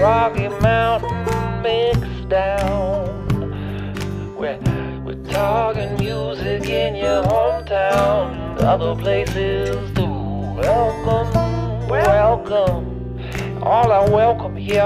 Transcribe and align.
Rocky 0.00 0.48
Mountain 0.60 1.62
mix 1.62 1.98
down. 2.28 3.26
We're, 4.36 4.58
we're 5.04 5.24
talking 5.24 5.96
music 5.96 6.68
in 6.68 6.94
your 6.94 7.24
hometown, 7.24 8.60
other 8.62 8.94
places 8.94 9.74
too. 9.96 10.06
Welcome, 10.54 11.88
welcome. 11.88 13.18
All 13.62 13.90
are 13.90 14.08
welcome 14.08 14.56
here. 14.56 14.82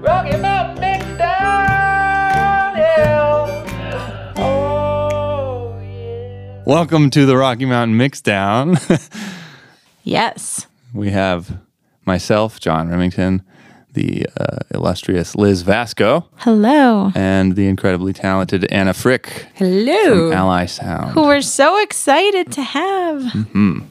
Rocky 0.00 0.36
Mountain 0.36 0.80
mix 0.80 1.04
down, 1.16 2.76
yeah. 2.76 4.34
Oh, 4.36 5.78
yeah. 5.80 6.62
Welcome 6.66 7.08
to 7.10 7.24
the 7.24 7.36
Rocky 7.36 7.66
Mountain 7.66 7.96
Mixdown. 7.96 8.80
Yes. 10.06 10.66
we 10.92 11.08
have 11.12 11.58
myself, 12.06 12.60
John 12.60 12.88
Remington, 12.88 13.42
the 13.92 14.26
uh, 14.38 14.58
illustrious 14.72 15.36
Liz 15.36 15.62
Vasco, 15.62 16.28
Hello. 16.36 17.12
and 17.14 17.54
the 17.54 17.68
incredibly 17.68 18.12
talented 18.12 18.64
Anna 18.72 18.92
Frick 18.92 19.46
Hello. 19.54 20.30
from 20.30 20.32
Ally 20.32 20.66
Sound. 20.66 21.12
Who 21.12 21.22
we're 21.22 21.40
so 21.40 21.80
excited 21.80 22.50
to 22.52 22.62
have 22.62 23.22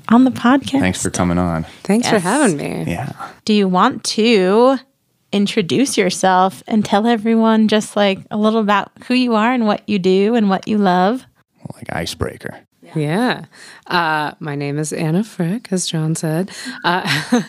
on 0.09 0.23
the 0.26 0.31
podcast. 0.31 0.62
Mm-hmm. 0.71 0.80
Thanks 0.80 1.02
for 1.02 1.09
coming 1.09 1.38
on. 1.38 1.63
Thanks 1.84 2.09
for 2.09 2.20
having 2.20 2.57
me. 2.57 2.84
Yeah. 2.91 3.13
Do 3.45 3.54
you 3.54 3.68
want 3.70 4.04
to 4.05 4.77
introduce 5.32 5.98
yourself 5.98 6.62
and 6.68 6.84
tell 6.85 7.07
everyone 7.07 7.68
just 7.68 7.95
like 7.95 8.20
a 8.30 8.38
little 8.38 8.59
about 8.59 8.91
who 9.07 9.13
you 9.13 9.35
are 9.35 9.52
and 9.54 9.66
what 9.66 9.88
you 9.88 9.99
do 9.99 10.35
and 10.35 10.49
what 10.49 10.68
you 10.68 10.77
love? 10.77 11.26
Like 11.76 11.93
icebreaker. 11.95 12.59
Yeah. 12.96 13.46
Uh, 13.88 14.34
my 14.40 14.56
name 14.56 14.78
is 14.78 14.94
Anna 14.94 15.24
Frick, 15.24 15.72
as 15.72 15.88
John 15.88 16.16
said. 16.16 16.52
Uh, 16.84 17.02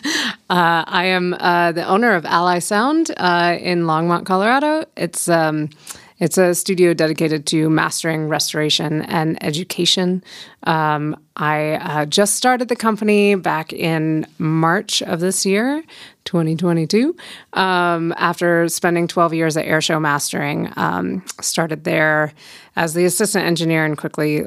uh, 0.49 0.83
I 0.87 1.05
am 1.05 1.35
uh, 1.39 1.71
the 1.71 1.85
owner 1.85 2.15
of 2.15 2.25
Ally 2.25 2.59
Sound 2.59 3.11
uh, 3.17 3.57
in 3.59 3.83
Longmont, 3.83 4.25
Colorado. 4.25 4.85
It's 4.97 5.29
um, 5.29 5.69
it's 6.17 6.37
a 6.37 6.55
studio 6.55 6.93
dedicated 6.93 7.45
to 7.47 7.69
mastering, 7.69 8.29
restoration, 8.29 9.01
and 9.03 9.41
education. 9.43 10.23
Um, 10.63 11.17
I 11.35 11.73
uh, 11.73 12.05
just 12.05 12.35
started 12.35 12.69
the 12.69 12.75
company 12.75 13.35
back 13.35 13.73
in 13.73 14.25
March 14.37 15.01
of 15.01 15.19
this 15.19 15.45
year, 15.45 15.83
2022, 16.23 17.15
um, 17.53 18.13
after 18.17 18.69
spending 18.69 19.07
12 19.09 19.33
years 19.33 19.57
at 19.57 19.65
Airshow 19.65 19.99
Mastering. 19.99 20.71
Um, 20.77 21.21
started 21.41 21.83
there 21.83 22.33
as 22.77 22.93
the 22.93 23.03
assistant 23.03 23.45
engineer 23.45 23.83
and 23.83 23.97
quickly 23.97 24.45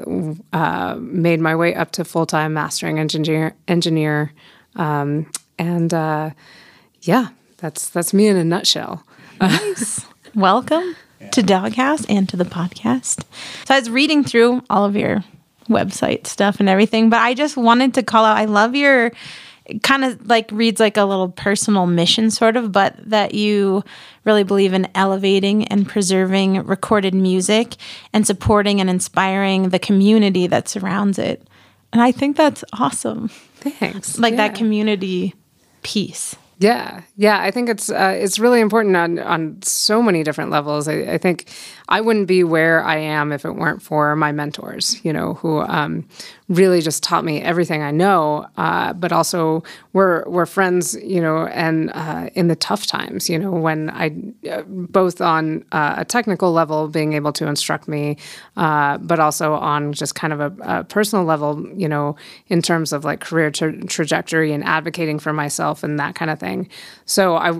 uh, 0.53 0.95
made 0.99 1.39
my 1.39 1.55
way 1.55 1.75
up 1.75 1.91
to 1.91 2.03
full 2.03 2.25
time 2.25 2.53
mastering 2.53 2.97
engineer. 2.97 3.53
Engineer, 3.67 4.33
um, 4.75 5.29
and 5.59 5.93
uh, 5.93 6.31
yeah, 7.01 7.27
that's 7.57 7.89
that's 7.89 8.11
me 8.11 8.27
in 8.27 8.37
a 8.37 8.43
nutshell. 8.43 9.03
Nice. 9.39 10.05
Welcome 10.33 10.95
to 11.31 11.43
Doghouse 11.43 12.05
and 12.05 12.27
to 12.29 12.37
the 12.37 12.45
podcast. 12.45 13.23
So 13.65 13.75
I 13.75 13.79
was 13.79 13.89
reading 13.89 14.23
through 14.23 14.63
all 14.69 14.85
of 14.85 14.95
your 14.95 15.23
website 15.67 16.25
stuff 16.27 16.59
and 16.59 16.67
everything, 16.69 17.09
but 17.09 17.19
I 17.19 17.33
just 17.33 17.55
wanted 17.57 17.93
to 17.95 18.03
call 18.03 18.25
out 18.25 18.37
I 18.37 18.45
love 18.45 18.75
your 18.75 19.11
kind 19.83 20.03
of 20.03 20.27
like 20.27 20.49
reads 20.51 20.79
like 20.79 20.97
a 20.97 21.03
little 21.03 21.29
personal 21.29 21.85
mission 21.85 22.31
sort 22.31 22.55
of, 22.57 22.71
but 22.71 22.95
that 23.07 23.35
you 23.35 23.83
really 24.25 24.43
believe 24.43 24.73
in 24.73 24.87
elevating 24.95 25.65
and 25.67 25.87
preserving 25.87 26.65
recorded 26.65 27.13
music 27.13 27.75
and 28.11 28.25
supporting 28.25 28.81
and 28.81 28.89
inspiring 28.89 29.69
the 29.69 29.77
community 29.79 30.47
that 30.47 30.67
surrounds 30.67 31.19
it. 31.19 31.47
And 31.93 32.01
I 32.01 32.11
think 32.11 32.35
that's 32.35 32.63
awesome. 32.73 33.27
Thanks. 33.57 34.17
Like 34.17 34.31
Yeah. 34.33 34.47
that 34.47 34.55
community 34.55 35.35
piece. 35.83 36.35
Yeah, 36.61 37.03
yeah, 37.15 37.39
I 37.39 37.51
think 37.51 37.69
it's 37.69 37.89
uh, 37.89 38.13
it's 38.19 38.37
really 38.37 38.59
important 38.59 38.97
on 38.97 39.17
on 39.19 39.61
so 39.61 40.01
many 40.03 40.23
different 40.23 40.51
levels. 40.51 40.89
I, 40.89 41.13
I 41.13 41.17
think 41.17 41.49
I 41.87 42.01
wouldn't 42.01 42.27
be 42.27 42.43
where 42.43 42.83
I 42.83 42.97
am 42.97 43.31
if 43.31 43.45
it 43.45 43.51
weren't 43.55 43.81
for 43.81 44.13
my 44.17 44.33
mentors, 44.33 44.99
you 45.05 45.13
know, 45.13 45.35
who 45.35 45.61
um, 45.61 46.05
really 46.49 46.81
just 46.81 47.03
taught 47.03 47.23
me 47.23 47.41
everything 47.41 47.83
I 47.83 47.91
know, 47.91 48.47
uh, 48.57 48.93
but 48.93 49.11
also 49.11 49.63
we're 49.93 50.27
we're 50.27 50.47
friends, 50.47 50.95
you 50.95 51.21
know, 51.21 51.45
and 51.47 51.91
uh, 51.93 52.29
in 52.33 52.47
the 52.47 52.55
tough 52.55 52.87
times, 52.87 53.29
you 53.29 53.37
know, 53.37 53.51
when 53.51 53.91
I 53.91 54.15
uh, 54.49 54.63
both 54.65 55.21
on 55.21 55.63
uh, 55.71 55.95
a 55.97 56.05
technical 56.05 56.51
level, 56.51 56.87
being 56.87 57.13
able 57.13 57.31
to 57.33 57.47
instruct 57.47 57.87
me, 57.87 58.17
uh, 58.57 58.97
but 58.97 59.19
also 59.19 59.53
on 59.53 59.93
just 59.93 60.15
kind 60.15 60.33
of 60.33 60.39
a, 60.39 60.79
a 60.79 60.83
personal 60.83 61.23
level, 61.23 61.65
you 61.75 61.87
know, 61.87 62.15
in 62.47 62.61
terms 62.61 62.91
of 62.91 63.05
like 63.05 63.21
career 63.21 63.51
tra- 63.51 63.85
trajectory 63.85 64.51
and 64.51 64.63
advocating 64.63 65.19
for 65.19 65.31
myself 65.31 65.83
and 65.83 65.99
that 65.99 66.15
kind 66.15 66.31
of 66.31 66.39
thing. 66.39 66.67
So 67.05 67.35
I 67.35 67.51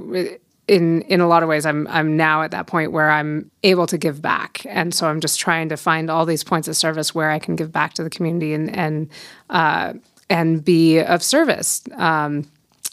in 0.69 1.01
in 1.03 1.19
a 1.19 1.27
lot 1.27 1.41
of 1.41 1.49
ways 1.49 1.65
I'm 1.65 1.87
I'm 1.87 2.15
now 2.15 2.43
at 2.43 2.51
that 2.51 2.67
point 2.67 2.91
where 2.91 3.09
I'm 3.09 3.49
able 3.63 3.87
to 3.87 3.97
give 3.97 4.21
back 4.21 4.61
and 4.65 4.93
so 4.93 5.07
I'm 5.07 5.19
just 5.19 5.39
trying 5.39 5.69
to 5.69 5.77
find 5.77 6.09
all 6.11 6.25
these 6.25 6.43
points 6.43 6.67
of 6.67 6.77
service 6.77 7.13
where 7.15 7.31
I 7.31 7.39
can 7.39 7.55
give 7.55 7.71
back 7.71 7.95
to 7.95 8.03
the 8.03 8.09
community 8.09 8.53
and 8.53 8.73
and 8.75 9.09
uh, 9.49 9.93
and 10.29 10.63
be 10.63 10.99
of 10.99 11.23
service. 11.23 11.81
Um, 11.95 12.45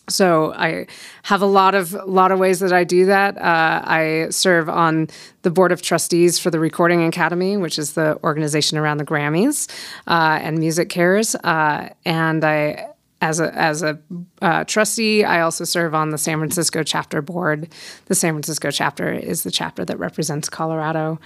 so 0.08 0.54
I 0.54 0.86
have 1.24 1.42
a 1.42 1.46
lot 1.46 1.74
of 1.74 1.92
lot 2.06 2.32
of 2.32 2.38
ways 2.38 2.60
that 2.60 2.72
I 2.72 2.84
do 2.84 3.06
that. 3.06 3.36
Uh, 3.36 3.82
I 3.84 4.28
serve 4.30 4.68
on 4.70 5.08
the 5.42 5.50
board 5.50 5.70
of 5.70 5.82
trustees 5.82 6.38
for 6.38 6.50
the 6.50 6.60
Recording 6.60 7.04
Academy, 7.04 7.56
which 7.56 7.78
is 7.78 7.92
the 7.92 8.18
organization 8.22 8.78
around 8.78 8.98
the 8.98 9.04
Grammys 9.04 9.68
uh, 10.06 10.38
and 10.40 10.58
MusiCares, 10.58 11.36
uh, 11.44 11.90
and 12.06 12.44
I. 12.44 12.88
As 13.22 13.40
a 13.40 13.54
as 13.54 13.82
a 13.82 13.98
uh, 14.42 14.64
trustee, 14.64 15.24
I 15.24 15.40
also 15.40 15.64
serve 15.64 15.94
on 15.94 16.10
the 16.10 16.18
San 16.18 16.38
Francisco 16.38 16.82
chapter 16.82 17.22
board. 17.22 17.68
The 18.06 18.14
San 18.14 18.34
Francisco 18.34 18.70
chapter 18.70 19.10
is 19.10 19.42
the 19.42 19.50
chapter 19.50 19.86
that 19.86 19.98
represents 19.98 20.50
Colorado. 20.50 21.18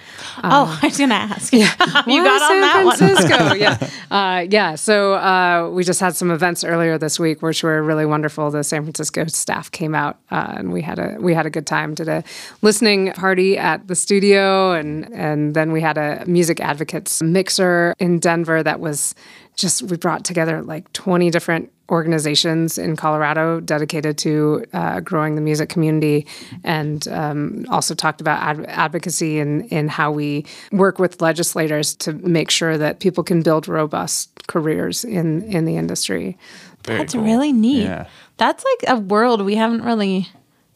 oh, 0.44 0.78
I 0.82 0.86
was 0.86 0.98
going 0.98 1.10
to 1.10 1.16
ask. 1.16 1.52
Yeah. 1.52 1.64
you 2.06 2.22
got 2.22 2.42
on 2.42 2.48
San 2.48 2.60
that 2.60 2.82
one. 2.84 2.96
Francisco. 2.96 3.54
yeah, 3.54 3.90
uh, 4.10 4.46
yeah. 4.48 4.76
So 4.76 5.14
uh, 5.14 5.70
we 5.72 5.82
just 5.82 5.98
had 5.98 6.14
some 6.14 6.30
events 6.30 6.62
earlier 6.62 6.96
this 6.96 7.18
week, 7.18 7.42
which 7.42 7.64
were 7.64 7.82
really 7.82 8.06
wonderful. 8.06 8.52
The 8.52 8.62
San 8.62 8.82
Francisco 8.84 9.26
staff 9.26 9.72
came 9.72 9.94
out, 9.96 10.20
uh, 10.30 10.54
and 10.58 10.72
we 10.72 10.82
had 10.82 11.00
a 11.00 11.16
we 11.18 11.34
had 11.34 11.46
a 11.46 11.50
good 11.50 11.66
time. 11.66 11.94
Did 11.94 12.08
a 12.08 12.22
listening 12.62 13.12
party 13.14 13.58
at 13.58 13.88
the 13.88 13.96
studio, 13.96 14.72
and 14.72 15.12
and 15.12 15.54
then 15.54 15.72
we 15.72 15.80
had 15.80 15.98
a 15.98 16.24
music 16.26 16.60
advocates 16.60 17.20
mixer 17.20 17.94
in 17.98 18.20
Denver 18.20 18.62
that 18.62 18.78
was 18.78 19.14
just 19.60 19.82
we 19.84 19.96
brought 19.96 20.24
together 20.24 20.62
like 20.62 20.92
20 20.92 21.30
different 21.30 21.70
organizations 21.90 22.78
in 22.78 22.96
Colorado 22.96 23.60
dedicated 23.60 24.16
to 24.18 24.64
uh, 24.72 25.00
growing 25.00 25.34
the 25.34 25.40
music 25.40 25.68
community 25.68 26.26
and 26.62 27.08
um, 27.08 27.66
also 27.68 27.94
talked 27.94 28.20
about 28.20 28.40
ad- 28.40 28.66
advocacy 28.68 29.40
and 29.40 29.64
in 29.66 29.88
how 29.88 30.10
we 30.10 30.44
work 30.70 30.98
with 30.98 31.20
legislators 31.20 31.94
to 31.96 32.12
make 32.12 32.50
sure 32.50 32.78
that 32.78 33.00
people 33.00 33.24
can 33.24 33.42
build 33.42 33.66
robust 33.66 34.46
careers 34.46 35.04
in, 35.04 35.42
in 35.42 35.64
the 35.64 35.76
industry. 35.76 36.38
Very 36.84 36.98
That's 36.98 37.14
cool. 37.14 37.24
really 37.24 37.52
neat. 37.52 37.82
Yeah. 37.82 38.06
That's 38.36 38.64
like 38.64 38.96
a 38.96 39.00
world 39.00 39.42
we 39.42 39.56
haven't 39.56 39.82
really 39.82 40.28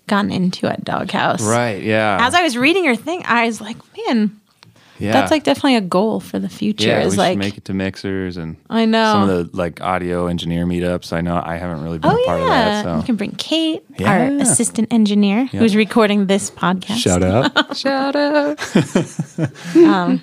gotten 0.06 0.30
into 0.30 0.66
at 0.66 0.84
Doghouse. 0.84 1.42
Right. 1.42 1.82
Yeah. 1.82 2.18
As 2.20 2.34
I 2.34 2.42
was 2.42 2.58
reading 2.58 2.84
your 2.84 2.96
thing, 2.96 3.22
I 3.24 3.46
was 3.46 3.60
like, 3.60 3.76
man, 3.96 4.40
yeah. 4.98 5.12
that's 5.12 5.30
like 5.30 5.44
definitely 5.44 5.76
a 5.76 5.80
goal 5.80 6.20
for 6.20 6.38
the 6.38 6.48
future. 6.48 6.88
yeah, 6.88 7.00
we 7.00 7.06
is 7.06 7.12
should 7.14 7.18
like, 7.18 7.38
make 7.38 7.56
it 7.58 7.64
to 7.66 7.74
mixers 7.74 8.36
and 8.36 8.56
I 8.70 8.84
know. 8.86 9.12
some 9.12 9.28
of 9.28 9.50
the 9.52 9.56
like 9.56 9.80
audio 9.80 10.26
engineer 10.26 10.66
meetups. 10.66 11.12
I 11.12 11.20
know 11.20 11.40
I 11.44 11.56
haven't 11.56 11.82
really 11.82 11.98
been 11.98 12.10
oh 12.10 12.16
a 12.16 12.26
part 12.26 12.40
yeah, 12.40 12.44
of 12.44 12.48
that. 12.48 12.84
So 12.84 12.96
you 12.98 13.02
can 13.02 13.16
bring 13.16 13.32
Kate, 13.32 13.82
Yeah. 13.98 14.12
our 14.12 14.42
assistant 14.42 14.92
engineer, 14.92 15.46
who's 15.46 15.74
recording 15.76 16.26
this 16.26 16.50
podcast. 16.50 16.96
shout 16.96 17.22
out. 17.22 17.76
Shout 17.76 18.16
out. 18.16 18.60
Um, 19.76 20.22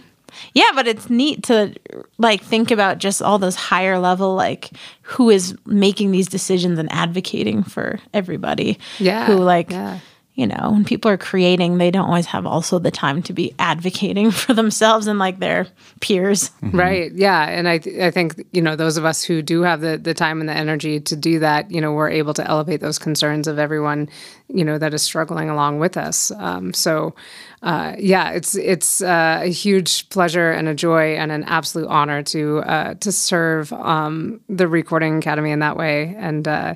yeah, 0.53 0.71
but 0.73 0.87
it's 0.87 1.09
neat 1.09 1.43
to 1.43 1.73
like 2.17 2.41
think 2.41 2.71
about 2.71 2.97
just 2.97 3.21
all 3.21 3.37
those 3.37 3.55
higher 3.55 3.99
level 3.99 4.35
like 4.35 4.71
who 5.01 5.29
is 5.29 5.55
making 5.65 6.11
these 6.11 6.27
decisions 6.27 6.79
and 6.79 6.91
advocating 6.91 7.63
for 7.63 7.99
everybody. 8.13 8.79
Yeah, 8.99 9.25
Who 9.25 9.35
like 9.35 9.71
yeah. 9.71 9.99
You 10.33 10.47
know, 10.47 10.69
when 10.71 10.85
people 10.85 11.11
are 11.11 11.17
creating, 11.17 11.77
they 11.77 11.91
don't 11.91 12.07
always 12.07 12.27
have 12.27 12.45
also 12.45 12.79
the 12.79 12.89
time 12.89 13.21
to 13.23 13.33
be 13.33 13.53
advocating 13.59 14.31
for 14.31 14.53
themselves 14.53 15.07
and 15.07 15.19
like 15.19 15.39
their 15.39 15.67
peers. 15.99 16.51
Right. 16.61 17.11
Yeah. 17.11 17.49
And 17.49 17.67
I, 17.67 17.79
th- 17.79 17.99
I 17.99 18.11
think, 18.11 18.45
you 18.53 18.61
know, 18.61 18.77
those 18.77 18.95
of 18.95 19.03
us 19.03 19.23
who 19.23 19.41
do 19.41 19.61
have 19.63 19.81
the, 19.81 19.97
the 19.97 20.13
time 20.13 20.39
and 20.39 20.47
the 20.47 20.53
energy 20.53 21.01
to 21.01 21.15
do 21.17 21.39
that, 21.39 21.69
you 21.69 21.81
know, 21.81 21.91
we're 21.91 22.09
able 22.09 22.33
to 22.35 22.47
elevate 22.47 22.79
those 22.79 22.97
concerns 22.97 23.45
of 23.45 23.59
everyone, 23.59 24.07
you 24.47 24.63
know, 24.63 24.77
that 24.77 24.93
is 24.93 25.01
struggling 25.01 25.49
along 25.49 25.79
with 25.79 25.97
us. 25.97 26.31
Um, 26.31 26.73
so, 26.73 27.13
uh, 27.61 27.95
yeah, 27.99 28.31
it's 28.31 28.55
it's 28.55 29.01
uh, 29.01 29.41
a 29.43 29.51
huge 29.51 30.09
pleasure 30.09 30.51
and 30.51 30.67
a 30.67 30.73
joy 30.73 31.15
and 31.15 31.31
an 31.31 31.43
absolute 31.43 31.87
honor 31.87 32.23
to 32.23 32.59
uh, 32.59 32.93
to 32.95 33.11
serve 33.11 33.71
um, 33.73 34.39
the 34.49 34.67
Recording 34.67 35.17
Academy 35.17 35.51
in 35.51 35.59
that 35.59 35.77
way. 35.77 36.15
And, 36.17 36.47
uh, 36.47 36.75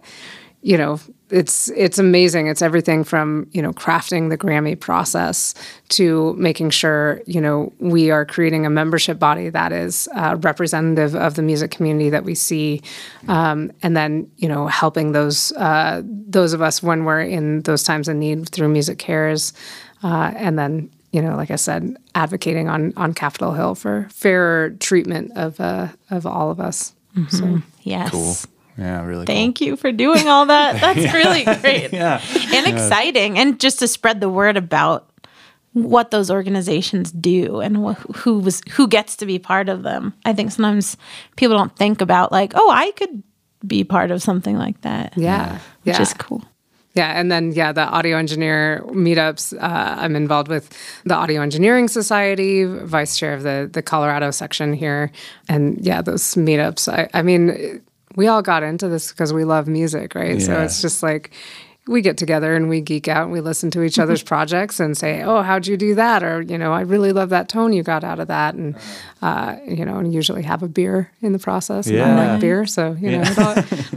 you 0.61 0.77
know, 0.77 0.99
it's 1.29 1.69
it's 1.69 1.97
amazing. 1.97 2.47
It's 2.47 2.61
everything 2.61 3.03
from 3.03 3.47
you 3.51 3.61
know 3.61 3.71
crafting 3.73 4.29
the 4.29 4.37
Grammy 4.37 4.79
process 4.79 5.53
to 5.89 6.33
making 6.33 6.69
sure 6.69 7.21
you 7.25 7.41
know 7.41 7.73
we 7.79 8.11
are 8.11 8.25
creating 8.25 8.65
a 8.65 8.69
membership 8.69 9.17
body 9.17 9.49
that 9.49 9.71
is 9.71 10.07
uh, 10.15 10.37
representative 10.41 11.15
of 11.15 11.35
the 11.35 11.41
music 11.41 11.71
community 11.71 12.09
that 12.09 12.23
we 12.23 12.35
see, 12.35 12.81
um, 13.27 13.71
and 13.81 13.97
then 13.97 14.29
you 14.37 14.47
know 14.47 14.67
helping 14.67 15.13
those 15.13 15.51
uh, 15.53 16.01
those 16.05 16.53
of 16.53 16.61
us 16.61 16.83
when 16.83 17.05
we're 17.05 17.21
in 17.21 17.61
those 17.61 17.83
times 17.83 18.07
of 18.07 18.15
need 18.15 18.49
through 18.49 18.71
MusiCares, 18.71 19.53
uh, 20.03 20.31
and 20.35 20.59
then 20.59 20.91
you 21.11 21.21
know, 21.21 21.35
like 21.37 21.49
I 21.49 21.55
said, 21.55 21.95
advocating 22.13 22.67
on 22.67 22.93
on 22.97 23.13
Capitol 23.13 23.53
Hill 23.53 23.73
for 23.73 24.07
fairer 24.11 24.71
treatment 24.79 25.31
of 25.35 25.59
uh, 25.59 25.87
of 26.11 26.25
all 26.25 26.51
of 26.51 26.59
us. 26.59 26.93
So 27.29 27.61
Yes. 27.85 28.09
Cool. 28.09 28.35
Yeah, 28.77 29.05
really. 29.05 29.25
Thank 29.25 29.61
you 29.61 29.75
for 29.75 29.91
doing 29.91 30.27
all 30.27 30.45
that. 30.47 30.79
That's 30.81 31.13
really 31.13 31.43
great. 31.43 31.85
Yeah. 31.93 32.21
And 32.53 32.67
exciting. 32.67 33.37
And 33.37 33.59
just 33.59 33.79
to 33.79 33.87
spread 33.87 34.19
the 34.19 34.29
word 34.29 34.57
about 34.57 35.09
what 35.73 36.11
those 36.11 36.31
organizations 36.31 37.11
do 37.11 37.59
and 37.59 37.77
wh- 37.77 38.15
who 38.15 38.39
was 38.39 38.61
who 38.71 38.87
gets 38.87 39.15
to 39.17 39.25
be 39.25 39.39
part 39.39 39.69
of 39.69 39.83
them. 39.83 40.13
I 40.25 40.33
think 40.33 40.51
sometimes 40.51 40.97
people 41.35 41.57
don't 41.57 41.75
think 41.75 42.01
about 42.01 42.31
like, 42.31 42.53
oh, 42.55 42.69
I 42.71 42.91
could 42.91 43.23
be 43.65 43.83
part 43.83 44.11
of 44.11 44.21
something 44.21 44.57
like 44.57 44.81
that. 44.81 45.13
Yeah, 45.17 45.59
Which 45.83 45.95
yeah. 45.95 46.01
is 46.01 46.13
cool. 46.13 46.43
Yeah, 46.95 47.19
and 47.19 47.29
then 47.29 47.51
yeah, 47.51 47.73
the 47.73 47.81
audio 47.81 48.17
engineer 48.17 48.81
meetups. 48.87 49.53
Uh, 49.53 49.95
I'm 49.99 50.15
involved 50.15 50.47
with 50.47 50.69
the 51.03 51.13
Audio 51.13 51.41
Engineering 51.41 51.89
Society, 51.89 52.63
vice 52.63 53.17
chair 53.17 53.33
of 53.33 53.43
the 53.43 53.69
the 53.71 53.81
Colorado 53.81 54.31
section 54.31 54.71
here, 54.71 55.11
and 55.49 55.77
yeah, 55.85 56.01
those 56.01 56.23
meetups. 56.35 56.87
I, 56.91 57.09
I 57.13 57.21
mean, 57.21 57.81
we 58.15 58.27
all 58.27 58.41
got 58.41 58.63
into 58.63 58.87
this 58.87 59.11
because 59.11 59.33
we 59.33 59.43
love 59.43 59.67
music, 59.67 60.15
right? 60.15 60.41
So 60.41 60.61
it's 60.61 60.81
just 60.81 61.03
like 61.03 61.31
we 61.87 62.01
get 62.01 62.17
together 62.17 62.55
and 62.55 62.67
we 62.67 62.81
geek 62.81 63.07
out 63.07 63.23
and 63.23 63.31
we 63.31 63.41
listen 63.41 63.69
to 63.71 63.83
each 63.83 63.99
other's 63.99 64.23
projects 64.33 64.79
and 64.79 64.97
say, 64.97 65.21
"Oh, 65.23 65.41
how'd 65.43 65.67
you 65.67 65.77
do 65.77 65.95
that?" 65.95 66.23
Or 66.23 66.41
you 66.41 66.57
know, 66.57 66.73
"I 66.73 66.81
really 66.81 67.11
love 67.11 67.29
that 67.29 67.47
tone 67.49 67.73
you 67.73 67.83
got 67.83 68.03
out 68.03 68.19
of 68.19 68.27
that," 68.27 68.55
and 68.55 68.75
uh, 69.21 69.57
you 69.67 69.85
know, 69.85 69.97
and 69.97 70.13
usually 70.13 70.43
have 70.43 70.63
a 70.63 70.67
beer 70.67 71.11
in 71.21 71.31
the 71.33 71.39
process. 71.39 71.87
And 71.87 72.01
I 72.01 72.31
like 72.33 72.41
beer, 72.41 72.65
so 72.65 72.95
you 72.99 73.11
know, 73.11 73.21
it 73.23 73.37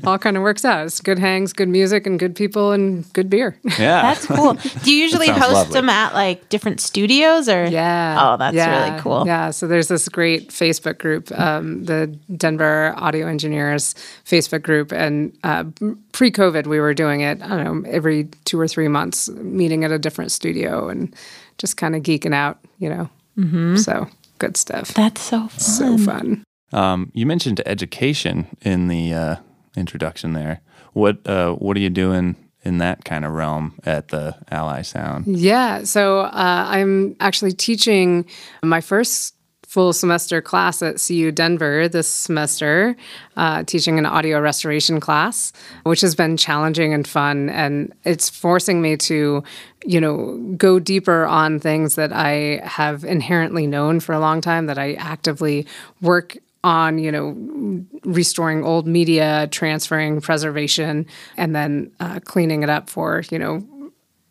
all, 0.05 0.13
all 0.13 0.19
kind 0.19 0.37
of 0.37 0.43
works 0.43 0.65
out. 0.65 0.87
It's 0.87 1.01
good 1.01 1.19
hangs, 1.19 1.53
good 1.53 1.69
music, 1.69 2.07
and 2.07 2.19
good 2.19 2.35
people 2.37 2.73
and 2.73 3.11
good 3.13 3.29
beer. 3.31 3.57
Yeah. 3.79 4.03
That's 4.15 4.27
cool. 4.27 4.55
Do 4.83 4.93
you 4.93 4.99
usually 5.03 5.29
host 5.29 5.53
lovely. 5.53 5.73
them 5.75 5.89
at 5.89 6.15
like 6.15 6.49
different 6.49 6.81
studios 6.81 7.49
or 7.49 7.67
Yeah. 7.67 8.17
Oh, 8.21 8.37
that's 8.37 8.55
Yeah. 8.55 8.89
really 8.91 9.01
cool. 9.03 9.25
Yeah. 9.27 9.51
So 9.51 9.67
there's 9.67 9.89
this 9.89 10.09
great 10.09 10.49
Facebook 10.49 10.99
group, 10.99 11.31
um, 11.39 11.85
the 11.85 12.07
Denver 12.37 12.95
Audio 12.97 13.27
Engineers 13.27 13.95
Facebook 14.25 14.63
group. 14.63 14.93
And 14.93 15.37
uh, 15.45 15.65
pre 16.13 16.31
COVID, 16.31 16.67
we 16.67 16.81
were 16.81 16.95
doing 16.95 17.21
it, 17.21 17.43
I 17.43 17.49
don't 17.49 17.65
know, 17.65 17.78
every 17.87 18.29
two 18.45 18.59
or 18.59 18.69
three 18.69 18.89
months, 18.89 19.29
meeting 19.29 19.85
at 19.85 19.91
a 19.91 19.99
different 19.99 20.33
studio 20.33 20.89
and 20.89 21.15
just 21.59 21.77
kind 21.77 21.95
of 21.95 22.03
geeking 22.03 22.35
out, 22.35 22.59
you 22.79 22.89
know. 22.89 23.11
Mm-hmm. 23.39 23.77
So 23.77 24.09
good 24.39 24.57
stuff. 24.57 24.95
That's 24.95 25.21
so 25.21 25.49
fun. 25.49 25.59
so 25.61 25.99
fun. 25.99 26.45
Um, 26.73 27.11
you 27.15 27.27
mentioned 27.27 27.61
education 27.67 28.47
in 28.63 28.89
the 28.89 29.15
uh, 29.15 29.37
introduction 29.77 30.33
there. 30.33 30.61
What 30.93 31.27
uh, 31.27 31.53
what 31.55 31.77
are 31.77 31.81
you 31.81 31.91
doing 31.91 32.37
in 32.63 32.79
that 32.79 33.05
kind 33.05 33.25
of 33.25 33.33
realm 33.33 33.79
at 33.85 34.09
the 34.09 34.37
Ally 34.51 34.83
Sound? 34.83 35.27
Yeah. 35.27 35.85
So 35.85 36.21
uh, 36.21 36.31
I'm 36.69 37.17
actually 37.21 37.53
teaching 37.53 38.27
my 38.63 38.81
first 38.81 39.35
full 39.69 39.93
semester 39.93 40.41
class 40.41 40.81
at 40.81 40.97
CU 40.97 41.31
Denver 41.31 41.89
this 41.91 42.09
semester, 42.09 42.97
uh, 43.37 43.63
teaching 43.65 43.99
an 43.99 44.07
audio 44.07 44.41
restoration 44.41 44.99
class, 44.99 45.53
which 45.83 46.01
has 46.01 46.15
been 46.15 46.39
challenging 46.39 46.95
and 46.95 47.07
fun. 47.07 47.51
And 47.51 47.93
it's 48.03 48.31
forcing 48.31 48.81
me 48.81 48.97
to, 48.97 49.45
you 49.85 50.01
know, 50.01 50.39
go 50.57 50.79
deeper 50.79 51.27
on 51.27 51.61
things 51.61 51.97
that 51.97 52.15
I 52.15 52.63
have 52.65 53.05
inherently 53.05 53.67
known 53.67 54.01
for 54.01 54.15
a 54.15 54.21
long 54.21 54.41
time, 54.41 54.67
that 54.67 54.79
I 54.79 54.95
actively 54.95 55.67
work 56.01 56.39
on 56.65 56.99
you 56.99 57.13
know 57.13 57.37
restoring 58.05 58.65
old 58.65 58.85
media 58.85 59.47
transferring 59.53 60.21
preservation 60.21 61.07
and 61.37 61.55
then 61.55 61.89
uh, 62.01 62.19
cleaning 62.25 62.65
it 62.65 62.69
up 62.69 62.91
for 62.91 63.23
you 63.31 63.39
know 63.39 63.65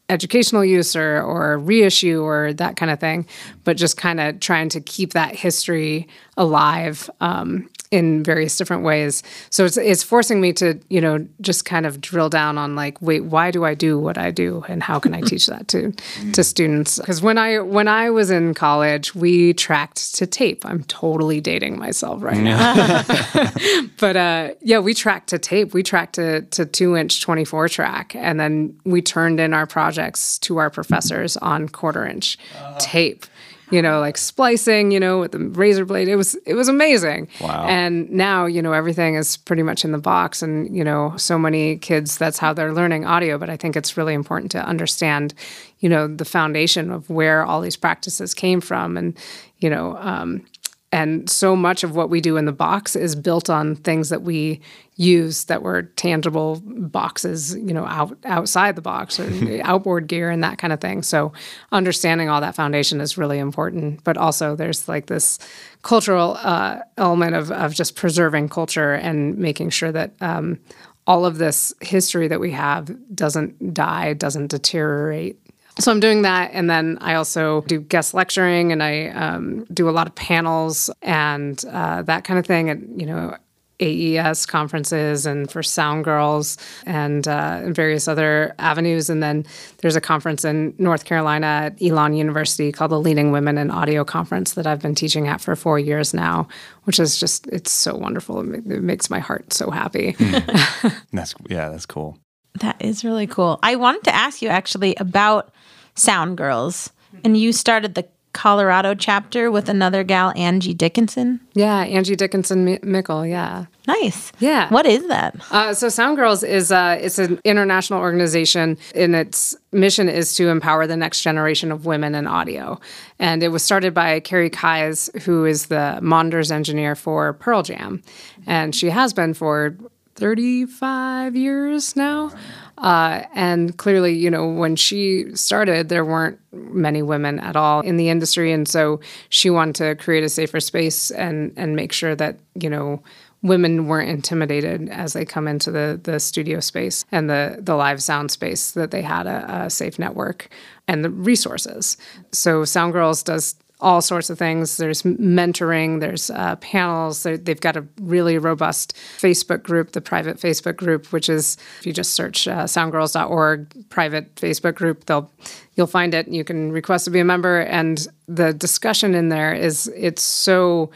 educational 0.10 0.64
use 0.64 0.96
or, 0.96 1.22
or 1.22 1.58
reissue 1.58 2.22
or 2.22 2.54
that 2.54 2.76
kind 2.76 2.92
of 2.92 3.00
thing, 3.00 3.26
but 3.68 3.76
just 3.76 3.98
kind 3.98 4.22
of 4.22 4.40
trying 4.40 4.70
to 4.70 4.80
keep 4.80 5.12
that 5.12 5.36
history 5.36 6.08
alive 6.38 7.10
um, 7.20 7.70
in 7.92 8.24
various 8.24 8.56
different 8.56 8.84
ways. 8.84 9.24
So 9.50 9.66
it's, 9.66 9.76
it's 9.76 10.04
forcing 10.04 10.40
me 10.40 10.54
to, 10.54 10.80
you 10.88 11.02
know, 11.02 11.28
just 11.42 11.66
kind 11.66 11.86
of 11.86 12.00
drill 12.00 12.30
down 12.30 12.58
on 12.58 12.78
like, 12.78 13.02
wait, 13.02 13.26
why 13.26 13.52
do 13.52 13.66
I 13.66 13.74
do 13.74 14.00
what 14.00 14.18
I 14.18 14.32
do, 14.32 14.64
and 14.70 14.82
how 14.82 15.00
can 15.00 15.14
I 15.14 15.20
teach 15.20 15.48
that 15.48 15.68
to 15.70 15.92
to 16.32 16.46
students? 16.46 16.98
Because 16.98 17.22
when 17.22 17.38
I 17.38 17.60
when 17.60 17.90
I 17.90 18.10
was 18.10 18.32
in 18.32 18.54
college, 18.54 19.14
we 19.14 19.54
tracked 19.54 20.16
to 20.16 20.26
tape. 20.26 20.66
I'm 20.66 20.86
totally 20.86 21.42
dating 21.42 21.78
myself 21.78 22.24
right 22.24 22.38
now 22.38 23.04
but 24.00 24.16
uh, 24.16 24.54
yeah, 24.62 24.80
we 24.80 24.94
tracked 24.94 25.28
to 25.32 25.40
tape. 25.40 25.74
We 25.74 25.84
tracked 25.84 26.16
to 26.16 26.42
to 26.42 26.66
two 26.66 26.96
inch 26.96 27.22
twenty 27.22 27.44
four 27.44 27.68
track, 27.68 28.16
and 28.16 28.40
then 28.40 28.80
we 28.86 29.02
turned 29.02 29.42
in 29.42 29.54
our 29.54 29.68
projects 29.68 30.40
to 30.40 30.56
our 30.58 30.70
professors 30.70 31.36
on 31.36 31.68
quarter 31.68 32.06
inch 32.08 32.38
tape. 32.80 33.26
You 33.70 33.82
know, 33.82 34.00
like 34.00 34.18
splicing. 34.18 34.92
You 34.92 35.00
know, 35.00 35.20
with 35.20 35.32
the 35.32 35.40
razor 35.40 35.86
blade. 35.86 36.08
It 36.08 36.16
was 36.16 36.36
it 36.46 36.54
was 36.54 36.68
amazing. 36.68 37.28
Wow. 37.42 37.66
And 37.68 38.10
now 38.10 38.46
you 38.46 38.62
know 38.62 38.74
everything 38.74 39.16
is 39.16 39.38
pretty 39.38 39.64
much 39.64 39.84
in 39.86 39.92
the 39.92 39.98
box, 39.98 40.42
and 40.42 40.76
you 40.76 40.84
know 40.84 41.14
so 41.18 41.38
many 41.38 41.78
kids 41.78 42.18
that's 42.18 42.38
how 42.38 42.54
they're 42.54 42.74
learning 42.74 43.06
audio. 43.06 43.38
But 43.38 43.50
I 43.50 43.58
think 43.58 43.76
it's 43.76 43.98
really 43.98 44.14
important 44.14 44.52
to 44.52 44.66
understand, 44.66 45.34
you 45.80 45.90
know, 45.90 46.08
the 46.08 46.26
foundation 46.26 46.92
of 46.92 47.10
where 47.10 47.46
all 47.46 47.62
these 47.62 47.78
practices 47.78 48.34
came 48.34 48.62
from, 48.62 48.98
and 48.98 49.18
you 49.60 49.70
know. 49.70 49.98
Um, 49.98 50.46
and 50.92 51.30
so 51.30 51.56
much 51.56 51.84
of 51.84 51.96
what 51.96 52.10
we 52.10 52.22
do 52.22 52.38
in 52.38 52.46
the 52.46 52.54
box 52.54 52.96
is 52.96 53.16
built 53.16 53.50
on 53.50 53.76
things 53.76 54.08
that 54.10 54.22
we 54.22 54.62
use 54.96 55.44
that 55.46 55.62
were 55.62 55.84
tangible 55.84 56.62
boxes 56.66 57.56
you 57.56 57.74
know 57.74 57.86
out 57.86 58.18
outside 58.26 58.76
the 58.76 58.82
box 58.82 59.20
or 59.20 59.62
outboard 59.64 60.08
gear 60.08 60.30
and 60.30 60.44
that 60.44 60.58
kind 60.58 60.72
of 60.72 60.80
thing. 60.80 61.04
So 61.04 61.34
understanding 61.72 62.30
all 62.30 62.42
that 62.42 62.56
foundation 62.56 63.02
is 63.02 63.18
really 63.18 63.38
important. 63.38 64.04
But 64.04 64.18
also 64.18 64.56
there's 64.56 64.88
like 64.88 65.08
this 65.08 65.40
cultural 65.82 66.38
uh, 66.42 66.80
element 66.98 67.36
of, 67.36 67.52
of 67.52 67.74
just 67.74 67.96
preserving 67.96 68.50
culture 68.50 68.94
and 68.94 69.38
making 69.38 69.72
sure 69.72 69.92
that 69.92 70.14
um, 70.22 70.60
all 71.06 71.26
of 71.26 71.38
this 71.38 71.74
history 71.82 72.28
that 72.28 72.40
we 72.40 72.52
have 72.52 72.96
doesn't 73.14 73.74
die 73.74 74.14
doesn't 74.14 74.48
deteriorate 74.48 75.40
so 75.80 75.92
I'm 75.92 76.00
doing 76.00 76.24
that, 76.24 76.52
and 76.54 76.70
then 76.70 76.98
I 77.02 77.16
also 77.16 77.62
do 77.62 77.80
guest 77.80 78.14
lecturing, 78.14 78.72
and 78.72 78.82
I 78.82 79.08
um, 79.10 79.66
do 79.66 79.90
a 79.90 79.92
lot 79.92 80.08
of 80.08 80.16
panels 80.16 80.90
and 81.02 81.64
uh, 81.66 82.02
that 82.04 82.24
kind 82.24 82.40
of 82.40 82.46
thing 82.46 82.70
at 82.70 82.80
you 82.98 83.06
know 83.06 83.38
AES 83.80 84.46
conferences 84.46 85.26
and 85.26 85.52
for 85.52 85.62
Sound 85.62 86.04
Girls 86.04 86.58
and 86.86 87.28
uh, 87.28 87.70
various 87.72 88.08
other 88.08 88.56
avenues. 88.60 89.10
And 89.10 89.22
then 89.22 89.46
there's 89.78 89.96
a 89.96 90.02
conference 90.02 90.44
in 90.44 90.74
North 90.78 91.06
Carolina 91.06 91.46
at 91.46 91.82
Elon 91.82 92.14
University 92.14 92.72
called 92.72 92.92
the 92.92 93.00
Leading 93.00 93.32
Women 93.32 93.58
in 93.58 93.70
Audio 93.70 94.04
Conference 94.04 94.54
that 94.54 94.66
I've 94.66 94.82
been 94.82 94.96
teaching 94.96 95.28
at 95.28 95.42
for 95.42 95.56
four 95.56 95.78
years 95.80 96.14
now, 96.14 96.48
which 96.84 97.00
is 97.00 97.20
just 97.20 97.48
it's 97.48 97.72
so 97.72 97.96
wonderful. 97.96 98.40
It, 98.54 98.66
it 98.66 98.82
makes 98.82 99.10
my 99.10 99.20
heart 99.20 99.54
so 99.54 99.70
happy. 99.70 100.16
That's 101.14 101.36
yeah, 101.50 101.70
that's 101.70 101.86
cool. 101.86 102.18
That 102.60 102.78
is 102.80 103.04
really 103.04 103.28
cool. 103.28 103.60
I 103.62 103.76
wanted 103.76 104.04
to 104.06 104.16
ask 104.16 104.42
you 104.42 104.50
actually 104.50 104.96
about 104.96 105.54
Sound 105.98 106.38
Girls. 106.38 106.92
And 107.24 107.38
you 107.38 107.52
started 107.52 107.96
the 107.96 108.06
Colorado 108.34 108.94
chapter 108.94 109.50
with 109.50 109.68
another 109.68 110.04
gal, 110.04 110.32
Angie 110.36 110.74
Dickinson. 110.76 111.40
yeah, 111.54 111.80
Angie 111.80 112.16
Dickinson 112.16 112.66
Mi- 112.66 112.80
Mickle. 112.84 113.26
Yeah. 113.26 113.66
Nice. 113.88 114.32
Yeah. 114.40 114.70
What 114.70 114.86
is 114.86 115.08
that? 115.08 115.36
Uh, 115.50 115.74
so 115.74 115.90
Sound 115.90 116.18
Girls 116.18 116.44
is 116.44 116.72
uh, 116.72 117.00
it's 117.02 117.18
an 117.18 117.40
international 117.44 118.00
organization, 118.00 118.78
and 118.94 119.16
its 119.16 119.56
mission 119.72 120.08
is 120.08 120.36
to 120.36 120.50
empower 120.50 120.86
the 120.86 120.98
next 120.98 121.24
generation 121.24 121.72
of 121.72 121.88
women 121.88 122.14
in 122.14 122.28
audio. 122.28 122.80
And 123.18 123.42
it 123.42 123.48
was 123.48 123.64
started 123.64 123.96
by 123.96 124.20
Karrie 124.20 124.52
Keyes, 124.52 125.10
who 125.24 125.46
is 125.46 125.68
the 125.68 125.98
monitors 126.04 126.52
engineer 126.52 126.94
for 126.96 127.34
Pearl 127.34 127.64
Jam, 127.64 128.04
and 128.46 128.76
she 128.76 128.92
has 128.92 129.14
been 129.14 129.34
for 129.34 129.76
35 130.16 131.36
years 131.36 131.96
now. 131.96 132.32
Uh, 132.78 133.24
and 133.34 133.78
clearly, 133.78 134.14
you 134.14 134.30
know, 134.30 134.48
when 134.48 134.76
she 134.76 135.26
started, 135.36 135.90
there 135.90 136.06
weren't 136.06 136.40
many 136.52 137.02
women 137.02 137.40
at 137.40 137.56
all 137.56 137.82
in 137.82 137.98
the 137.98 138.10
industry, 138.10 138.52
and 138.52 138.68
so 138.68 139.00
she 139.30 139.50
wanted 139.50 139.76
to 139.76 139.96
create 139.96 140.24
a 140.24 140.30
safer 140.30 140.60
space 140.60 141.10
and 141.12 141.54
and 141.58 141.76
make 141.76 141.92
sure 141.92 142.16
that 142.16 142.38
you 142.56 142.70
know 142.70 143.02
women 143.42 143.88
weren't 143.88 144.10
intimidated 144.10 144.90
as 144.90 145.14
they 145.14 145.26
come 145.26 145.48
into 145.48 145.72
the 145.72 146.00
the 146.04 146.20
studio 146.20 146.60
space 146.60 147.06
and 147.12 147.30
the 147.30 147.58
the 147.60 147.76
live 147.76 148.02
sound 148.02 148.30
space 148.30 148.72
that 148.72 148.92
they 148.92 149.02
had 149.02 149.26
a, 149.26 149.66
a 149.66 149.70
safe 149.70 149.98
network 149.98 150.50
and 150.88 151.04
the 151.04 151.10
resources. 151.10 151.98
So 152.32 152.64
Sound 152.64 152.94
Girls 152.94 153.24
does 153.24 153.56
all 153.80 154.02
sorts 154.02 154.30
of 154.30 154.40
things. 154.40 154.78
There's 154.78 155.04
mentoring, 155.04 156.00
there's 156.00 156.30
uh, 156.30 156.56
panels. 156.58 157.24
They're, 157.24 157.38
they've 157.38 157.60
got 157.60 157.78
a 157.78 157.86
really 158.02 158.38
robust 158.38 158.96
Facebook 159.18 159.64
group, 159.64 159.92
the 159.92 160.02
private 160.02 160.38
Facebook 160.38 160.76
group, 160.76 161.12
which 161.12 161.30
is 161.30 161.58
if 161.80 161.86
you 161.86 161.94
just 161.94 162.14
search 162.14 162.48
uh, 162.48 162.64
soundgirls.org 162.64 163.90
private 163.90 164.34
Facebook 164.36 164.76
group, 164.76 165.06
they'll 165.06 165.32
you'll 165.76 165.88
find 165.88 166.14
it. 166.14 166.28
You 166.28 166.44
can 166.44 166.72
request 166.72 167.06
to 167.06 167.12
be 167.12 167.20
a 167.20 167.26
member, 167.26 167.60
and 167.62 168.08
the 168.28 168.54
discussion 168.54 169.14
in 169.14 169.30
there 169.30 169.54
is 169.54 169.88
it's 169.96 170.24
so 170.24 170.90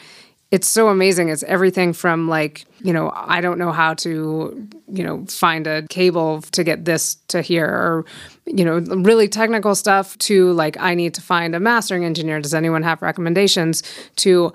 it's 0.52 0.68
so 0.68 0.90
amazing. 0.90 1.30
It's 1.30 1.44
everything 1.44 1.94
from 1.94 2.28
like, 2.28 2.66
you 2.82 2.92
know, 2.92 3.10
I 3.16 3.40
don't 3.40 3.58
know 3.58 3.72
how 3.72 3.94
to, 3.96 4.68
you 4.92 5.04
know, 5.04 5.26
find 5.28 5.68
a 5.68 5.88
cable 5.88 6.42
to 6.52 6.64
get 6.64 6.86
this 6.86 7.16
to 7.30 7.42
here 7.42 7.68
or, 7.68 8.06
you 8.46 8.66
know, 8.66 8.80
really 8.80 9.28
technical 9.28 9.76
stuff 9.76 10.18
to 10.20 10.52
like, 10.54 10.78
I 10.80 10.96
need 10.96 11.14
to 11.16 11.22
find 11.22 11.56
a 11.56 11.60
mastering 11.60 12.06
engineer. 12.06 12.42
Does 12.42 12.54
anyone 12.54 12.84
have 12.84 13.02
recommendations 13.02 13.84
to, 14.18 14.54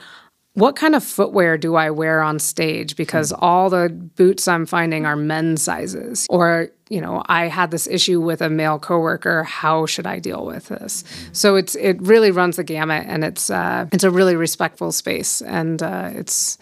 what 0.55 0.75
kind 0.75 0.95
of 0.95 1.05
footwear 1.05 1.59
do 1.59 1.75
I 1.75 1.91
wear 1.91 2.23
on 2.23 2.39
stage? 2.39 2.97
Because 2.97 3.31
all 3.31 3.69
the 3.69 3.91
boots 3.91 4.49
I'm 4.49 4.65
finding 4.65 5.05
are 5.05 5.15
men's 5.15 5.61
sizes. 5.61 6.27
Or, 6.31 6.71
you 6.89 6.99
know, 6.99 7.23
I 7.27 7.49
had 7.49 7.71
this 7.71 7.87
issue 7.87 8.23
with 8.23 8.41
a 8.41 8.49
male 8.49 8.79
coworker. 8.79 9.45
How 9.45 9.85
should 9.85 10.07
I 10.07 10.19
deal 10.19 10.47
with 10.47 10.69
this? 10.69 11.05
So 11.33 11.57
it's 11.57 11.75
it 11.75 12.01
really 12.01 12.31
runs 12.31 12.57
the 12.57 12.65
gamut, 12.65 13.05
and 13.07 13.23
it's 13.23 13.51
uh, 13.51 13.87
it's 13.93 14.05
a 14.05 14.11
really 14.11 14.35
respectful 14.35 14.93
space, 14.93 15.43
and 15.43 15.83
uh, 15.83 16.09
it's 16.15 16.57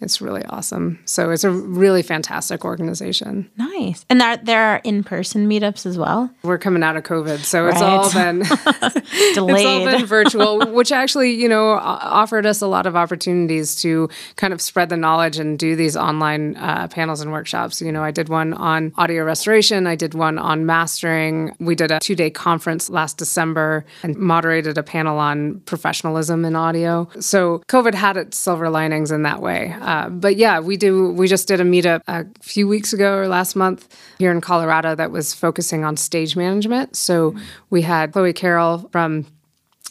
it's 0.00 0.20
really 0.20 0.44
awesome. 0.46 0.98
So 1.06 1.30
it's 1.30 1.44
a 1.44 1.50
really 1.50 2.02
fantastic 2.02 2.64
organization. 2.66 3.50
Nice. 3.56 4.04
And 4.10 4.20
there, 4.20 4.36
there 4.36 4.62
are 4.62 4.80
in 4.84 5.02
person 5.02 5.48
meetups 5.48 5.86
as 5.86 5.96
well. 5.96 6.30
We're 6.42 6.58
coming 6.58 6.82
out 6.82 6.96
of 6.96 7.04
COVID, 7.04 7.38
so 7.38 7.66
it's 7.66 7.80
all 7.80 8.12
been 8.12 8.40
delayed. 8.40 8.50
it's 9.34 9.66
all 9.66 9.84
been 9.86 10.06
virtual, 10.06 10.72
which 10.72 10.92
actually, 10.92 11.32
you 11.32 11.48
know, 11.48 11.70
offered 11.70 12.44
us 12.44 12.60
a 12.60 12.66
lot 12.66 12.86
of 12.86 12.94
opportunities 12.94 13.74
to 13.76 14.10
kind 14.36 14.52
of 14.52 14.60
spread 14.60 14.90
the 14.90 14.98
knowledge 14.98 15.38
and 15.38 15.58
do 15.58 15.74
these 15.74 15.96
online 15.96 16.56
uh, 16.56 16.88
panels 16.88 17.22
and 17.22 17.32
workshops. 17.32 17.80
You 17.80 17.90
know, 17.90 18.02
I 18.02 18.10
did 18.10 18.28
one 18.28 18.52
on 18.52 18.92
audio 18.96 19.24
restoration, 19.24 19.86
I 19.86 19.96
did 19.96 20.12
one 20.12 20.38
on 20.38 20.66
mastering. 20.66 21.56
We 21.58 21.74
did 21.74 21.90
a 21.90 22.00
two 22.00 22.14
day 22.14 22.28
conference 22.28 22.90
last 22.90 23.16
December 23.16 23.86
and 24.02 24.14
moderated 24.16 24.76
a 24.76 24.82
panel 24.82 25.18
on 25.18 25.60
professionalism 25.60 26.44
in 26.44 26.54
audio. 26.54 27.08
So 27.18 27.62
COVID 27.68 27.94
had 27.94 28.18
its 28.18 28.36
silver 28.36 28.68
linings 28.68 29.10
in 29.10 29.22
that 29.22 29.40
way. 29.40 29.74
Uh, 29.86 30.08
but 30.08 30.36
yeah, 30.36 30.58
we 30.58 30.76
do. 30.76 31.10
We 31.12 31.28
just 31.28 31.46
did 31.46 31.60
a 31.60 31.64
meetup 31.64 32.00
a 32.08 32.26
few 32.42 32.66
weeks 32.66 32.92
ago 32.92 33.18
or 33.18 33.28
last 33.28 33.54
month 33.54 33.88
here 34.18 34.32
in 34.32 34.40
Colorado 34.40 34.96
that 34.96 35.12
was 35.12 35.32
focusing 35.32 35.84
on 35.84 35.96
stage 35.96 36.34
management. 36.34 36.96
So 36.96 37.36
we 37.70 37.82
had 37.82 38.12
Chloe 38.12 38.32
Carroll 38.32 38.88
from 38.90 39.26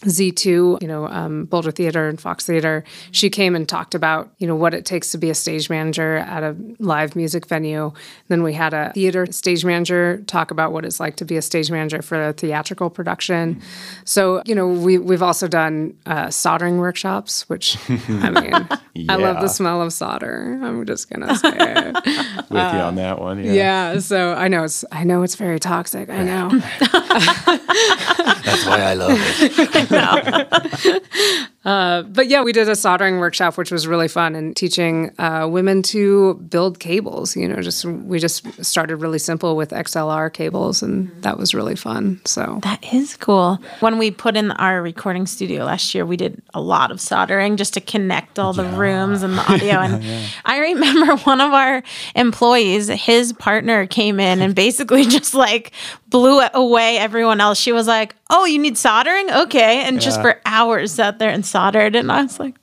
Z2, 0.01 0.81
you 0.81 0.87
know, 0.87 1.07
um, 1.07 1.45
Boulder 1.45 1.71
Theater 1.71 2.07
and 2.07 2.19
Fox 2.19 2.45
Theater. 2.45 2.83
She 3.11 3.29
came 3.29 3.55
and 3.55 3.67
talked 3.67 3.95
about, 3.95 4.29
you 4.37 4.47
know, 4.47 4.55
what 4.55 4.73
it 4.73 4.85
takes 4.85 5.11
to 5.11 5.17
be 5.17 5.29
a 5.29 5.35
stage 5.35 5.69
manager 5.69 6.17
at 6.17 6.43
a 6.43 6.55
live 6.79 7.15
music 7.15 7.47
venue. 7.47 7.91
Then 8.27 8.43
we 8.43 8.53
had 8.53 8.73
a 8.73 8.91
theater 8.93 9.25
stage 9.31 9.63
manager 9.63 10.21
talk 10.27 10.51
about 10.51 10.73
what 10.73 10.85
it's 10.85 10.99
like 10.99 11.15
to 11.17 11.25
be 11.25 11.37
a 11.37 11.41
stage 11.41 11.71
manager 11.71 12.01
for 12.01 12.29
a 12.29 12.33
theatrical 12.33 12.89
production. 12.89 13.61
So, 14.03 14.41
you 14.45 14.53
know, 14.55 14.67
we, 14.67 14.97
we've 14.97 15.23
also 15.23 15.47
done 15.47 15.97
uh, 16.05 16.29
soldering 16.29 16.77
workshops, 16.77 17.47
which, 17.49 17.77
I 17.89 18.29
mean, 18.29 19.09
I 19.09 19.15
love 19.15 19.41
the 19.41 19.47
smell 19.47 19.81
of 19.81 19.93
solder. 19.93 20.59
I'm 20.61 20.85
just 20.85 21.09
going 21.09 21.27
to 21.27 21.35
say 21.35 21.53
it. 21.53 21.95
With 22.49 22.73
you 22.73 22.79
on 22.79 22.95
that 22.95 23.19
one. 23.19 23.43
Yeah. 23.43 23.53
yeah. 23.53 23.99
So 23.99 24.33
I 24.33 24.47
know 24.47 24.63
it's, 24.65 24.83
I 24.91 25.03
know 25.03 25.23
it's 25.23 25.35
very 25.35 25.59
toxic. 25.59 26.09
I 26.09 26.23
know. 26.23 26.49
That's 26.79 28.65
why 28.65 28.81
I 28.81 28.93
love 28.93 29.11
it. 29.13 29.84
no. 29.91 31.45
but 31.65 32.27
yeah, 32.27 32.43
we 32.43 32.51
did 32.53 32.69
a 32.69 32.75
soldering 32.75 33.17
workshop, 33.17 33.57
which 33.57 33.71
was 33.71 33.87
really 33.87 34.07
fun, 34.07 34.35
and 34.35 34.55
teaching 34.55 35.11
uh, 35.19 35.47
women 35.49 35.81
to 35.81 36.35
build 36.35 36.79
cables. 36.79 37.35
You 37.35 37.47
know, 37.47 37.61
just 37.61 37.85
we 37.85 38.19
just 38.19 38.63
started 38.63 38.97
really 38.97 39.19
simple 39.19 39.55
with 39.55 39.71
XLR 39.71 40.31
cables, 40.31 40.83
and 40.83 41.11
that 41.23 41.37
was 41.37 41.55
really 41.55 41.75
fun. 41.75 42.21
So 42.25 42.59
That 42.61 42.83
is 42.93 43.17
cool. 43.17 43.59
When 43.79 43.97
we 43.97 44.11
put 44.11 44.37
in 44.37 44.51
our 44.51 44.81
recording 44.81 45.25
studio 45.25 45.65
last 45.65 45.95
year, 45.95 46.05
we 46.05 46.17
did 46.17 46.41
a 46.53 46.61
lot 46.61 46.91
of 46.91 47.01
soldering 47.01 47.57
just 47.57 47.73
to 47.73 47.81
connect 47.81 48.37
all 48.37 48.53
the 48.53 48.65
rooms 48.65 49.23
and 49.23 49.37
the 49.37 49.41
audio. 49.51 49.79
And 49.79 50.03
I 50.45 50.59
remember 50.59 51.15
one 51.23 51.41
of 51.41 51.51
our 51.51 51.81
employees, 52.15 52.87
his 52.87 53.33
partner 53.33 53.87
came 53.87 54.19
in 54.19 54.41
and 54.41 54.53
basically 54.53 55.03
just 55.05 55.33
like 55.33 55.71
blew 56.09 56.41
away 56.53 56.97
everyone 56.97 57.41
else. 57.41 57.57
She 57.59 57.71
was 57.71 57.87
like, 57.87 58.15
Oh, 58.29 58.45
you 58.45 58.57
need 58.57 58.77
soldering? 58.77 59.29
Okay. 59.31 59.83
And 59.83 60.01
just 60.01 60.19
for 60.19 60.41
hours 60.45 60.91
sat 60.93 61.19
there 61.19 61.29
and 61.29 61.45
soldered. 61.55 61.95
And 61.95 62.11
I 62.11 62.23
was 62.23 62.39
like, 62.39 62.55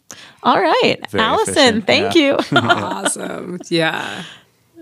All 0.42 0.60
right, 0.60 0.98
Very 1.10 1.24
Allison, 1.24 1.52
efficient, 1.52 1.86
thank 1.86 2.14
yeah. 2.14 2.22
you. 2.22 2.38
awesome, 2.58 3.58
yeah. 3.70 4.24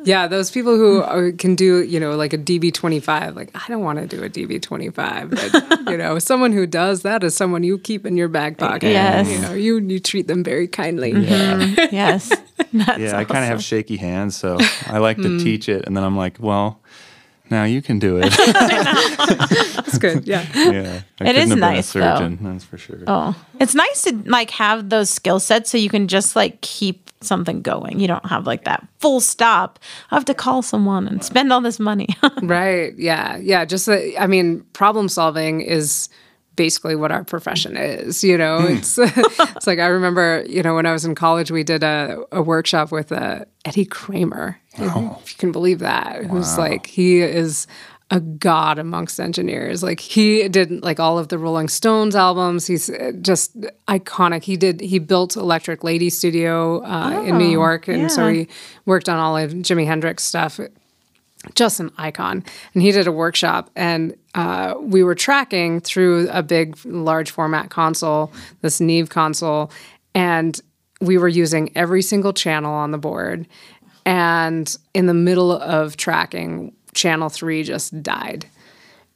Yeah, 0.02 0.28
those 0.28 0.50
people 0.50 0.76
who 0.76 1.02
are, 1.02 1.30
can 1.30 1.54
do, 1.54 1.82
you 1.82 2.00
know, 2.00 2.16
like 2.16 2.32
a 2.32 2.38
DB25, 2.38 3.36
like, 3.36 3.50
I 3.54 3.62
don't 3.68 3.82
want 3.82 3.98
to 3.98 4.06
do 4.06 4.24
a 4.24 4.30
DB25. 4.30 5.30
But, 5.30 5.90
you 5.90 5.98
know, 5.98 6.18
someone 6.18 6.52
who 6.52 6.66
does 6.66 7.02
that 7.02 7.22
is 7.22 7.36
someone 7.36 7.64
you 7.64 7.76
keep 7.76 8.06
in 8.06 8.16
your 8.16 8.28
back 8.28 8.56
pocket. 8.56 8.88
Yes. 8.88 9.28
You 9.28 9.38
know, 9.40 9.52
you, 9.52 9.78
you 9.78 10.00
treat 10.00 10.26
them 10.26 10.42
very 10.42 10.66
kindly. 10.66 11.12
Mm-hmm. 11.12 11.94
yes. 11.94 12.30
That's 12.72 12.98
Yeah, 12.98 13.18
I 13.18 13.24
kind 13.24 13.44
of 13.44 13.50
have 13.50 13.62
shaky 13.62 13.98
hands, 13.98 14.36
so 14.36 14.56
I 14.86 14.98
like 14.98 15.18
to 15.18 15.24
mm. 15.24 15.42
teach 15.42 15.68
it, 15.68 15.84
and 15.86 15.94
then 15.94 16.02
I'm 16.02 16.16
like, 16.16 16.38
well, 16.40 16.80
now 17.50 17.64
you 17.64 17.82
can 17.82 17.98
do 17.98 18.18
it. 18.22 18.30
That's 19.76 19.98
good. 19.98 20.26
Yeah. 20.26 20.46
yeah, 20.54 21.00
I 21.20 21.28
It 21.30 21.36
is 21.36 21.44
couldn't 21.44 21.48
been 21.48 21.52
a 21.52 21.60
nice, 21.60 21.92
though. 21.92 22.36
that's 22.40 22.64
for 22.64 22.78
sure. 22.78 22.98
Oh, 23.06 23.34
it's 23.58 23.74
nice 23.74 24.02
to 24.02 24.16
like 24.26 24.50
have 24.52 24.88
those 24.88 25.10
skill 25.10 25.40
sets 25.40 25.70
so 25.70 25.78
you 25.78 25.88
can 25.90 26.08
just 26.08 26.36
like 26.36 26.60
keep 26.60 27.10
something 27.22 27.60
going. 27.62 28.00
You 28.00 28.06
don't 28.08 28.24
have 28.26 28.46
like 28.46 28.64
that 28.64 28.86
full 28.98 29.20
stop. 29.20 29.78
I 30.10 30.14
have 30.14 30.24
to 30.26 30.34
call 30.34 30.62
someone 30.62 31.06
and 31.06 31.22
spend 31.24 31.52
all 31.52 31.60
this 31.60 31.78
money. 31.78 32.08
Right. 32.42 32.94
Yeah. 32.96 33.36
Yeah. 33.36 33.64
Just, 33.66 33.86
that, 33.86 34.14
I 34.18 34.26
mean, 34.26 34.62
problem 34.72 35.08
solving 35.08 35.60
is 35.60 36.08
basically 36.60 36.94
what 36.94 37.10
our 37.10 37.24
profession 37.24 37.74
is. 37.74 38.22
You 38.22 38.36
know, 38.36 38.58
it's 38.58 38.98
it's 38.98 39.66
like 39.66 39.78
I 39.78 39.86
remember, 39.86 40.44
you 40.46 40.62
know, 40.62 40.74
when 40.74 40.84
I 40.84 40.92
was 40.92 41.06
in 41.06 41.14
college, 41.14 41.50
we 41.50 41.64
did 41.64 41.82
a, 41.82 42.18
a 42.32 42.42
workshop 42.42 42.92
with 42.92 43.12
uh, 43.12 43.46
Eddie 43.64 43.86
Kramer. 43.86 44.60
If 45.22 45.32
you 45.32 45.38
can 45.38 45.52
believe 45.52 45.78
that, 45.78 46.26
who's 46.26 46.58
like 46.58 46.84
he 46.84 47.22
is 47.22 47.66
a 48.10 48.20
god 48.20 48.78
amongst 48.78 49.18
engineers. 49.18 49.82
Like 49.82 50.00
he 50.00 50.48
did 50.48 50.82
like 50.82 51.00
all 51.00 51.18
of 51.18 51.28
the 51.28 51.38
Rolling 51.38 51.68
Stones 51.68 52.14
albums. 52.14 52.66
He's 52.66 52.90
uh, 52.90 53.12
just 53.22 53.58
iconic. 53.88 54.42
He 54.42 54.58
did 54.58 54.82
he 54.82 54.98
built 54.98 55.36
Electric 55.36 55.82
Lady 55.82 56.10
Studio 56.10 56.84
uh, 56.84 57.22
in 57.22 57.38
New 57.38 57.48
York, 57.48 57.88
and 57.88 58.12
so 58.12 58.28
he 58.28 58.48
worked 58.84 59.08
on 59.08 59.16
all 59.16 59.34
of 59.34 59.52
Jimi 59.52 59.86
Hendrix 59.86 60.24
stuff 60.24 60.60
just 61.54 61.80
an 61.80 61.90
icon. 61.96 62.44
And 62.74 62.82
he 62.82 62.92
did 62.92 63.06
a 63.06 63.12
workshop, 63.12 63.70
and 63.74 64.14
uh, 64.34 64.74
we 64.80 65.02
were 65.02 65.14
tracking 65.14 65.80
through 65.80 66.28
a 66.30 66.42
big, 66.42 66.76
large 66.84 67.30
format 67.30 67.70
console, 67.70 68.32
this 68.60 68.80
Neve 68.80 69.08
console, 69.08 69.70
and 70.14 70.60
we 71.00 71.16
were 71.16 71.28
using 71.28 71.70
every 71.74 72.02
single 72.02 72.32
channel 72.32 72.72
on 72.72 72.90
the 72.90 72.98
board. 72.98 73.46
And 74.04 74.74
in 74.94 75.06
the 75.06 75.14
middle 75.14 75.52
of 75.52 75.96
tracking, 75.96 76.74
channel 76.94 77.28
three 77.28 77.62
just 77.62 78.02
died. 78.02 78.46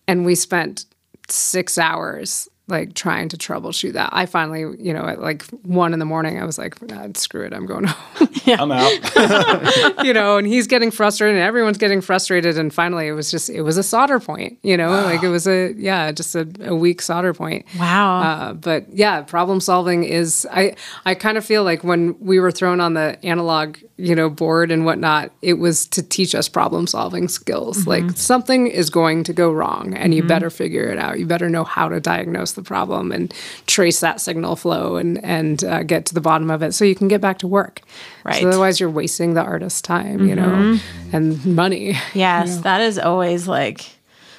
And 0.06 0.24
we 0.24 0.34
spent 0.34 0.86
six 1.28 1.78
hours 1.78 2.48
like 2.66 2.94
trying 2.94 3.28
to 3.28 3.36
troubleshoot 3.36 3.92
that. 3.92 4.10
I 4.12 4.26
finally, 4.26 4.60
you 4.82 4.94
know, 4.94 5.06
at 5.06 5.20
like 5.20 5.44
one 5.62 5.92
in 5.92 5.98
the 5.98 6.04
morning, 6.04 6.40
I 6.40 6.44
was 6.44 6.56
like, 6.56 6.80
"Nah, 6.80 7.08
screw 7.14 7.44
it, 7.44 7.52
I'm 7.52 7.66
going 7.66 7.84
home. 7.88 8.28
I'm 8.46 8.72
out. 8.72 10.04
you 10.04 10.12
know, 10.12 10.38
and 10.38 10.46
he's 10.46 10.66
getting 10.66 10.90
frustrated 10.90 11.36
and 11.36 11.44
everyone's 11.44 11.78
getting 11.78 12.00
frustrated. 12.00 12.58
And 12.58 12.72
finally, 12.72 13.06
it 13.06 13.12
was 13.12 13.30
just, 13.30 13.50
it 13.50 13.62
was 13.62 13.76
a 13.76 13.82
solder 13.82 14.20
point, 14.20 14.58
you 14.62 14.76
know, 14.76 14.90
like 14.90 15.22
it 15.22 15.28
was 15.28 15.46
a, 15.46 15.72
yeah, 15.76 16.12
just 16.12 16.34
a, 16.34 16.48
a 16.60 16.74
weak 16.74 17.02
solder 17.02 17.32
point. 17.34 17.66
Wow. 17.78 18.20
Uh, 18.20 18.52
but 18.54 18.92
yeah, 18.92 19.22
problem 19.22 19.60
solving 19.60 20.04
is, 20.04 20.46
I, 20.50 20.74
I 21.04 21.14
kind 21.14 21.38
of 21.38 21.44
feel 21.44 21.64
like 21.64 21.84
when 21.84 22.18
we 22.20 22.38
were 22.38 22.50
thrown 22.50 22.80
on 22.80 22.94
the 22.94 23.18
analog, 23.24 23.78
you 23.96 24.14
know, 24.14 24.28
board 24.28 24.70
and 24.70 24.84
whatnot, 24.84 25.30
it 25.40 25.54
was 25.54 25.86
to 25.88 26.02
teach 26.02 26.34
us 26.34 26.48
problem 26.48 26.86
solving 26.86 27.28
skills. 27.28 27.86
Like 27.86 28.10
something 28.16 28.66
is 28.66 28.90
going 28.90 29.24
to 29.24 29.32
go 29.32 29.52
wrong 29.52 29.94
and 29.94 30.14
you 30.14 30.22
better 30.22 30.50
figure 30.50 30.84
it 30.88 30.98
out. 30.98 31.18
You 31.18 31.26
better 31.26 31.48
know 31.48 31.64
how 31.64 31.88
to 31.88 32.00
diagnose 32.00 32.52
the 32.54 32.62
problem 32.62 33.12
and 33.12 33.32
trace 33.66 34.00
that 34.00 34.20
signal 34.20 34.56
flow 34.56 34.96
and, 34.96 35.22
and 35.24 35.64
uh, 35.64 35.82
get 35.82 36.06
to 36.06 36.14
the 36.14 36.20
bottom 36.20 36.50
of 36.50 36.62
it 36.62 36.72
so 36.72 36.84
you 36.84 36.94
can 36.94 37.08
get 37.08 37.20
back 37.20 37.38
to 37.38 37.46
work. 37.46 37.80
Right. 38.24 38.40
So 38.42 38.48
otherwise, 38.48 38.80
you're 38.80 38.90
wasting 38.90 39.34
the 39.34 39.42
artist's 39.42 39.82
time, 39.82 40.26
you 40.26 40.34
know, 40.34 40.78
and 41.12 41.44
money. 41.46 41.96
yes, 42.14 42.58
that 42.58 42.80
is 42.80 42.98
always 42.98 43.46
like 43.46 43.82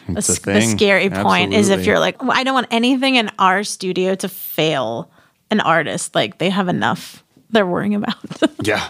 a 0.08 0.18
It's 0.18 0.30
a 0.30 0.34
s- 0.34 0.40
the 0.40 0.62
scary 0.62 1.10
point 1.10 1.54
is 1.54 1.70
if 1.70 1.86
you're 1.86 2.00
like, 2.00 2.22
"Well, 2.22 2.32
I 2.34 2.44
don't 2.44 2.54
want 2.54 2.68
anything 2.72 3.16
in 3.16 3.30
our 3.40 3.64
studio 3.64 4.16
to 4.16 4.30
fail 4.30 5.12
an 5.52 5.60
artist. 5.60 6.16
Like 6.16 6.38
they 6.38 6.50
have 6.50 6.68
enough 6.68 7.24
they're 7.50 7.66
worrying 7.66 7.96
about. 7.96 8.16
yeah. 8.64 8.90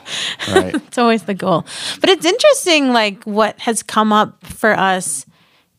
Right. 0.49 0.73
it's 0.87 0.97
always 0.97 1.23
the 1.23 1.33
goal. 1.33 1.65
But 2.01 2.09
it's 2.09 2.25
interesting, 2.25 2.93
like 2.93 3.23
what 3.23 3.59
has 3.59 3.83
come 3.83 4.11
up 4.11 4.43
for 4.45 4.71
us 4.71 5.25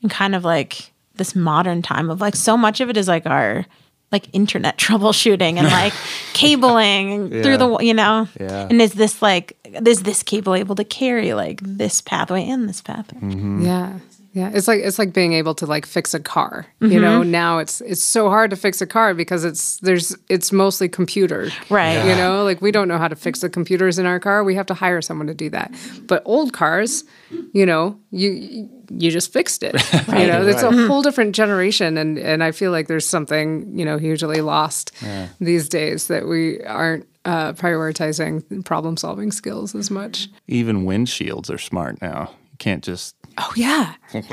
and 0.03 0.11
kind 0.11 0.35
of 0.35 0.45
like 0.45 0.93
this 1.17 1.35
modern 1.35 1.83
time 1.83 2.11
of 2.11 2.21
like 2.21 2.37
so 2.37 2.57
much 2.57 2.81
of 2.81 2.89
it 2.91 2.97
is 2.97 3.09
like 3.09 3.27
our 3.27 3.65
like 4.13 4.29
internet 4.33 4.77
troubleshooting 4.85 5.57
and 5.59 5.67
like 5.69 5.93
cabling 6.33 7.29
through 7.43 7.57
the 7.57 7.79
you 7.79 7.95
know 7.95 8.29
Yeah. 8.41 8.67
and 8.71 8.81
is 8.81 8.93
this 8.93 9.21
like 9.23 9.57
is 9.87 10.03
this 10.05 10.23
cable 10.23 10.55
able 10.55 10.77
to 10.77 10.85
carry 10.85 11.35
like 11.35 11.61
this 11.63 12.01
pathway 12.01 12.49
and 12.49 12.69
this 12.69 12.81
pathway 12.83 13.21
Mm-hmm. 13.21 13.65
Yeah. 13.65 13.99
Yeah, 14.37 14.51
it's 14.53 14.69
like 14.69 14.83
it's 14.83 14.99
like 14.99 15.15
being 15.15 15.33
able 15.33 15.55
to 15.55 15.65
like 15.65 15.87
fix 15.87 16.13
a 16.13 16.21
car. 16.21 16.67
You 16.81 17.01
know, 17.01 17.23
now 17.23 17.57
it's 17.57 17.81
it's 17.81 18.03
so 18.03 18.29
hard 18.29 18.51
to 18.51 18.57
fix 18.57 18.83
a 18.83 18.87
car 18.87 19.15
because 19.15 19.47
it's 19.47 19.79
there's 19.79 20.15
it's 20.29 20.53
mostly 20.53 20.91
computer. 20.91 21.49
Right. 21.71 22.05
You 22.05 22.15
know, 22.15 22.45
like 22.45 22.61
we 22.61 22.71
don't 22.71 22.87
know 22.87 22.99
how 22.99 23.09
to 23.09 23.17
fix 23.17 23.41
the 23.41 23.49
computers 23.49 23.99
in 23.99 24.05
our 24.05 24.21
car. 24.21 24.45
We 24.45 24.55
have 24.55 24.67
to 24.67 24.75
hire 24.75 25.01
someone 25.01 25.27
to 25.29 25.35
do 25.35 25.49
that. 25.51 25.73
But 26.07 26.21
old 26.27 26.53
cars, 26.53 27.05
you 27.55 27.65
know, 27.65 27.99
you 28.11 28.69
you 28.91 29.11
just 29.11 29.33
fixed 29.33 29.63
it. 29.63 29.75
You 30.17 30.27
know, 30.27 30.47
it's 30.47 30.63
a 30.63 30.87
whole 30.87 31.01
different 31.01 31.35
generation 31.35 31.97
and 31.97 32.19
and 32.19 32.45
I 32.45 32.53
feel 32.53 32.73
like 32.73 32.89
there's 32.89 33.07
something, 33.07 33.79
you 33.79 33.87
know, 33.87 33.97
hugely 33.97 34.43
lost 34.43 34.93
these 35.41 35.67
days 35.67 36.09
that 36.09 36.29
we 36.29 36.63
aren't 36.65 37.09
uh, 37.25 37.55
prioritizing 37.55 38.65
problem 38.67 38.99
solving 38.99 39.33
skills 39.33 39.75
as 39.75 39.91
much. 39.91 40.29
Even 40.47 40.85
windshields 40.85 41.51
are 41.51 41.59
smart 41.59 42.03
now. 42.03 42.31
You 42.53 42.59
can't 42.59 42.85
just 42.85 43.17
Oh 43.39 43.53
yeah. 43.57 43.95
like 44.15 44.25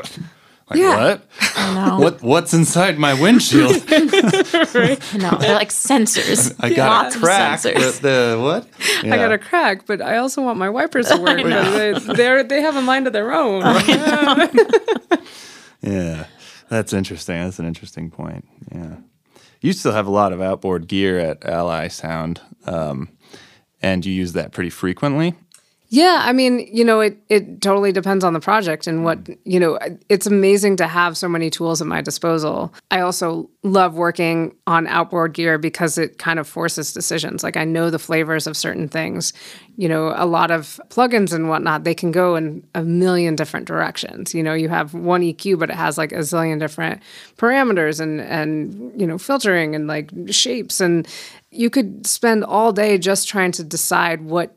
Yeah. 0.74 0.98
what? 0.98 1.22
know. 1.76 1.98
What 2.04 2.22
what's 2.24 2.54
inside 2.54 2.98
my 2.98 3.14
windshield? 3.20 3.72
no 3.92 5.32
they're 5.40 5.56
like 5.56 5.70
sensors 5.70 6.54
I 6.60 6.74
got 6.74 7.04
Lots 7.06 7.16
a 7.16 7.20
crack. 7.20 7.60
sensors. 7.60 8.00
The, 8.02 8.36
the 8.36 8.42
what? 8.42 8.68
I 9.14 9.18
got 9.18 9.32
a 9.32 9.38
crack, 9.38 9.86
but 9.86 10.02
I 10.02 10.18
also 10.18 10.42
want 10.42 10.58
my 10.58 10.70
wipers 10.70 11.08
to 11.10 11.18
work. 11.18 11.42
but 11.44 12.16
they, 12.18 12.44
they 12.44 12.62
have 12.62 12.76
a 12.76 12.82
mind 12.82 13.08
of 13.08 13.14
their 13.14 13.34
own. 13.34 13.62
Yeah, 15.82 16.28
that's 16.70 16.94
interesting. 16.94 17.36
That's 17.44 17.60
an 17.60 17.66
interesting 17.66 18.10
point. 18.10 18.48
Yeah, 18.72 18.96
you 19.62 19.74
still 19.74 19.92
have 19.92 20.08
a 20.08 20.12
lot 20.12 20.32
of 20.32 20.42
outboard 20.42 20.88
gear 20.88 21.20
at 21.20 21.44
Ally 21.44 21.90
Sound, 21.90 22.40
um, 22.66 23.10
and 23.82 24.06
you 24.06 24.14
use 24.14 24.32
that 24.34 24.54
pretty 24.54 24.70
frequently. 24.70 25.36
Yeah, 25.94 26.22
I 26.24 26.34
mean, 26.34 26.68
you 26.72 26.84
know, 26.84 27.02
it 27.02 27.20
it 27.30 27.62
totally 27.62 27.92
depends 27.92 28.24
on 28.24 28.34
the 28.34 28.40
project 28.40 28.88
and 28.88 29.04
what, 29.04 29.24
mm. 29.26 29.38
you 29.44 29.60
know, 29.60 29.78
it's 30.10 30.26
amazing 30.26 30.76
to 30.78 30.88
have 30.88 31.16
so 31.16 31.30
many 31.30 31.52
tools 31.52 31.82
at 31.82 31.88
my 31.88 32.02
disposal. 32.02 32.74
I 32.90 33.02
also 33.02 33.48
love 33.62 33.94
working 33.94 34.56
on 34.66 34.88
outboard 34.88 35.34
gear 35.34 35.60
because 35.60 36.00
it 36.00 36.18
kind 36.18 36.40
of 36.40 36.48
forces 36.48 36.94
decisions. 36.94 37.44
Like 37.44 37.58
I 37.58 37.64
know 37.64 37.92
the 37.92 38.00
flavors 38.00 38.48
of 38.48 38.58
certain 38.58 38.88
things. 38.90 39.34
You 39.78 39.88
know, 39.88 40.16
a 40.16 40.26
lot 40.26 40.50
of 40.50 40.82
plugins 40.90 41.32
and 41.32 41.48
whatnot, 41.48 41.84
they 41.84 41.94
can 41.94 42.12
go 42.12 42.36
in 42.38 42.66
a 42.74 42.82
million 42.82 43.36
different 43.36 43.68
directions. 43.68 44.34
You 44.34 44.42
know, 44.42 44.56
you 44.56 44.70
have 44.70 44.96
one 44.96 45.22
EQ, 45.22 45.60
but 45.60 45.70
it 45.70 45.76
has 45.76 45.96
like 45.96 46.12
a 46.12 46.26
zillion 46.26 46.58
different 46.58 47.04
parameters 47.38 48.00
and 48.00 48.20
and 48.20 49.00
you 49.00 49.06
know, 49.06 49.20
filtering 49.20 49.76
and 49.76 49.86
like 49.86 50.10
shapes 50.32 50.82
and 50.82 51.08
you 51.52 51.70
could 51.70 52.08
spend 52.08 52.44
all 52.44 52.74
day 52.74 52.98
just 52.98 53.28
trying 53.28 53.52
to 53.52 53.64
decide 53.64 54.22
what 54.22 54.56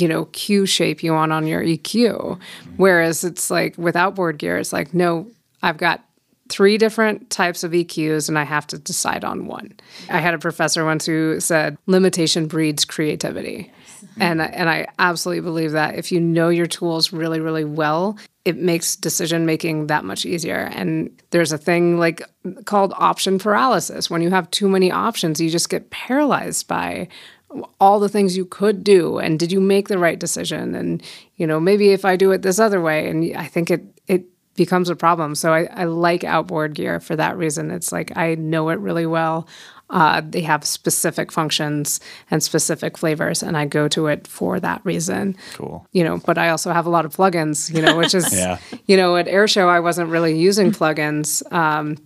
you 0.00 0.08
know, 0.08 0.26
Q 0.26 0.66
shape 0.66 1.02
you 1.02 1.12
want 1.12 1.32
on 1.32 1.46
your 1.46 1.62
EQ. 1.62 2.38
Whereas 2.76 3.24
it's 3.24 3.50
like 3.50 3.76
with 3.78 3.96
outboard 3.96 4.38
gear, 4.38 4.58
it's 4.58 4.72
like, 4.72 4.94
no, 4.94 5.26
I've 5.62 5.78
got 5.78 6.04
three 6.48 6.78
different 6.78 7.28
types 7.30 7.62
of 7.62 7.72
EQs 7.72 8.28
and 8.28 8.38
I 8.38 8.44
have 8.44 8.66
to 8.68 8.78
decide 8.78 9.24
on 9.24 9.46
one. 9.46 9.74
I 10.08 10.18
had 10.18 10.34
a 10.34 10.38
professor 10.38 10.84
once 10.84 11.04
who 11.06 11.40
said 11.40 11.76
limitation 11.86 12.46
breeds 12.46 12.84
creativity. 12.84 13.70
And, 14.20 14.40
and 14.40 14.70
I 14.70 14.86
absolutely 14.98 15.42
believe 15.42 15.72
that 15.72 15.96
if 15.96 16.10
you 16.10 16.20
know 16.20 16.48
your 16.48 16.66
tools 16.66 17.12
really, 17.12 17.40
really 17.40 17.64
well, 17.64 18.16
it 18.44 18.56
makes 18.56 18.96
decision 18.96 19.44
making 19.44 19.88
that 19.88 20.04
much 20.04 20.24
easier. 20.24 20.70
And 20.72 21.10
there's 21.30 21.52
a 21.52 21.58
thing 21.58 21.98
like 21.98 22.22
called 22.64 22.94
option 22.96 23.38
paralysis. 23.38 24.08
When 24.08 24.22
you 24.22 24.30
have 24.30 24.50
too 24.50 24.68
many 24.68 24.90
options, 24.90 25.40
you 25.40 25.50
just 25.50 25.68
get 25.68 25.90
paralyzed 25.90 26.66
by 26.66 27.08
all 27.80 27.98
the 27.98 28.08
things 28.08 28.36
you 28.36 28.44
could 28.44 28.84
do 28.84 29.18
and 29.18 29.38
did 29.38 29.50
you 29.50 29.60
make 29.60 29.88
the 29.88 29.98
right 29.98 30.18
decision? 30.18 30.74
And 30.74 31.02
you 31.36 31.46
know 31.46 31.58
maybe 31.60 31.90
if 31.90 32.04
i 32.04 32.16
do 32.16 32.30
it 32.32 32.42
this 32.42 32.58
other 32.58 32.80
way 32.80 33.08
and 33.08 33.34
i 33.36 33.46
think 33.46 33.70
it 33.70 33.82
it 34.06 34.24
becomes 34.56 34.90
a 34.90 34.96
problem. 34.96 35.34
So 35.34 35.52
i, 35.54 35.64
I 35.72 35.84
like 35.84 36.24
outboard 36.24 36.74
gear 36.74 37.00
for 37.00 37.16
that 37.16 37.36
reason. 37.38 37.70
It's 37.70 37.92
like 37.92 38.16
i 38.16 38.34
know 38.34 38.68
it 38.70 38.78
really 38.80 39.06
well. 39.06 39.46
Uh, 39.90 40.20
they 40.22 40.42
have 40.42 40.66
specific 40.66 41.32
functions 41.32 41.98
and 42.30 42.42
specific 42.42 42.98
flavors 42.98 43.42
and 43.42 43.56
i 43.56 43.64
go 43.64 43.88
to 43.88 44.06
it 44.08 44.26
for 44.26 44.60
that 44.60 44.82
reason. 44.84 45.34
Cool. 45.54 45.86
you 45.92 46.04
know 46.04 46.18
but 46.18 46.36
i 46.36 46.50
also 46.50 46.70
have 46.72 46.84
a 46.84 46.90
lot 46.90 47.06
of 47.06 47.16
plugins 47.16 47.74
you 47.74 47.80
know 47.80 47.96
which 47.96 48.14
is 48.14 48.26
Yeah. 48.36 48.58
you 48.86 48.98
know 48.98 49.16
at 49.16 49.26
airshow 49.26 49.66
i 49.68 49.80
wasn't 49.80 50.10
really 50.10 50.38
using 50.38 50.72
plugins 50.72 51.40
um, 51.52 51.96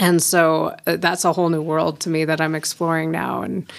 and 0.00 0.22
so 0.22 0.76
uh, 0.86 0.96
that's 0.96 1.24
a 1.24 1.32
whole 1.32 1.48
new 1.48 1.60
world 1.62 1.98
to 2.00 2.08
me 2.08 2.24
that 2.24 2.40
i'm 2.40 2.54
exploring 2.54 3.10
now 3.10 3.42
and 3.42 3.70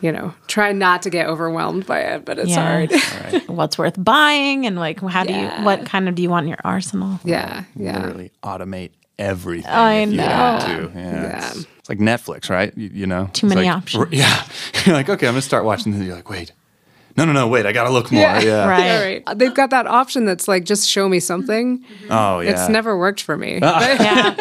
you 0.00 0.10
know 0.10 0.34
try 0.48 0.72
not 0.72 1.02
to 1.02 1.10
get 1.10 1.26
overwhelmed 1.26 1.86
by 1.86 2.00
it 2.00 2.24
but 2.24 2.38
it's 2.38 2.50
Yeah. 2.50 2.86
hard 2.88 3.42
what's 3.48 3.78
worth 3.78 4.02
buying 4.02 4.66
and 4.66 4.76
like 4.76 5.00
how 5.00 5.22
do 5.24 5.32
Yeah. 5.32 5.60
you 5.60 5.64
what 5.64 5.86
kind 5.86 6.08
of 6.08 6.14
do 6.16 6.22
you 6.22 6.30
want 6.30 6.44
in 6.44 6.48
your 6.48 6.58
arsenal 6.64 7.20
yeah 7.24 7.64
yeah 7.76 7.98
Literally 7.98 8.32
automate 8.42 8.90
everything. 9.18 9.70
I 9.70 9.94
if 9.96 10.10
you 10.12 10.16
know. 10.16 10.58
to. 10.92 10.98
Yeah. 10.98 11.48
It's, 11.50 11.66
it's 11.78 11.88
like 11.90 11.98
Netflix, 11.98 12.48
right? 12.48 12.72
You, 12.74 12.88
you 12.90 13.06
know, 13.06 13.28
Too 13.34 13.46
It's 13.46 13.54
many 13.54 13.66
like- 13.68 13.76
options. 13.76 14.06
Yeah. 14.12 14.42
You're 14.86 14.94
like, 14.94 15.10
okay, 15.10 15.26
I'm 15.26 15.32
gonna 15.34 15.42
start 15.42 15.66
watching 15.66 15.92
this. 15.92 16.02
You're 16.06 16.16
like, 16.16 16.30
wait, 16.30 16.52
no, 17.24 17.32
no, 17.32 17.32
no, 17.32 17.48
wait, 17.48 17.66
I 17.66 17.72
gotta 17.72 17.90
look 17.90 18.10
more. 18.10 18.22
Yeah. 18.22 18.40
Yeah. 18.40 18.66
Right. 18.70 18.84
Yeah, 18.84 19.02
right. 19.02 19.38
They've 19.38 19.54
got 19.54 19.70
that 19.70 19.86
option 19.86 20.24
that's 20.24 20.46
like 20.46 20.64
just 20.64 20.88
show 20.88 21.08
me 21.08 21.20
something. 21.20 21.78
Mm-hmm. 21.80 22.12
Oh 22.12 22.40
yeah. 22.40 22.50
It's 22.50 22.68
never 22.68 22.96
worked 22.96 23.22
for 23.22 23.36
me. 23.36 23.58
yeah 23.62 24.34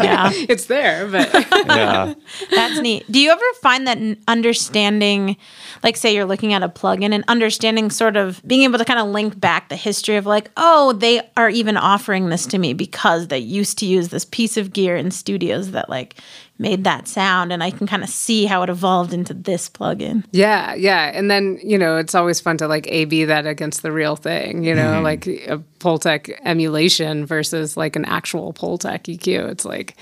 yeah 0.00 0.30
it's 0.48 0.66
there, 0.66 1.08
but 1.08 1.32
Yeah. 1.66 2.14
That's 2.50 2.80
neat. 2.80 3.10
Do 3.10 3.20
you 3.20 3.30
ever 3.30 3.42
find 3.60 3.86
that 3.86 3.98
understanding, 4.28 5.36
like, 5.82 5.96
say 5.96 6.14
you're 6.14 6.24
looking 6.24 6.52
at 6.52 6.62
a 6.62 6.68
plugin 6.68 7.12
and 7.12 7.24
understanding 7.28 7.90
sort 7.90 8.16
of 8.16 8.42
being 8.46 8.62
able 8.62 8.78
to 8.78 8.84
kind 8.84 9.00
of 9.00 9.08
link 9.08 9.38
back 9.40 9.68
the 9.68 9.76
history 9.76 10.16
of, 10.16 10.26
like, 10.26 10.50
oh, 10.56 10.92
they 10.92 11.22
are 11.36 11.48
even 11.50 11.76
offering 11.76 12.28
this 12.28 12.46
to 12.46 12.58
me 12.58 12.74
because 12.74 13.28
they 13.28 13.38
used 13.38 13.78
to 13.78 13.86
use 13.86 14.08
this 14.08 14.24
piece 14.24 14.56
of 14.56 14.72
gear 14.72 14.96
in 14.96 15.10
studios 15.10 15.70
that, 15.72 15.88
like, 15.88 16.16
made 16.62 16.84
that 16.84 17.06
sound. 17.06 17.52
And 17.52 17.62
I 17.62 17.70
can 17.70 17.86
kind 17.86 18.02
of 18.02 18.08
see 18.08 18.46
how 18.46 18.62
it 18.62 18.70
evolved 18.70 19.12
into 19.12 19.34
this 19.34 19.68
plugin. 19.68 20.24
Yeah, 20.30 20.74
yeah. 20.74 21.10
And 21.12 21.30
then, 21.30 21.58
you 21.62 21.76
know, 21.76 21.98
it's 21.98 22.14
always 22.14 22.40
fun 22.40 22.56
to 22.58 22.68
like 22.68 22.86
A 22.88 23.04
B 23.04 23.24
that 23.26 23.46
against 23.46 23.82
the 23.82 23.92
real 23.92 24.16
thing, 24.16 24.64
you 24.64 24.74
know, 24.74 24.94
mm-hmm. 24.94 25.04
like 25.04 25.26
a 25.26 25.62
Pultec 25.80 26.34
emulation 26.44 27.26
versus 27.26 27.76
like 27.76 27.96
an 27.96 28.06
actual 28.06 28.54
Pultec 28.54 29.02
EQ. 29.14 29.50
It's 29.50 29.66
like 29.66 29.96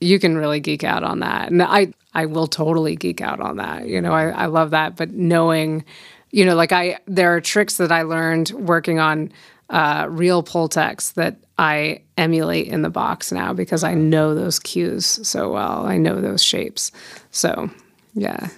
you 0.00 0.18
can 0.18 0.36
really 0.36 0.60
geek 0.60 0.84
out 0.84 1.04
on 1.04 1.20
that. 1.20 1.50
And 1.50 1.62
I 1.62 1.92
I 2.12 2.26
will 2.26 2.48
totally 2.48 2.96
geek 2.96 3.20
out 3.20 3.40
on 3.40 3.56
that. 3.56 3.86
You 3.86 4.00
know, 4.00 4.12
I, 4.12 4.30
I 4.30 4.46
love 4.46 4.70
that. 4.70 4.96
But 4.96 5.12
knowing, 5.12 5.84
you 6.30 6.44
know, 6.44 6.56
like 6.56 6.72
I 6.72 6.98
there 7.06 7.34
are 7.34 7.40
tricks 7.40 7.76
that 7.76 7.92
I 7.92 8.02
learned 8.02 8.50
working 8.50 8.98
on 8.98 9.32
uh, 9.70 10.06
real 10.10 10.42
Pultecs 10.42 11.14
that 11.14 11.36
I 11.58 12.02
emulate 12.18 12.66
in 12.68 12.82
the 12.82 12.90
box 12.90 13.32
now 13.32 13.52
because 13.54 13.82
I 13.84 13.94
know 13.94 14.34
those 14.34 14.58
cues 14.58 15.06
so 15.26 15.52
well. 15.52 15.86
I 15.86 15.96
know 15.96 16.20
those 16.20 16.42
shapes. 16.42 16.92
So 17.30 17.70
yeah. 18.14 18.48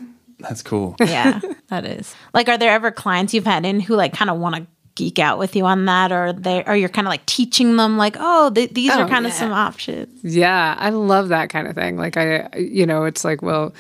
That's 0.41 0.63
cool. 0.63 0.97
Yeah, 1.01 1.41
that 1.69 1.85
is. 1.85 2.13
Like, 2.35 2.49
are 2.49 2.59
there 2.59 2.73
ever 2.73 2.91
clients 2.91 3.33
you've 3.33 3.45
had 3.47 3.65
in 3.65 3.79
who, 3.79 3.95
like, 3.95 4.13
kind 4.13 4.29
of 4.29 4.39
want 4.41 4.57
to 4.57 4.67
geek 4.97 5.21
out 5.21 5.39
with 5.39 5.55
you 5.55 5.65
on 5.67 5.85
that? 5.85 6.11
Or 6.11 6.33
they, 6.33 6.65
or 6.65 6.75
you're 6.75 6.89
kind 6.89 7.07
of 7.07 7.11
like 7.11 7.25
teaching 7.27 7.77
them, 7.77 7.97
like, 7.97 8.17
oh, 8.19 8.51
th- 8.51 8.71
these 8.73 8.91
are 8.91 9.05
Oh, 9.05 9.09
kind 9.09 9.25
of 9.25 9.31
yeah. 9.31 9.39
some 9.39 9.53
options. 9.53 10.25
Yeah, 10.25 10.75
I 10.77 10.91
love 10.91 11.29
that 11.29 11.49
kind 11.49 11.69
of 11.69 11.77
thing. 11.77 11.97
Like 11.97 12.17
I 12.17 12.49
you 12.59 12.85
know, 12.87 13.05
it's 13.05 13.25
like, 13.25 13.41
well, 13.41 13.73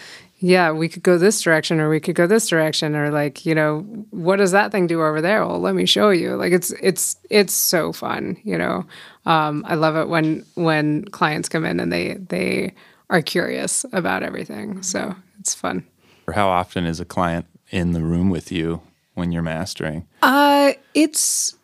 yeah, 0.42 0.72
we 0.72 0.88
could 0.88 1.04
go 1.04 1.18
this 1.18 1.40
direction 1.40 1.78
or 1.78 1.88
we 1.88 2.00
could 2.00 2.16
go 2.16 2.26
this 2.26 2.48
direction 2.48 2.96
or 2.96 3.10
like, 3.10 3.46
you 3.46 3.54
know, 3.54 3.80
what 4.10 4.36
does 4.36 4.50
that 4.50 4.72
thing 4.72 4.88
do 4.88 5.00
over 5.00 5.20
there? 5.20 5.46
Well, 5.46 5.60
let 5.60 5.76
me 5.76 5.86
show 5.86 6.10
you. 6.10 6.34
Like 6.34 6.52
it's 6.52 6.72
it's 6.82 7.16
it's 7.30 7.54
so 7.54 7.92
fun, 7.92 8.36
you 8.42 8.58
know. 8.58 8.84
Um, 9.24 9.64
I 9.68 9.76
love 9.76 9.94
it 9.94 10.08
when 10.08 10.44
when 10.54 11.04
clients 11.06 11.48
come 11.48 11.64
in 11.64 11.78
and 11.78 11.92
they 11.92 12.14
they 12.14 12.74
are 13.08 13.22
curious 13.22 13.86
about 13.92 14.24
everything. 14.24 14.82
So 14.82 15.14
it's 15.38 15.54
fun. 15.54 15.86
Or 16.26 16.34
how 16.34 16.48
often 16.48 16.86
is 16.86 16.98
a 16.98 17.04
client 17.04 17.46
in 17.70 17.92
the 17.92 18.02
room 18.02 18.28
with 18.28 18.50
you 18.50 18.82
when 19.14 19.30
you're 19.30 19.42
mastering? 19.42 20.08
Uh, 20.22 20.72
it's 20.92 21.54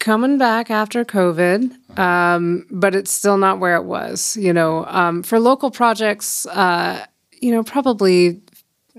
coming 0.00 0.36
back 0.36 0.70
after 0.70 1.02
COVID, 1.02 1.98
um, 1.98 2.66
but 2.70 2.94
it's 2.94 3.10
still 3.10 3.38
not 3.38 3.58
where 3.58 3.76
it 3.76 3.84
was. 3.84 4.36
You 4.36 4.52
know, 4.52 4.84
um, 4.84 5.22
for 5.22 5.40
local 5.40 5.70
projects, 5.70 6.44
uh, 6.46 7.06
you 7.40 7.52
know, 7.52 7.62
probably 7.62 8.40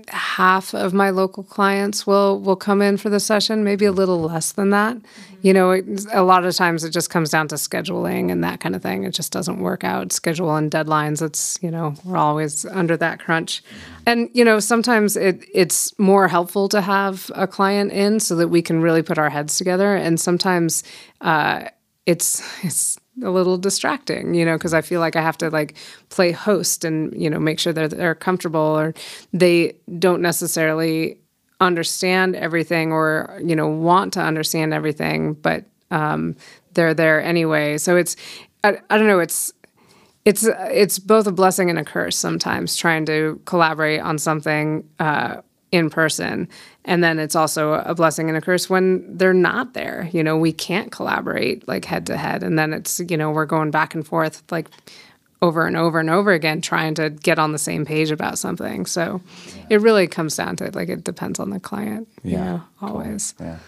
half 0.08 0.74
of 0.74 0.92
my 0.94 1.10
local 1.10 1.42
clients 1.42 2.06
will 2.06 2.40
will 2.40 2.56
come 2.56 2.82
in 2.82 2.96
for 2.96 3.10
the 3.10 3.20
session, 3.20 3.64
maybe 3.64 3.84
a 3.84 3.92
little 3.92 4.20
less 4.20 4.52
than 4.52 4.70
that. 4.70 4.96
You 5.42 5.52
know, 5.52 5.70
it, 5.70 6.06
a 6.12 6.22
lot 6.22 6.44
of 6.44 6.54
times 6.54 6.84
it 6.84 6.90
just 6.90 7.10
comes 7.10 7.30
down 7.30 7.48
to 7.48 7.54
scheduling 7.54 8.30
and 8.30 8.44
that 8.44 8.60
kind 8.60 8.76
of 8.76 8.82
thing. 8.82 9.04
It 9.04 9.12
just 9.12 9.32
doesn't 9.32 9.60
work 9.60 9.84
out. 9.84 10.12
Schedule 10.12 10.54
and 10.56 10.70
deadlines. 10.70 11.22
It's 11.22 11.58
you 11.62 11.70
know 11.70 11.94
we're 12.04 12.16
always 12.16 12.64
under 12.66 12.96
that 12.96 13.20
crunch, 13.20 13.62
and 14.06 14.28
you 14.32 14.44
know 14.44 14.58
sometimes 14.60 15.16
it 15.16 15.44
it's 15.52 15.98
more 15.98 16.28
helpful 16.28 16.68
to 16.70 16.80
have 16.80 17.30
a 17.34 17.46
client 17.46 17.92
in 17.92 18.20
so 18.20 18.36
that 18.36 18.48
we 18.48 18.62
can 18.62 18.80
really 18.80 19.02
put 19.02 19.18
our 19.18 19.30
heads 19.30 19.56
together. 19.56 19.94
And 19.94 20.20
sometimes 20.20 20.82
uh, 21.20 21.64
it's 22.06 22.42
it's 22.64 22.98
a 23.22 23.30
little 23.30 23.58
distracting, 23.58 24.34
you 24.34 24.44
know, 24.44 24.56
because 24.56 24.74
I 24.74 24.80
feel 24.80 25.00
like 25.00 25.16
I 25.16 25.22
have 25.22 25.38
to 25.38 25.50
like 25.50 25.76
play 26.08 26.32
host 26.32 26.84
and, 26.84 27.12
you 27.20 27.30
know, 27.30 27.38
make 27.38 27.58
sure 27.58 27.72
that 27.72 27.90
they're 27.90 28.14
comfortable 28.14 28.60
or 28.60 28.94
they 29.32 29.76
don't 29.98 30.22
necessarily 30.22 31.18
understand 31.60 32.36
everything 32.36 32.92
or, 32.92 33.38
you 33.44 33.54
know, 33.54 33.68
want 33.68 34.12
to 34.14 34.20
understand 34.20 34.72
everything, 34.72 35.34
but 35.34 35.64
um, 35.90 36.36
they're 36.74 36.94
there 36.94 37.22
anyway. 37.22 37.76
So 37.78 37.96
it's, 37.96 38.16
I, 38.64 38.78
I 38.88 38.98
don't 38.98 39.06
know, 39.06 39.20
it's, 39.20 39.52
it's 40.26 40.44
it's 40.44 40.98
both 40.98 41.26
a 41.26 41.32
blessing 41.32 41.70
and 41.70 41.78
a 41.78 41.84
curse 41.84 42.14
sometimes 42.14 42.76
trying 42.76 43.06
to 43.06 43.40
collaborate 43.46 44.00
on 44.00 44.18
something 44.18 44.86
uh, 44.98 45.40
in 45.72 45.88
person 45.88 46.46
and 46.84 47.04
then 47.04 47.18
it's 47.18 47.36
also 47.36 47.74
a 47.74 47.94
blessing 47.94 48.28
and 48.28 48.36
a 48.36 48.40
curse 48.40 48.70
when 48.70 49.16
they're 49.16 49.34
not 49.34 49.74
there. 49.74 50.08
You 50.12 50.22
know 50.22 50.36
we 50.36 50.52
can't 50.52 50.90
collaborate 50.90 51.66
like 51.68 51.84
head 51.84 52.06
to 52.06 52.16
head. 52.16 52.42
And 52.42 52.58
then 52.58 52.72
it's 52.72 53.00
you 53.08 53.16
know 53.16 53.30
we're 53.30 53.46
going 53.46 53.70
back 53.70 53.94
and 53.94 54.06
forth 54.06 54.42
like 54.50 54.68
over 55.42 55.66
and 55.66 55.76
over 55.76 55.98
and 55.98 56.10
over 56.10 56.32
again 56.32 56.60
trying 56.60 56.94
to 56.94 57.10
get 57.10 57.38
on 57.38 57.52
the 57.52 57.58
same 57.58 57.84
page 57.84 58.10
about 58.10 58.38
something. 58.38 58.86
So 58.86 59.20
yeah. 59.56 59.66
it 59.70 59.80
really 59.80 60.06
comes 60.06 60.36
down 60.36 60.56
to 60.56 60.70
like 60.72 60.88
it 60.88 61.04
depends 61.04 61.38
on 61.38 61.50
the 61.50 61.60
client 61.60 62.08
yeah. 62.22 62.30
you 62.30 62.44
know 62.44 62.62
always. 62.80 63.34
Yeah. 63.40 63.58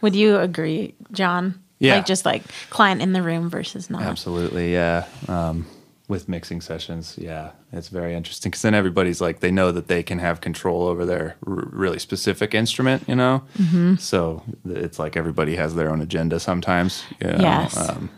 Would 0.00 0.14
you 0.14 0.38
agree 0.38 0.94
john? 1.12 1.58
Yeah. 1.78 1.96
like 1.96 2.06
just 2.06 2.24
like 2.24 2.44
client 2.70 3.02
in 3.02 3.12
the 3.12 3.22
room 3.22 3.50
versus 3.50 3.90
not? 3.90 4.02
Absolutely 4.02 4.72
yeah. 4.72 5.06
Um, 5.26 5.66
with 6.12 6.28
mixing 6.28 6.60
sessions. 6.60 7.04
Yeah 7.18 7.50
it's 7.72 7.88
very 7.88 8.14
interesting 8.14 8.50
because 8.50 8.62
then 8.62 8.74
everybody's 8.74 9.20
like 9.20 9.40
they 9.40 9.50
know 9.50 9.72
that 9.72 9.88
they 9.88 10.02
can 10.02 10.18
have 10.18 10.40
control 10.40 10.86
over 10.86 11.06
their 11.06 11.36
r- 11.46 11.68
really 11.70 11.98
specific 11.98 12.54
instrument 12.54 13.02
you 13.08 13.14
know? 13.14 13.42
Mm-hmm. 13.58 13.96
so 13.96 14.42
it's 14.66 14.98
like 14.98 15.16
everybody 15.16 15.56
has 15.56 15.74
their 15.74 15.90
own 15.90 16.00
agenda 16.00 16.38
sometimes 16.38 17.04
you 17.20 17.28
know? 17.28 17.38
yes. 17.40 17.76
Um, 17.76 18.10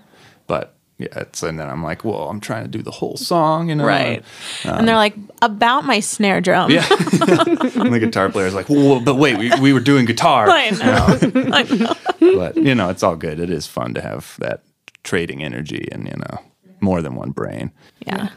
but 0.47 0.75
yeah 0.99 1.09
it's 1.17 1.43
and 1.43 1.59
then 1.59 1.69
i'm 1.69 1.83
like 1.83 2.05
well 2.05 2.29
i'm 2.29 2.41
trying 2.41 2.63
to 2.63 2.69
do 2.69 2.81
the 2.83 2.91
whole 2.91 3.17
song 3.17 3.69
you 3.69 3.75
know? 3.75 3.85
Right. 3.85 4.25
Um, 4.65 4.79
and 4.79 4.89
they're 4.89 4.97
like 4.97 5.17
about 5.43 5.85
my 5.85 6.01
snare 6.01 6.41
drum. 6.41 6.71
Yeah. 6.71 6.87
And 7.75 7.93
the 7.93 7.99
guitar 7.99 8.31
player 8.31 8.51
player's 8.51 8.55
like 8.55 8.69
well 8.69 9.01
but 9.01 9.17
wait 9.17 9.39
we, 9.39 9.51
we 9.61 9.73
were 9.73 9.81
doing 9.81 10.05
guitar. 10.05 10.49
I 10.51 10.71
know. 10.71 11.51
I 11.53 11.63
know. 11.63 11.95
but 12.37 12.57
you 12.57 12.75
know 12.75 12.89
it's 12.89 13.03
all 13.03 13.17
good. 13.17 13.41
It 13.41 13.51
is 13.51 13.67
fun 13.67 13.95
to 13.95 14.01
have 14.01 14.37
that 14.39 14.63
trading 15.03 15.43
energy 15.43 15.89
and 15.93 16.07
you 16.07 16.17
know 16.17 16.39
more 16.85 17.03
than 17.03 17.16
one 17.16 17.33
brain. 17.33 17.73
Yeah, 18.07 18.29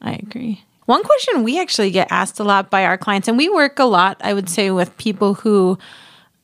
I 0.00 0.12
agree. 0.14 0.64
One 0.86 1.02
question 1.02 1.42
we 1.42 1.60
actually 1.60 1.90
get 1.90 2.08
asked 2.10 2.40
a 2.40 2.44
lot 2.44 2.70
by 2.70 2.84
our 2.86 2.96
clients, 2.96 3.28
and 3.28 3.36
we 3.36 3.48
work 3.48 3.78
a 3.78 3.84
lot, 3.84 4.16
I 4.22 4.32
would 4.32 4.48
say, 4.48 4.70
with 4.70 4.96
people 4.96 5.34
who 5.34 5.78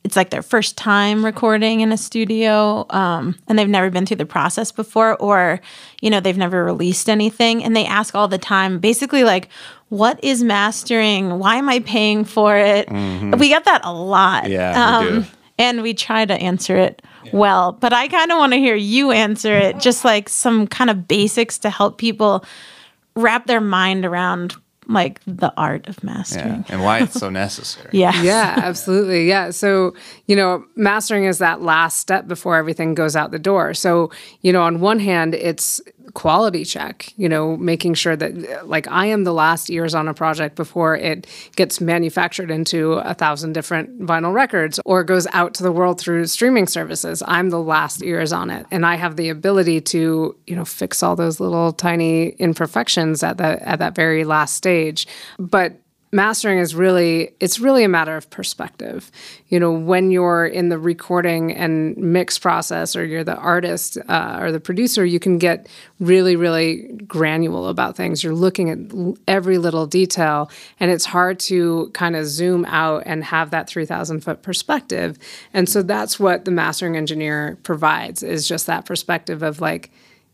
it's 0.03 0.15
like 0.15 0.29
their 0.29 0.41
first 0.41 0.77
time 0.77 1.25
recording 1.25 1.81
in 1.81 1.91
a 1.91 1.97
studio 1.97 2.85
um, 2.89 3.35
and 3.47 3.59
they've 3.59 3.67
never 3.67 3.89
been 3.89 4.05
through 4.05 4.17
the 4.17 4.25
process 4.25 4.71
before, 4.71 5.17
or, 5.17 5.59
you 6.01 6.09
know, 6.09 6.21
they've 6.21 6.37
never 6.37 6.63
released 6.63 7.09
anything. 7.09 7.63
And 7.63 7.75
they 7.75 7.85
ask 7.85 8.15
all 8.15 8.29
the 8.29 8.37
time, 8.37 8.79
basically, 8.79 9.25
like, 9.25 9.49
what 9.89 10.23
is 10.23 10.41
mastering? 10.41 11.37
Why 11.37 11.57
am 11.57 11.67
I 11.67 11.79
paying 11.79 12.23
for 12.23 12.55
it? 12.55 12.87
Mm-hmm. 12.87 13.37
We 13.39 13.49
get 13.49 13.65
that 13.65 13.81
a 13.83 13.91
lot. 13.91 14.49
Yeah. 14.49 14.99
Um, 14.99 15.05
we 15.05 15.25
and 15.59 15.83
we 15.83 15.93
try 15.93 16.25
to 16.25 16.33
answer 16.33 16.77
it 16.77 17.03
well. 17.33 17.73
But 17.73 17.93
I 17.93 18.07
kind 18.07 18.31
of 18.31 18.39
want 18.39 18.53
to 18.53 18.57
hear 18.57 18.75
you 18.75 19.11
answer 19.11 19.53
it, 19.53 19.79
just 19.79 20.03
like 20.03 20.29
some 20.29 20.65
kind 20.65 20.89
of 20.89 21.07
basics 21.07 21.59
to 21.59 21.69
help 21.69 21.99
people 21.99 22.43
wrap 23.15 23.45
their 23.45 23.61
mind 23.61 24.05
around 24.05 24.55
like 24.87 25.21
the 25.27 25.53
art 25.55 25.87
of 25.87 26.03
mastering 26.03 26.47
yeah. 26.47 26.63
and 26.69 26.83
why 26.83 26.99
it's 26.99 27.13
so 27.13 27.29
necessary. 27.29 27.89
yeah. 27.93 28.23
Yeah, 28.23 28.55
absolutely. 28.57 29.27
Yeah. 29.27 29.51
So, 29.51 29.93
you 30.25 30.35
know, 30.35 30.65
mastering 30.75 31.25
is 31.25 31.37
that 31.37 31.61
last 31.61 31.99
step 31.99 32.27
before 32.27 32.55
everything 32.55 32.95
goes 32.95 33.15
out 33.15 33.29
the 33.29 33.37
door. 33.37 33.75
So, 33.75 34.09
you 34.41 34.51
know, 34.51 34.63
on 34.63 34.79
one 34.79 34.97
hand, 34.97 35.35
it's 35.35 35.79
quality 36.13 36.65
check, 36.65 37.13
you 37.17 37.29
know, 37.29 37.57
making 37.57 37.93
sure 37.93 38.15
that 38.15 38.67
like 38.67 38.87
I 38.87 39.05
am 39.07 39.23
the 39.23 39.33
last 39.33 39.69
ears 39.69 39.93
on 39.93 40.07
a 40.07 40.13
project 40.13 40.55
before 40.55 40.95
it 40.95 41.27
gets 41.55 41.79
manufactured 41.81 42.51
into 42.51 42.93
a 42.93 43.13
thousand 43.13 43.53
different 43.53 44.01
vinyl 44.01 44.33
records 44.33 44.79
or 44.85 45.03
goes 45.03 45.27
out 45.33 45.53
to 45.55 45.63
the 45.63 45.71
world 45.71 45.99
through 45.99 46.27
streaming 46.27 46.67
services. 46.67 47.23
I'm 47.27 47.49
the 47.49 47.61
last 47.61 48.03
ears 48.03 48.33
on 48.33 48.49
it. 48.49 48.65
And 48.71 48.85
I 48.85 48.95
have 48.95 49.15
the 49.15 49.29
ability 49.29 49.81
to, 49.81 50.35
you 50.47 50.55
know, 50.55 50.65
fix 50.65 51.03
all 51.03 51.15
those 51.15 51.39
little 51.39 51.71
tiny 51.73 52.29
imperfections 52.29 53.23
at 53.23 53.37
that 53.37 53.61
at 53.61 53.79
that 53.79 53.95
very 53.95 54.23
last 54.23 54.55
stage. 54.55 55.07
But 55.37 55.79
mastering 56.11 56.59
is 56.59 56.73
really 56.73 57.33
it's 57.39 57.59
really 57.59 57.83
a 57.83 57.89
matter 57.89 58.15
of 58.17 58.29
perspective. 58.29 59.11
You 59.47 59.59
know 59.59 59.71
when 59.71 60.11
you're 60.11 60.45
in 60.45 60.69
the 60.69 60.77
recording 60.77 61.53
and 61.53 61.95
mix 61.97 62.39
process 62.39 62.95
or 62.95 63.05
you're 63.05 63.23
the 63.23 63.35
artist 63.35 63.97
uh, 64.07 64.37
or 64.41 64.51
the 64.51 64.59
producer 64.59 65.05
you 65.05 65.19
can 65.19 65.37
get 65.37 65.67
really 65.99 66.35
really 66.35 66.87
granular 67.07 67.69
about 67.69 67.95
things. 67.95 68.23
You're 68.23 68.33
looking 68.33 68.69
at 68.69 69.17
every 69.27 69.57
little 69.57 69.85
detail 69.85 70.49
and 70.79 70.89
it's 70.89 71.05
hard 71.05 71.39
to 71.41 71.91
kind 71.93 72.15
of 72.15 72.25
zoom 72.25 72.65
out 72.65 73.03
and 73.05 73.23
have 73.23 73.51
that 73.51 73.69
3000 73.69 74.21
foot 74.21 74.41
perspective. 74.41 75.17
And 75.53 75.69
so 75.69 75.81
that's 75.81 76.19
what 76.19 76.45
the 76.45 76.51
mastering 76.51 76.95
engineer 76.95 77.57
provides 77.63 78.23
is 78.23 78.47
just 78.47 78.65
that 78.67 78.85
perspective 78.85 79.43
of 79.43 79.61
like 79.61 79.91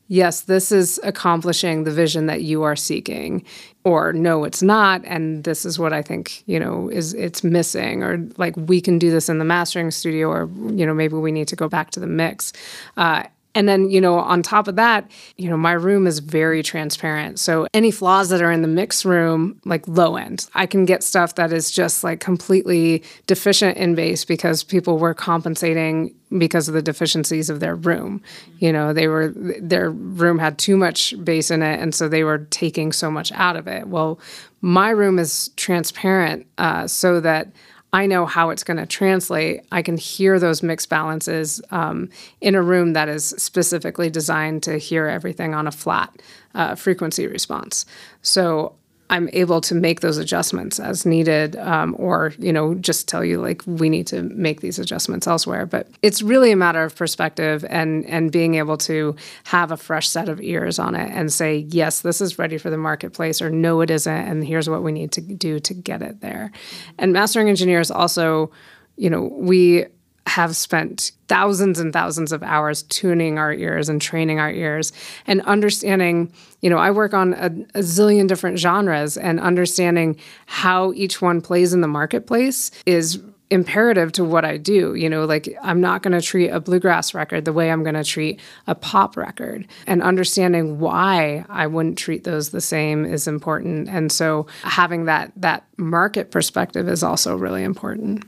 yes, 0.08 0.42
this 0.42 0.72
is 0.72 1.00
accomplishing 1.04 1.84
the 1.84 1.92
vision 1.92 2.28
that 2.28 2.42
you 2.42 2.64
are 2.64 2.76
seeking, 2.76 3.44
or 3.84 4.14
no, 4.14 4.44
it's 4.44 4.62
not, 4.62 5.02
and 5.06 5.44
this 5.44 5.66
is 5.66 5.78
what 5.78 5.94
I 5.94 6.02
think 6.02 6.44
you 6.48 6.60
know 6.60 6.90
is 6.90 7.14
it's 7.14 7.44
missing, 7.44 8.04
or 8.04 8.18
like 8.38 8.56
we 8.58 8.82
can 8.82 9.00
do 9.00 9.12
this 9.12 9.30
in 9.30 9.38
the 9.38 9.46
mastering 9.46 9.92
studio, 9.92 10.30
or 10.30 10.50
you 10.72 10.86
know 10.86 10.94
maybe 10.94 11.16
we 11.16 11.32
need 11.32 11.48
to 11.50 11.56
go 11.56 11.68
back 11.68 11.92
to 11.92 12.00
the 12.00 12.08
mix. 12.08 12.54
Uh, 12.98 13.24
and 13.56 13.70
then, 13.70 13.90
you 13.90 14.02
know, 14.02 14.20
on 14.20 14.44
top 14.44 14.68
of 14.68 14.76
that, 14.76 15.10
you 15.38 15.50
know, 15.50 15.56
my 15.56 15.72
room 15.72 16.06
is 16.06 16.20
very 16.20 16.62
transparent. 16.62 17.40
So 17.40 17.68
any 17.74 17.90
flaws 17.90 18.28
that 18.30 18.42
are 18.42 18.52
in 18.52 18.62
the 18.62 18.68
mix 18.68 19.06
room, 19.06 19.60
like 19.64 19.88
low 19.88 20.18
end, 20.18 20.48
I 20.54 20.66
can 20.66 20.84
get 20.84 21.04
stuff 21.04 21.36
that 21.36 21.54
is 21.54 21.72
just 21.72 22.04
like 22.04 22.20
completely 22.20 23.02
deficient 23.28 23.78
in 23.78 23.96
bass 23.96 24.26
because 24.26 24.62
people 24.62 24.98
were 24.98 25.14
compensating 25.14 26.14
because 26.38 26.68
of 26.68 26.74
the 26.74 26.82
deficiencies 26.82 27.50
of 27.50 27.62
their 27.62 27.76
room. 27.76 28.22
You 28.60 28.74
know, 28.74 28.92
they 28.92 29.08
were 29.08 29.30
their 29.30 29.90
room 29.90 30.38
had 30.38 30.58
too 30.58 30.76
much 30.76 31.14
bass 31.24 31.50
in 31.50 31.64
it, 31.64 31.80
and 31.80 31.96
so 31.96 32.10
they 32.10 32.26
were 32.26 32.40
taking 32.50 32.92
so 32.92 33.10
much 33.10 33.32
out 33.32 33.56
of 33.56 33.68
it. 33.68 33.88
Well, 33.88 34.20
my 34.60 34.90
room 34.90 35.18
is 35.18 35.50
transparent 35.56 36.46
uh, 36.58 36.88
so 36.88 37.22
that 37.22 37.54
I 37.96 38.08
know 38.08 38.26
how 38.26 38.50
it's 38.50 38.66
going 38.66 38.76
to 38.76 38.86
translate. 38.86 39.62
I 39.72 39.82
can 39.82 39.96
hear 39.96 40.38
those 40.38 40.62
mix 40.62 40.86
balances 40.86 41.62
um, 41.72 42.10
in 42.42 42.54
a 42.54 42.62
room 42.62 42.92
that 42.92 43.08
is 43.08 43.24
specifically 43.38 44.10
designed 44.10 44.64
to 44.64 44.78
hear 44.78 45.08
everything 45.08 45.54
on 45.54 45.66
a 45.66 45.72
flat 45.72 46.14
uh, 46.54 46.76
frequency 46.76 47.26
response. 47.26 47.86
So 48.22 48.76
I'm 49.10 49.30
able 49.34 49.62
to 49.62 49.76
make 49.76 50.02
those 50.02 50.18
adjustments 50.18 50.80
as 50.80 51.06
needed, 51.06 51.56
um, 51.58 51.96
or 52.00 52.34
you 52.40 52.52
know, 52.52 52.74
just 52.76 53.08
tell 53.08 53.24
you 53.24 53.40
like 53.40 53.62
we 53.68 53.88
need 53.88 54.08
to 54.08 54.24
make 54.24 54.62
these 54.62 54.80
adjustments 54.80 55.28
elsewhere. 55.28 55.68
But 55.68 55.88
it's 56.02 56.24
really 56.24 56.52
a 56.52 56.56
matter 56.56 56.84
of 56.84 56.96
perspective 56.96 57.64
and 57.70 58.06
and 58.06 58.32
being 58.32 58.56
able 58.56 58.78
to 58.78 59.16
have 59.44 59.72
a 59.72 59.78
fresh 59.78 60.10
set 60.10 60.28
of 60.28 60.42
ears 60.42 60.80
on 60.80 60.96
it 60.96 61.12
and 61.12 61.32
say, 61.32 61.58
yes, 61.70 62.02
this 62.02 62.20
is 62.20 62.40
ready 62.40 62.58
for 62.58 62.70
the 62.72 62.78
marketplace, 62.78 63.42
or 63.42 63.50
no, 63.52 63.82
it 63.82 63.92
isn't, 63.92 64.12
and 64.12 64.44
here's 64.44 64.70
what 64.70 64.82
we 64.82 64.92
need 64.92 65.12
to 65.12 65.22
do 65.22 65.60
to 65.60 65.74
get 65.74 66.02
it 66.02 66.22
there. 66.22 66.52
And 66.98 67.14
mastering 67.14 67.48
engineers 67.48 67.92
also, 67.92 68.52
you 68.98 69.10
know, 69.10 69.30
we 69.34 69.86
have 70.28 70.56
spent 70.56 71.12
thousands 71.28 71.80
and 71.80 71.94
thousands 71.94 72.32
of 72.32 72.42
hours 72.44 72.84
tuning 72.84 73.38
our 73.38 73.54
ears 73.54 73.90
and 73.90 74.02
training 74.02 74.40
our 74.40 74.52
ears 74.52 74.92
and 75.28 75.42
understanding 75.42 76.32
you 76.62 76.70
know 76.70 76.78
i 76.78 76.90
work 76.90 77.14
on 77.14 77.34
a, 77.34 77.46
a, 77.78 77.82
zillion 77.82 78.28
different 78.28 78.58
genres 78.58 79.18
and 79.18 79.40
understanding 79.40 80.20
how 80.46 80.92
each 80.94 81.22
one 81.22 81.42
plays 81.42 81.74
in 81.74 81.82
the 81.82 81.88
marketplace 81.88 82.72
is 82.86 83.22
imperative 83.52 84.12
to 84.12 84.24
what 84.24 84.44
i 84.44 84.58
do. 84.58 84.96
You 84.96 85.08
know 85.08 85.26
like 85.26 85.56
i'm 85.62 85.80
not 85.80 86.02
going 86.02 86.20
to 86.20 86.22
treat 86.22 86.50
a 86.50 86.60
bluegrass 86.60 87.14
record 87.14 87.46
the 87.46 87.54
way 87.54 87.72
i'm 87.72 87.84
going 87.84 87.96
to 87.96 88.04
treat 88.04 88.40
a 88.66 88.74
pop 88.74 89.16
record. 89.16 89.68
And 89.86 90.02
understanding 90.02 90.80
why 90.80 91.46
i 91.48 91.68
wouldn't 91.68 91.98
treat 91.98 92.24
those 92.24 92.50
the 92.50 92.62
same 92.62 93.06
is 93.06 93.28
important. 93.28 93.88
And 93.88 94.12
so 94.12 94.48
having 94.64 95.06
that 95.06 95.32
that 95.36 95.66
market 95.78 96.32
perspective 96.32 96.90
is 96.90 97.04
also 97.04 97.36
really 97.36 97.64
important 97.64 98.26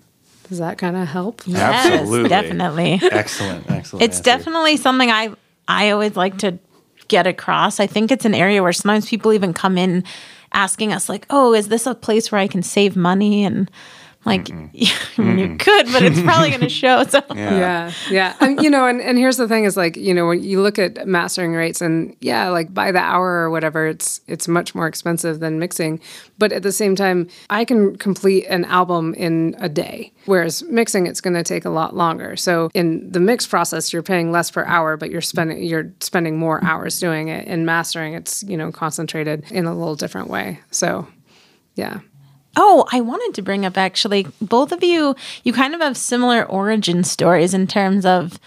does 0.49 0.59
that 0.59 0.77
kind 0.77 0.95
of 0.95 1.07
help? 1.07 1.41
Yes, 1.45 1.85
Absolutely. 1.85 2.29
definitely. 2.29 2.99
excellent, 3.11 3.69
excellent. 3.69 4.03
It's 4.03 4.17
answer. 4.17 4.23
definitely 4.23 4.77
something 4.77 5.09
I 5.11 5.33
I 5.67 5.91
always 5.91 6.15
like 6.15 6.37
to 6.39 6.57
get 7.07 7.27
across. 7.27 7.79
I 7.79 7.87
think 7.87 8.11
it's 8.11 8.25
an 8.25 8.33
area 8.33 8.61
where 8.63 8.73
sometimes 8.73 9.09
people 9.09 9.33
even 9.33 9.53
come 9.53 9.77
in 9.77 10.03
asking 10.53 10.93
us 10.93 11.09
like, 11.09 11.25
"Oh, 11.29 11.53
is 11.53 11.67
this 11.67 11.85
a 11.85 11.93
place 11.95 12.31
where 12.31 12.39
I 12.39 12.47
can 12.47 12.63
save 12.63 12.95
money?" 12.95 13.43
and 13.43 13.69
Like, 14.27 14.49
I 14.51 15.21
mean, 15.21 15.37
you 15.39 15.57
could, 15.57 15.91
but 15.91 16.03
it's 16.03 16.21
probably 16.21 16.49
going 16.49 16.61
to 16.67 16.69
show. 16.69 17.03
So, 17.03 17.21
yeah. 17.33 17.91
Yeah 18.09 18.35
and 18.47 18.63
you 18.63 18.69
know 18.69 18.85
and, 18.87 19.01
and 19.01 19.17
here's 19.17 19.37
the 19.37 19.47
thing 19.47 19.65
is 19.65 19.77
like 19.77 19.95
you 19.95 20.13
know 20.13 20.27
when 20.27 20.43
you 20.43 20.61
look 20.61 20.79
at 20.79 21.07
mastering 21.07 21.53
rates 21.53 21.81
and 21.81 22.15
yeah 22.19 22.49
like 22.49 22.73
by 22.73 22.91
the 22.91 22.99
hour 22.99 23.27
or 23.27 23.49
whatever 23.49 23.87
it's 23.87 24.21
it's 24.27 24.47
much 24.47 24.75
more 24.75 24.87
expensive 24.87 25.39
than 25.39 25.59
mixing. 25.59 25.99
But 26.37 26.51
at 26.51 26.63
the 26.63 26.71
same 26.71 26.95
time 26.95 27.27
i 27.49 27.65
can 27.65 27.95
complete 27.97 28.45
an 28.45 28.65
album 28.65 29.13
in 29.15 29.55
a 29.59 29.69
day 29.69 30.11
whereas 30.25 30.63
mixing 30.63 31.07
it's 31.07 31.21
going 31.21 31.35
to 31.35 31.43
take 31.43 31.65
a 31.65 31.69
lot 31.69 31.95
longer. 31.95 32.35
So 32.35 32.69
in 32.73 33.11
the 33.11 33.19
mix 33.19 33.45
process 33.45 33.91
you're 33.93 34.03
paying 34.03 34.31
less 34.31 34.51
per 34.51 34.63
hour 34.65 34.97
but 34.97 35.09
you're 35.09 35.21
spending 35.21 35.63
you're 35.63 35.91
spending 35.99 36.37
more 36.37 36.63
hours 36.63 36.99
doing 36.99 37.27
it. 37.29 37.47
In 37.47 37.65
mastering 37.65 38.13
it's 38.13 38.43
you 38.43 38.57
know 38.57 38.71
concentrated 38.71 39.51
in 39.51 39.65
a 39.65 39.75
little 39.75 39.95
different 39.95 40.29
way. 40.29 40.59
So 40.71 41.07
yeah 41.75 41.99
Oh, 42.55 42.85
I 42.91 43.01
wanted 43.01 43.35
to 43.35 43.41
bring 43.41 43.65
up 43.65 43.77
actually, 43.77 44.27
both 44.41 44.71
of 44.71 44.83
you, 44.83 45.15
you 45.43 45.53
kind 45.53 45.75
of 45.75 45.81
have 45.81 45.97
similar 45.97 46.43
origin 46.45 47.03
stories 47.03 47.53
in 47.53 47.67
terms 47.67 48.05
of 48.05 48.39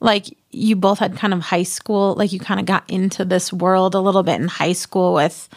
like 0.00 0.36
you 0.50 0.76
both 0.76 0.98
had 0.98 1.16
kind 1.16 1.32
of 1.32 1.40
high 1.40 1.62
school, 1.62 2.14
like 2.14 2.32
you 2.32 2.40
kind 2.40 2.60
of 2.60 2.66
got 2.66 2.88
into 2.88 3.24
this 3.24 3.52
world 3.52 3.94
a 3.94 4.00
little 4.00 4.22
bit 4.22 4.40
in 4.40 4.48
high 4.48 4.72
school 4.72 5.14
with 5.14 5.48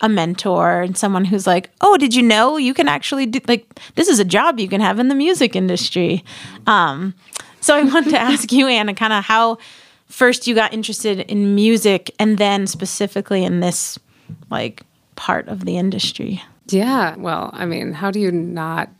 a 0.00 0.08
mentor 0.08 0.82
and 0.82 0.96
someone 0.98 1.24
who's 1.24 1.46
like, 1.46 1.70
"Oh, 1.80 1.96
did 1.96 2.14
you 2.14 2.22
know 2.22 2.56
you 2.56 2.74
can 2.74 2.88
actually 2.88 3.26
do 3.26 3.40
like 3.48 3.80
this 3.94 4.08
is 4.08 4.18
a 4.18 4.24
job 4.24 4.58
you 4.58 4.68
can 4.68 4.80
have 4.80 4.98
in 4.98 5.08
the 5.08 5.14
music 5.14 5.56
industry." 5.56 6.24
Um, 6.66 7.14
so 7.60 7.74
I 7.76 7.82
wanted 7.92 8.10
to 8.10 8.20
ask 8.20 8.52
you, 8.52 8.66
Anna, 8.66 8.94
kind 8.94 9.12
of 9.12 9.24
how 9.24 9.58
first 10.08 10.46
you 10.46 10.54
got 10.54 10.72
interested 10.72 11.20
in 11.20 11.54
music 11.54 12.10
and 12.18 12.38
then 12.38 12.66
specifically 12.66 13.44
in 13.44 13.60
this 13.60 13.98
like 14.50 14.82
part 15.16 15.48
of 15.48 15.64
the 15.64 15.78
industry. 15.78 16.42
Yeah. 16.66 17.16
Well, 17.16 17.50
I 17.52 17.66
mean, 17.66 17.92
how 17.92 18.10
do 18.10 18.20
you 18.20 18.32
not 18.32 18.90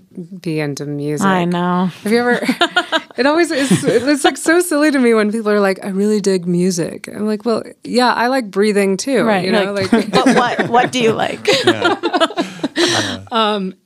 be 0.40 0.61
into 0.61 0.87
music? 0.87 1.27
I 1.27 1.44
know. 1.44 1.87
Have 1.87 2.12
you 2.12 2.18
ever? 2.18 2.40
it 3.16 3.27
always 3.27 3.50
is. 3.50 3.85
It's 3.85 4.24
like 4.24 4.37
so 4.37 4.61
silly 4.61 4.90
to 4.90 4.98
me 4.98 5.14
when 5.14 5.33
people 5.33 5.50
are 5.50 5.61
like, 5.61 5.85
"I 5.85 5.88
really 5.88 6.20
dig 6.20 6.46
music." 6.46 7.09
I'm 7.09 7.27
like, 7.27 7.44
"Well, 7.44 7.62
yeah, 7.83 8.12
I 8.12 8.29
like 8.29 8.50
breathing 8.50 8.96
too." 8.96 9.24
Right. 9.24 9.44
You 9.44 9.53
know, 9.53 9.72
like, 9.72 9.92
like 9.92 10.11
but 10.12 10.27
what 10.37 10.68
what 10.68 10.92
do 10.92 11.00
you 11.00 11.12
like? 11.12 11.46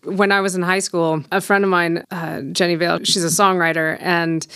when 0.05 0.33
I 0.33 0.41
was 0.41 0.55
in 0.55 0.63
high 0.63 0.79
school, 0.81 1.23
a 1.33 1.41
friend 1.41 1.65
of 1.65 1.71
mine, 1.71 2.05
uh, 2.11 2.43
Jenny 2.53 2.75
Vale, 2.75 3.05
she's 3.05 3.25
a 3.25 3.29
songwriter, 3.29 3.97
and 4.01 4.47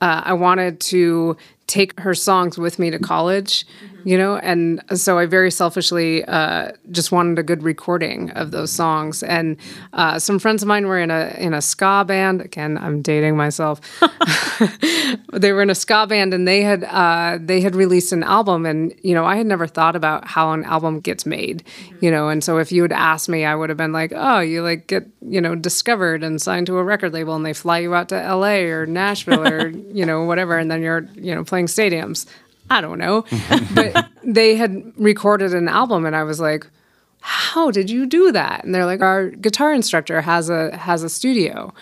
uh, 0.00 0.22
I 0.24 0.32
wanted 0.34 0.80
to 0.80 1.36
take 1.66 1.98
her 2.00 2.14
songs 2.14 2.58
with 2.58 2.78
me 2.78 2.90
to 2.90 2.98
college, 2.98 3.64
you 4.04 4.18
know, 4.18 4.36
and 4.36 4.82
so 4.94 5.18
I 5.18 5.26
very 5.26 5.50
selfishly 5.50 6.24
uh, 6.24 6.72
just 6.90 7.12
wanted 7.12 7.38
a 7.38 7.42
good 7.42 7.62
recording 7.62 8.30
of 8.30 8.50
those 8.50 8.70
songs. 8.70 9.22
And 9.22 9.56
uh, 9.92 10.18
some 10.18 10.38
friends 10.38 10.62
of 10.62 10.68
mine 10.68 10.86
were 10.86 10.98
in 10.98 11.10
a 11.10 11.34
in 11.38 11.54
a 11.54 11.62
ska 11.62 12.04
band. 12.06 12.40
Again, 12.40 12.78
I'm 12.78 13.02
dating 13.02 13.36
myself. 13.36 13.80
they 15.32 15.52
were 15.52 15.62
in 15.62 15.70
a 15.70 15.74
ska 15.74 16.06
band, 16.06 16.34
and 16.34 16.46
they 16.46 16.62
had 16.62 16.84
uh, 16.84 17.38
they 17.40 17.60
had 17.60 17.74
released 17.74 18.12
an 18.12 18.22
album, 18.22 18.66
and 18.66 18.94
you 19.02 19.14
know, 19.14 19.24
I 19.24 19.36
had 19.36 19.46
never 19.46 19.66
thought 19.66 19.96
about 19.96 20.26
how 20.26 20.52
an 20.52 20.64
album 20.64 21.00
gets 21.00 21.26
made, 21.26 21.64
you 22.00 22.10
know, 22.10 22.28
and 22.28 22.42
so 22.42 22.58
if 22.58 22.72
you 22.72 22.82
had 22.82 22.92
asked 22.92 23.28
me, 23.28 23.44
I 23.44 23.54
would 23.54 23.68
have 23.68 23.78
been 23.78 23.92
like, 23.92 24.12
oh, 24.14 24.40
you 24.40 24.62
like 24.62 24.86
get 24.86 25.06
you 25.20 25.40
know 25.40 25.54
discovered 25.54 26.22
and 26.22 26.40
signed 26.40 26.66
to 26.68 26.78
a 26.78 26.84
record 26.84 27.12
label, 27.12 27.34
and 27.34 27.44
they 27.44 27.52
fly 27.52 27.78
you 27.78 27.94
out 27.94 28.08
to 28.10 28.20
L.A. 28.20 28.66
or 28.70 28.86
Nashville 28.86 29.46
or 29.46 29.68
you 29.92 30.04
know 30.04 30.24
whatever, 30.24 30.58
and 30.58 30.70
then 30.70 30.82
you're 30.82 31.06
you 31.14 31.34
know 31.34 31.44
playing 31.44 31.66
stadiums. 31.66 32.26
I 32.72 32.80
don't 32.80 32.98
know. 32.98 33.24
but 33.74 34.08
they 34.24 34.56
had 34.56 34.92
recorded 34.96 35.54
an 35.54 35.68
album 35.68 36.06
and 36.06 36.16
I 36.16 36.22
was 36.22 36.40
like, 36.40 36.66
how 37.20 37.70
did 37.70 37.90
you 37.90 38.06
do 38.06 38.32
that? 38.32 38.64
And 38.64 38.74
they're 38.74 38.86
like, 38.86 39.00
our 39.00 39.28
guitar 39.28 39.72
instructor 39.72 40.20
has 40.22 40.50
a 40.50 40.76
has 40.76 41.02
a 41.02 41.08
studio. 41.08 41.72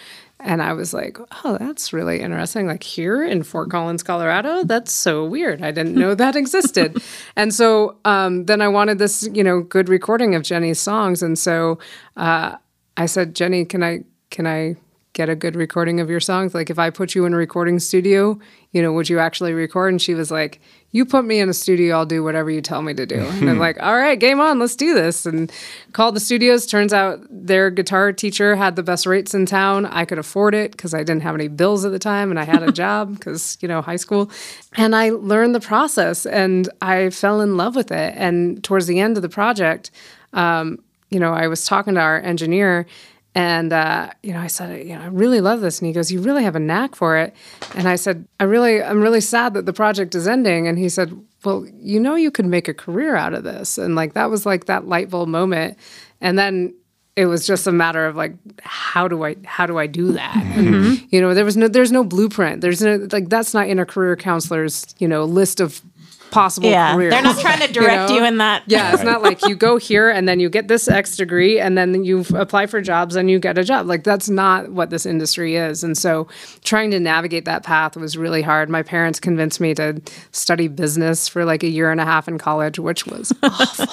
And 0.43 0.63
I 0.63 0.73
was 0.73 0.95
like, 0.95 1.19
oh, 1.45 1.59
that's 1.59 1.93
really 1.93 2.21
interesting. 2.21 2.67
Like 2.67 2.83
here 2.83 3.23
in 3.23 3.43
Fort 3.43 3.71
Collins, 3.71 4.03
Colorado, 4.03 4.65
that's 4.65 4.91
so 4.91 5.25
weird. 5.25 5.63
I 5.63 5.71
didn't 5.71 5.95
know 5.95 6.15
that 6.15 6.35
existed. 6.43 7.01
and 7.37 7.55
so 7.55 7.99
um, 8.05 8.47
then 8.47 8.63
I 8.63 8.69
wanted 8.69 8.99
this, 8.99 9.29
you 9.33 9.45
know, 9.45 9.61
good 9.61 9.89
recording 9.89 10.35
of 10.35 10.43
Jenny's 10.43 10.81
songs. 10.81 11.23
And 11.23 11.39
so 11.39 11.79
uh, 12.17 12.57
I 12.97 13.07
said, 13.07 13.35
Jenny, 13.35 13.65
can 13.65 13.83
I 13.83 14.05
can 14.31 14.47
I 14.47 14.77
get 15.13 15.29
a 15.29 15.35
good 15.35 15.57
recording 15.57 16.01
of 16.01 16.09
your 16.09 16.21
songs? 16.21 16.55
Like 16.55 16.71
if 16.71 16.79
I 16.79 16.91
put 16.91 17.15
you 17.15 17.25
in 17.25 17.35
a 17.35 17.37
recording 17.37 17.79
studio, 17.79 18.39
you 18.73 18.81
know, 18.81 18.93
would 18.93 19.09
you 19.09 19.19
actually 19.19 19.53
record? 19.53 19.89
And 19.89 20.01
she 20.01 20.15
was 20.15 20.31
like, 20.31 20.61
You 20.93 21.05
put 21.05 21.25
me 21.25 21.41
in 21.41 21.49
a 21.49 21.53
studio, 21.53 21.97
I'll 21.97 22.07
do 22.07 22.23
whatever 22.23 22.51
you 22.51 22.61
tell 22.61 22.83
me 22.83 22.95
to 22.95 23.07
do. 23.07 23.17
And 23.41 23.51
I'm 23.51 23.59
like, 23.59 23.83
All 23.83 23.97
right, 23.97 24.19
game 24.19 24.41
on, 24.41 24.59
let's 24.59 24.77
do 24.77 24.95
this. 24.95 25.27
And 25.27 25.51
called 25.93 26.15
the 26.15 26.21
studios. 26.21 26.67
Turns 26.67 26.93
out 26.93 27.21
their 27.29 27.71
guitar 27.71 28.13
teacher 28.13 28.55
had 28.55 28.77
the 28.77 28.83
best 28.83 29.07
rates 29.07 29.35
in 29.35 29.47
town. 29.47 29.87
I 29.87 30.05
could 30.05 30.19
afford 30.19 30.55
it 30.55 30.73
because 30.73 30.95
I 30.95 30.99
didn't 30.99 31.23
have 31.23 31.35
any 31.35 31.49
bills 31.49 31.85
at 31.85 31.93
the 31.93 31.99
time 31.99 32.31
and 32.31 32.39
I 32.39 32.45
had 32.45 32.63
a 32.63 32.73
job 32.85 33.15
because, 33.15 33.59
you 33.61 33.69
know, 33.69 33.83
high 33.83 33.97
school. 33.97 34.31
And 34.77 34.95
I 34.95 35.11
learned 35.11 35.55
the 35.55 35.61
process 35.61 36.25
and 36.27 36.69
I 36.81 37.11
fell 37.11 37.41
in 37.41 37.57
love 37.57 37.75
with 37.75 37.91
it. 37.91 38.15
And 38.17 38.63
towards 38.63 38.87
the 38.87 39.01
end 39.01 39.17
of 39.17 39.23
the 39.23 39.29
project, 39.29 39.91
um, 40.33 40.79
you 41.11 41.19
know, 41.19 41.33
I 41.33 41.49
was 41.49 41.65
talking 41.65 41.95
to 41.95 42.01
our 42.01 42.21
engineer 42.21 42.87
and 43.35 43.73
uh, 43.73 44.11
you 44.23 44.33
know, 44.33 44.41
I 44.41 44.49
said, 44.49 44.87
you 44.87 44.95
know, 44.95 45.03
I 45.03 45.07
really 45.07 45.41
love 45.41 45.61
this. 45.61 45.79
And 45.79 45.87
he 45.87 45.93
goes, 45.93 46.11
you 46.11 46.21
really 46.21 46.43
have 46.43 46.57
a 46.57 46.61
knack 46.61 46.97
for 46.97 47.17
it. 47.17 47.35
And 47.75 47.89
I 47.89 47.97
said, 47.97 48.27
I 48.41 48.45
really, 48.45 48.83
I'm 48.83 49.01
really 49.01 49.21
sad 49.21 49.55
that 49.55 49.67
the 49.67 49.73
project 49.73 50.15
is 50.15 50.27
ending. 50.27 50.67
And 50.67 50.79
he 50.79 50.89
said, 50.89 51.17
well, 51.45 51.65
you 51.79 52.01
know, 52.01 52.17
you 52.17 52.31
could 52.31 52.47
make 52.47 52.67
a 52.67 52.75
career 52.75 53.15
out 53.15 53.33
of 53.33 53.45
this. 53.45 53.79
And 53.79 53.95
like 53.95 54.15
that 54.15 54.31
was 54.31 54.47
like 54.47 54.67
that 54.67 54.89
light 54.89 55.11
bulb 55.11 55.29
moment. 55.29 55.79
And 56.21 56.39
then 56.39 56.75
it 57.17 57.27
was 57.27 57.47
just 57.47 57.67
a 57.67 57.73
matter 57.73 58.07
of 58.07 58.17
like, 58.17 58.35
how 58.63 59.07
do 59.07 59.25
I, 59.25 59.37
how 59.45 59.67
do 59.67 59.79
I 59.79 59.87
do 59.87 60.13
that? 60.13 60.37
And, 60.37 61.01
you 61.13 61.21
know, 61.21 61.33
there 61.33 61.45
was 61.45 61.57
no, 61.57 61.69
there's 61.69 61.93
no 61.93 62.03
blueprint. 62.03 62.63
There's 62.63 62.83
no 62.83 63.07
like 63.13 63.29
that's 63.29 63.55
not 63.55 63.69
in 63.69 63.79
a 63.79 63.87
career 63.87 64.17
counselor's, 64.17 64.87
you 64.99 65.07
know, 65.07 65.25
list 65.25 65.61
of 65.61 65.83
possible 66.31 66.69
Yeah, 66.69 66.95
careers. 66.95 67.13
they're 67.13 67.23
not 67.23 67.39
trying 67.41 67.61
to 67.67 67.73
direct 67.73 68.11
you 68.11 68.25
in 68.25 68.39
that. 68.39 68.63
Yeah, 68.67 68.93
it's 68.95 69.03
not 69.03 69.23
like 69.23 69.43
you 69.47 69.55
go 69.55 69.77
here 69.77 70.11
and 70.11 70.29
then 70.29 70.41
you 70.41 70.49
get 70.49 70.69
this 70.69 70.89
X 70.89 71.17
degree 71.17 71.59
and 71.61 71.77
then 71.77 72.05
you 72.05 72.25
apply 72.35 72.67
for 72.67 72.81
jobs 72.81 73.17
and 73.17 73.31
you 73.31 73.39
get 73.39 73.59
a 73.59 73.65
job. 73.65 73.87
Like 73.87 74.05
that's 74.05 74.29
not 74.29 74.71
what 74.71 74.91
this 74.91 75.07
industry 75.07 75.57
is. 75.57 75.83
And 75.85 75.97
so 75.97 76.29
trying 76.65 76.91
to 76.93 77.01
navigate 77.01 77.45
that 77.47 77.63
path 77.63 77.97
was 77.97 78.17
really 78.17 78.43
hard. 78.43 78.69
My 78.71 78.83
parents 78.83 79.21
convinced 79.21 79.61
me 79.61 79.75
to 79.75 80.01
study 80.33 80.69
business 80.69 81.29
for 81.29 81.45
like 81.45 81.63
a 81.63 81.69
year 81.69 81.91
and 81.91 82.01
a 82.01 82.05
half 82.05 82.29
in 82.29 82.39
college, 82.39 82.79
which 82.79 83.07
was 83.07 83.33
awful. 83.43 83.87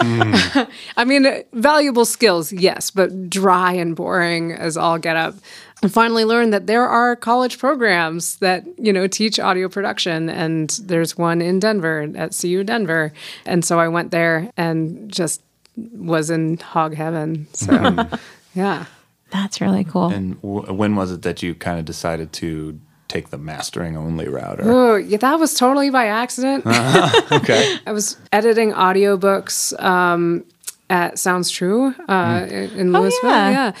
Hmm. 0.00 0.34
I 0.96 1.04
mean, 1.04 1.26
valuable 1.52 2.04
skills, 2.04 2.52
yes, 2.52 2.90
but 2.90 3.28
dry 3.30 3.72
and 3.72 3.94
boring 3.96 4.52
as 4.52 4.76
all 4.76 4.98
get 4.98 5.16
up. 5.16 5.34
And 5.82 5.92
finally 5.92 6.24
learned 6.24 6.52
that 6.52 6.66
there 6.66 6.88
are 6.88 7.14
college 7.14 7.58
programs 7.58 8.36
that, 8.36 8.64
you 8.78 8.92
know, 8.92 9.06
teach 9.06 9.38
audio 9.38 9.68
production 9.68 10.28
and 10.28 10.70
there's 10.82 11.16
one 11.16 11.40
in 11.40 11.60
Denver 11.60 12.08
at 12.16 12.36
CU 12.38 12.64
Denver. 12.64 13.12
And 13.46 13.64
so 13.64 13.78
I 13.78 13.88
went 13.88 14.10
there 14.10 14.50
and 14.56 15.10
just 15.10 15.40
was 15.76 16.30
in 16.30 16.58
hog 16.58 16.94
heaven. 16.94 17.46
So 17.52 18.08
yeah. 18.54 18.86
That's 19.30 19.60
really 19.60 19.84
cool. 19.84 20.08
And 20.08 20.40
w- 20.42 20.72
when 20.72 20.96
was 20.96 21.12
it 21.12 21.22
that 21.22 21.42
you 21.42 21.54
kind 21.54 21.78
of 21.78 21.84
decided 21.84 22.32
to 22.34 22.80
take 23.08 23.30
the 23.30 23.38
mastering 23.38 23.96
only 23.96 24.28
route? 24.28 24.60
Oh, 24.62 24.96
yeah, 24.96 25.18
that 25.18 25.38
was 25.38 25.54
totally 25.54 25.90
by 25.90 26.06
accident. 26.06 26.66
okay. 27.32 27.78
I 27.86 27.92
was 27.92 28.16
editing 28.32 28.72
audiobooks 28.72 29.78
um, 29.82 30.44
at 30.90 31.18
Sounds 31.18 31.50
True 31.50 31.94
uh, 32.08 32.46
in 32.48 32.70
in 32.70 32.92
Louisville. 32.92 33.30
yeah. 33.30 33.50
yeah. 33.50 33.72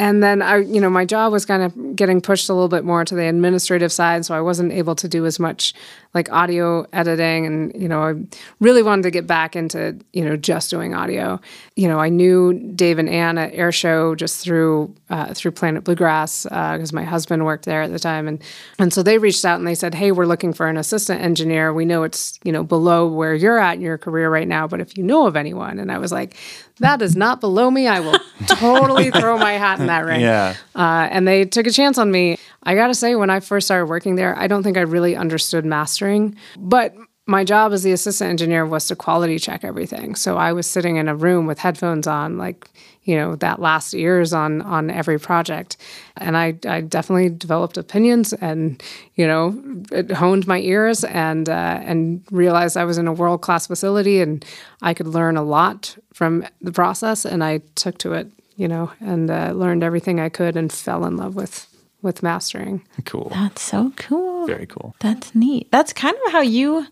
And 0.00 0.22
then 0.22 0.40
I, 0.40 0.56
you 0.56 0.80
know, 0.80 0.88
my 0.88 1.04
job 1.04 1.30
was 1.30 1.44
kind 1.44 1.62
of 1.62 1.94
getting 1.94 2.22
pushed 2.22 2.48
a 2.48 2.54
little 2.54 2.70
bit 2.70 2.86
more 2.86 3.04
to 3.04 3.14
the 3.14 3.26
administrative 3.28 3.92
side, 3.92 4.24
so 4.24 4.34
I 4.34 4.40
wasn't 4.40 4.72
able 4.72 4.94
to 4.94 5.06
do 5.06 5.26
as 5.26 5.38
much 5.38 5.74
like 6.14 6.32
audio 6.32 6.86
editing. 6.94 7.44
And 7.44 7.80
you 7.80 7.86
know, 7.86 8.02
I 8.02 8.14
really 8.60 8.82
wanted 8.82 9.02
to 9.02 9.10
get 9.10 9.26
back 9.26 9.54
into 9.54 9.98
you 10.14 10.24
know 10.24 10.38
just 10.38 10.70
doing 10.70 10.94
audio. 10.94 11.38
You 11.76 11.86
know, 11.88 11.98
I 11.98 12.08
knew 12.08 12.54
Dave 12.74 12.98
and 12.98 13.10
Ann 13.10 13.36
at 13.36 13.52
Airshow 13.52 14.16
just 14.16 14.42
through 14.42 14.94
uh, 15.10 15.34
through 15.34 15.50
Planet 15.50 15.84
Bluegrass 15.84 16.44
because 16.44 16.94
my 16.94 17.04
husband 17.04 17.44
worked 17.44 17.66
there 17.66 17.82
at 17.82 17.92
the 17.92 17.98
time, 17.98 18.26
and 18.26 18.42
and 18.78 18.94
so 18.94 19.02
they 19.02 19.18
reached 19.18 19.44
out 19.44 19.58
and 19.58 19.68
they 19.68 19.74
said, 19.74 19.94
"Hey, 19.94 20.12
we're 20.12 20.24
looking 20.24 20.54
for 20.54 20.66
an 20.66 20.78
assistant 20.78 21.20
engineer. 21.20 21.74
We 21.74 21.84
know 21.84 22.04
it's 22.04 22.40
you 22.42 22.52
know 22.52 22.64
below 22.64 23.06
where 23.06 23.34
you're 23.34 23.58
at 23.58 23.74
in 23.74 23.82
your 23.82 23.98
career 23.98 24.30
right 24.30 24.48
now, 24.48 24.66
but 24.66 24.80
if 24.80 24.96
you 24.96 25.04
know 25.04 25.26
of 25.26 25.36
anyone," 25.36 25.78
and 25.78 25.92
I 25.92 25.98
was 25.98 26.10
like, 26.10 26.38
"That 26.78 27.02
is 27.02 27.16
not 27.16 27.42
below 27.42 27.70
me. 27.70 27.86
I 27.86 28.00
will 28.00 28.18
totally 28.46 29.10
throw 29.10 29.36
my 29.36 29.52
hat 29.52 29.78
in 29.78 29.89
that 29.90 30.04
ring." 30.04 30.20
Yeah. 30.20 30.56
Uh, 30.74 31.08
and 31.10 31.28
they 31.28 31.44
took 31.44 31.66
a 31.66 31.70
chance 31.70 31.98
on 31.98 32.10
me. 32.10 32.38
I 32.62 32.74
gotta 32.74 32.94
say, 32.94 33.14
when 33.14 33.30
I 33.30 33.40
first 33.40 33.66
started 33.66 33.86
working 33.86 34.16
there, 34.16 34.36
I 34.38 34.46
don't 34.46 34.62
think 34.62 34.76
I 34.76 34.82
really 34.82 35.16
understood 35.16 35.64
mastering, 35.64 36.36
but 36.58 36.94
my 37.30 37.44
job 37.44 37.72
as 37.72 37.84
the 37.84 37.92
assistant 37.92 38.28
engineer 38.28 38.66
was 38.66 38.88
to 38.88 38.96
quality 38.96 39.38
check 39.38 39.62
everything. 39.62 40.16
So 40.16 40.36
I 40.36 40.52
was 40.52 40.66
sitting 40.66 40.96
in 40.96 41.06
a 41.06 41.14
room 41.14 41.46
with 41.46 41.60
headphones 41.60 42.08
on, 42.08 42.38
like 42.38 42.68
you 43.04 43.16
know 43.16 43.36
that 43.36 43.60
last 43.60 43.94
ears 43.94 44.32
on 44.32 44.62
on 44.62 44.90
every 44.90 45.18
project, 45.18 45.76
and 46.16 46.36
I 46.36 46.54
I 46.66 46.80
definitely 46.80 47.28
developed 47.28 47.76
opinions 47.76 48.32
and 48.32 48.82
you 49.14 49.28
know 49.28 49.54
it 49.92 50.10
honed 50.10 50.48
my 50.48 50.58
ears 50.58 51.04
and 51.04 51.48
uh, 51.48 51.80
and 51.82 52.22
realized 52.32 52.76
I 52.76 52.84
was 52.84 52.98
in 52.98 53.06
a 53.06 53.12
world 53.12 53.42
class 53.42 53.68
facility 53.68 54.20
and 54.20 54.44
I 54.82 54.92
could 54.92 55.06
learn 55.06 55.36
a 55.36 55.42
lot 55.42 55.96
from 56.12 56.44
the 56.60 56.72
process, 56.72 57.24
and 57.24 57.44
I 57.44 57.60
took 57.76 57.96
to 57.98 58.12
it 58.14 58.28
you 58.60 58.68
know, 58.68 58.90
and 59.00 59.30
uh, 59.30 59.52
learned 59.54 59.82
everything 59.82 60.20
I 60.20 60.28
could 60.28 60.56
and 60.56 60.70
fell 60.72 61.04
in 61.06 61.16
love 61.16 61.34
with 61.34 61.66
with 62.02 62.22
mastering. 62.22 62.82
Cool. 63.04 63.30
That's 63.34 63.62
so 63.62 63.92
cool. 63.96 64.46
Very 64.46 64.66
cool. 64.66 64.94
That's 65.00 65.34
neat. 65.34 65.70
That's 65.70 65.92
kind 65.92 66.16
of 66.26 66.32
how 66.32 66.40
you 66.42 66.86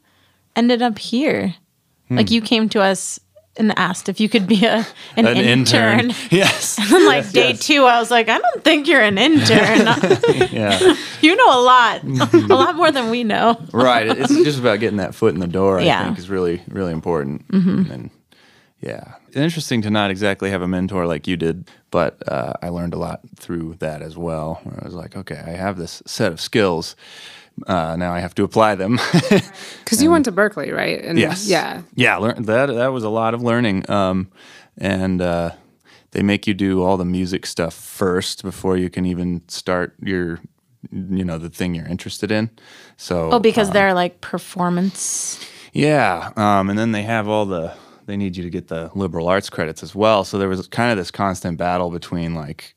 ended 0.56 0.82
up 0.82 0.98
here. 0.98 1.54
Hmm. 2.08 2.16
Like 2.16 2.30
you 2.30 2.40
came 2.42 2.68
to 2.70 2.80
us 2.82 3.20
and 3.56 3.76
asked 3.78 4.08
if 4.08 4.20
you 4.20 4.28
could 4.28 4.46
be 4.46 4.64
a 4.64 4.86
an, 5.16 5.26
An 5.26 5.36
intern. 5.36 5.98
intern. 6.10 6.14
Yes. 6.30 6.78
And 6.78 6.88
then 6.90 7.06
like 7.06 7.30
day 7.32 7.52
two, 7.54 7.84
I 7.84 7.98
was 7.98 8.10
like, 8.10 8.28
I 8.28 8.38
don't 8.38 8.62
think 8.64 8.86
you're 8.86 9.00
an 9.02 9.18
intern. 9.18 9.86
yeah. 10.52 10.94
you 11.20 11.34
know 11.36 11.58
a 11.58 11.62
lot, 11.62 12.04
a 12.04 12.54
lot 12.54 12.76
more 12.76 12.90
than 12.92 13.10
we 13.10 13.24
know. 13.24 13.56
Right. 13.72 14.06
It's 14.08 14.32
just 14.44 14.58
about 14.60 14.78
getting 14.80 14.98
that 14.98 15.14
foot 15.14 15.34
in 15.34 15.40
the 15.40 15.46
door. 15.48 15.80
I 15.80 15.84
Yeah. 15.84 16.04
think 16.04 16.18
is 16.18 16.30
really 16.30 16.62
really 16.68 16.92
important. 16.92 17.44
And 17.50 18.10
yeah, 18.80 19.14
it's 19.16 19.17
interesting 19.34 19.82
to 19.82 19.90
not 19.90 20.10
exactly 20.10 20.50
have 20.50 20.62
a 20.62 20.68
mentor 20.68 21.06
like 21.06 21.26
you 21.26 21.36
did, 21.36 21.68
but 21.90 22.16
uh, 22.30 22.54
I 22.62 22.68
learned 22.68 22.94
a 22.94 22.98
lot 22.98 23.20
through 23.36 23.76
that 23.78 24.02
as 24.02 24.16
well. 24.16 24.60
Where 24.64 24.78
I 24.82 24.84
was 24.84 24.94
like, 24.94 25.16
okay, 25.16 25.42
I 25.46 25.50
have 25.50 25.76
this 25.76 26.02
set 26.06 26.32
of 26.32 26.40
skills. 26.40 26.96
Uh, 27.66 27.96
now 27.96 28.12
I 28.14 28.20
have 28.20 28.34
to 28.36 28.44
apply 28.44 28.74
them. 28.76 28.98
Because 29.84 30.02
you 30.02 30.10
went 30.10 30.26
to 30.26 30.32
Berklee, 30.32 30.72
right? 30.72 31.02
And 31.02 31.18
Yes. 31.18 31.48
Yeah. 31.48 31.82
Yeah. 31.94 32.16
Learn, 32.18 32.42
that 32.44 32.66
that 32.66 32.92
was 32.92 33.02
a 33.04 33.08
lot 33.08 33.34
of 33.34 33.42
learning. 33.42 33.90
Um, 33.90 34.28
and 34.76 35.20
uh, 35.20 35.52
they 36.12 36.22
make 36.22 36.46
you 36.46 36.54
do 36.54 36.82
all 36.84 36.96
the 36.96 37.04
music 37.04 37.46
stuff 37.46 37.74
first 37.74 38.42
before 38.42 38.76
you 38.76 38.90
can 38.90 39.04
even 39.06 39.42
start 39.48 39.94
your, 40.00 40.38
you 40.92 41.24
know, 41.24 41.38
the 41.38 41.48
thing 41.50 41.74
you're 41.74 41.88
interested 41.88 42.30
in. 42.30 42.50
So 42.96 43.30
Oh, 43.32 43.38
because 43.40 43.70
they're 43.70 43.94
like 43.94 44.20
performance. 44.20 45.40
yeah, 45.72 46.30
um, 46.36 46.70
and 46.70 46.78
then 46.78 46.92
they 46.92 47.02
have 47.02 47.26
all 47.28 47.46
the. 47.46 47.72
They 48.08 48.16
need 48.16 48.38
you 48.38 48.42
to 48.42 48.48
get 48.48 48.68
the 48.68 48.90
liberal 48.94 49.28
arts 49.28 49.50
credits 49.50 49.82
as 49.82 49.94
well. 49.94 50.24
So 50.24 50.38
there 50.38 50.48
was 50.48 50.66
kind 50.66 50.90
of 50.90 50.96
this 50.96 51.10
constant 51.10 51.58
battle 51.58 51.90
between 51.90 52.34
like 52.34 52.74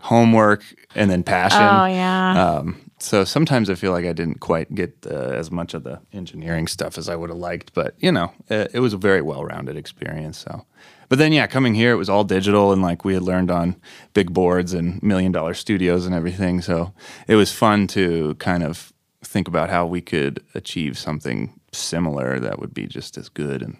homework 0.00 0.64
and 0.94 1.10
then 1.10 1.22
passion. 1.22 1.60
Oh 1.60 1.84
yeah. 1.84 2.56
Um, 2.56 2.80
so 2.98 3.24
sometimes 3.24 3.68
I 3.68 3.74
feel 3.74 3.92
like 3.92 4.06
I 4.06 4.14
didn't 4.14 4.40
quite 4.40 4.74
get 4.74 5.06
uh, 5.06 5.10
as 5.10 5.50
much 5.50 5.74
of 5.74 5.84
the 5.84 6.00
engineering 6.14 6.66
stuff 6.66 6.96
as 6.96 7.10
I 7.10 7.14
would 7.14 7.28
have 7.28 7.38
liked, 7.38 7.74
but 7.74 7.94
you 7.98 8.10
know, 8.10 8.32
it, 8.48 8.70
it 8.72 8.80
was 8.80 8.94
a 8.94 8.96
very 8.96 9.20
well-rounded 9.20 9.76
experience. 9.76 10.38
So, 10.38 10.64
but 11.10 11.18
then 11.18 11.34
yeah, 11.34 11.46
coming 11.46 11.74
here, 11.74 11.92
it 11.92 11.96
was 11.96 12.08
all 12.08 12.24
digital 12.24 12.72
and 12.72 12.80
like 12.80 13.04
we 13.04 13.12
had 13.12 13.22
learned 13.22 13.50
on 13.50 13.76
big 14.14 14.32
boards 14.32 14.72
and 14.72 15.02
million-dollar 15.02 15.52
studios 15.52 16.06
and 16.06 16.14
everything. 16.14 16.62
So 16.62 16.94
it 17.28 17.34
was 17.34 17.52
fun 17.52 17.86
to 17.88 18.34
kind 18.36 18.62
of 18.62 18.94
think 19.22 19.46
about 19.46 19.68
how 19.68 19.84
we 19.84 20.00
could 20.00 20.42
achieve 20.54 20.96
something 20.96 21.60
similar 21.70 22.40
that 22.40 22.58
would 22.58 22.72
be 22.72 22.86
just 22.86 23.18
as 23.18 23.28
good 23.28 23.60
and. 23.60 23.76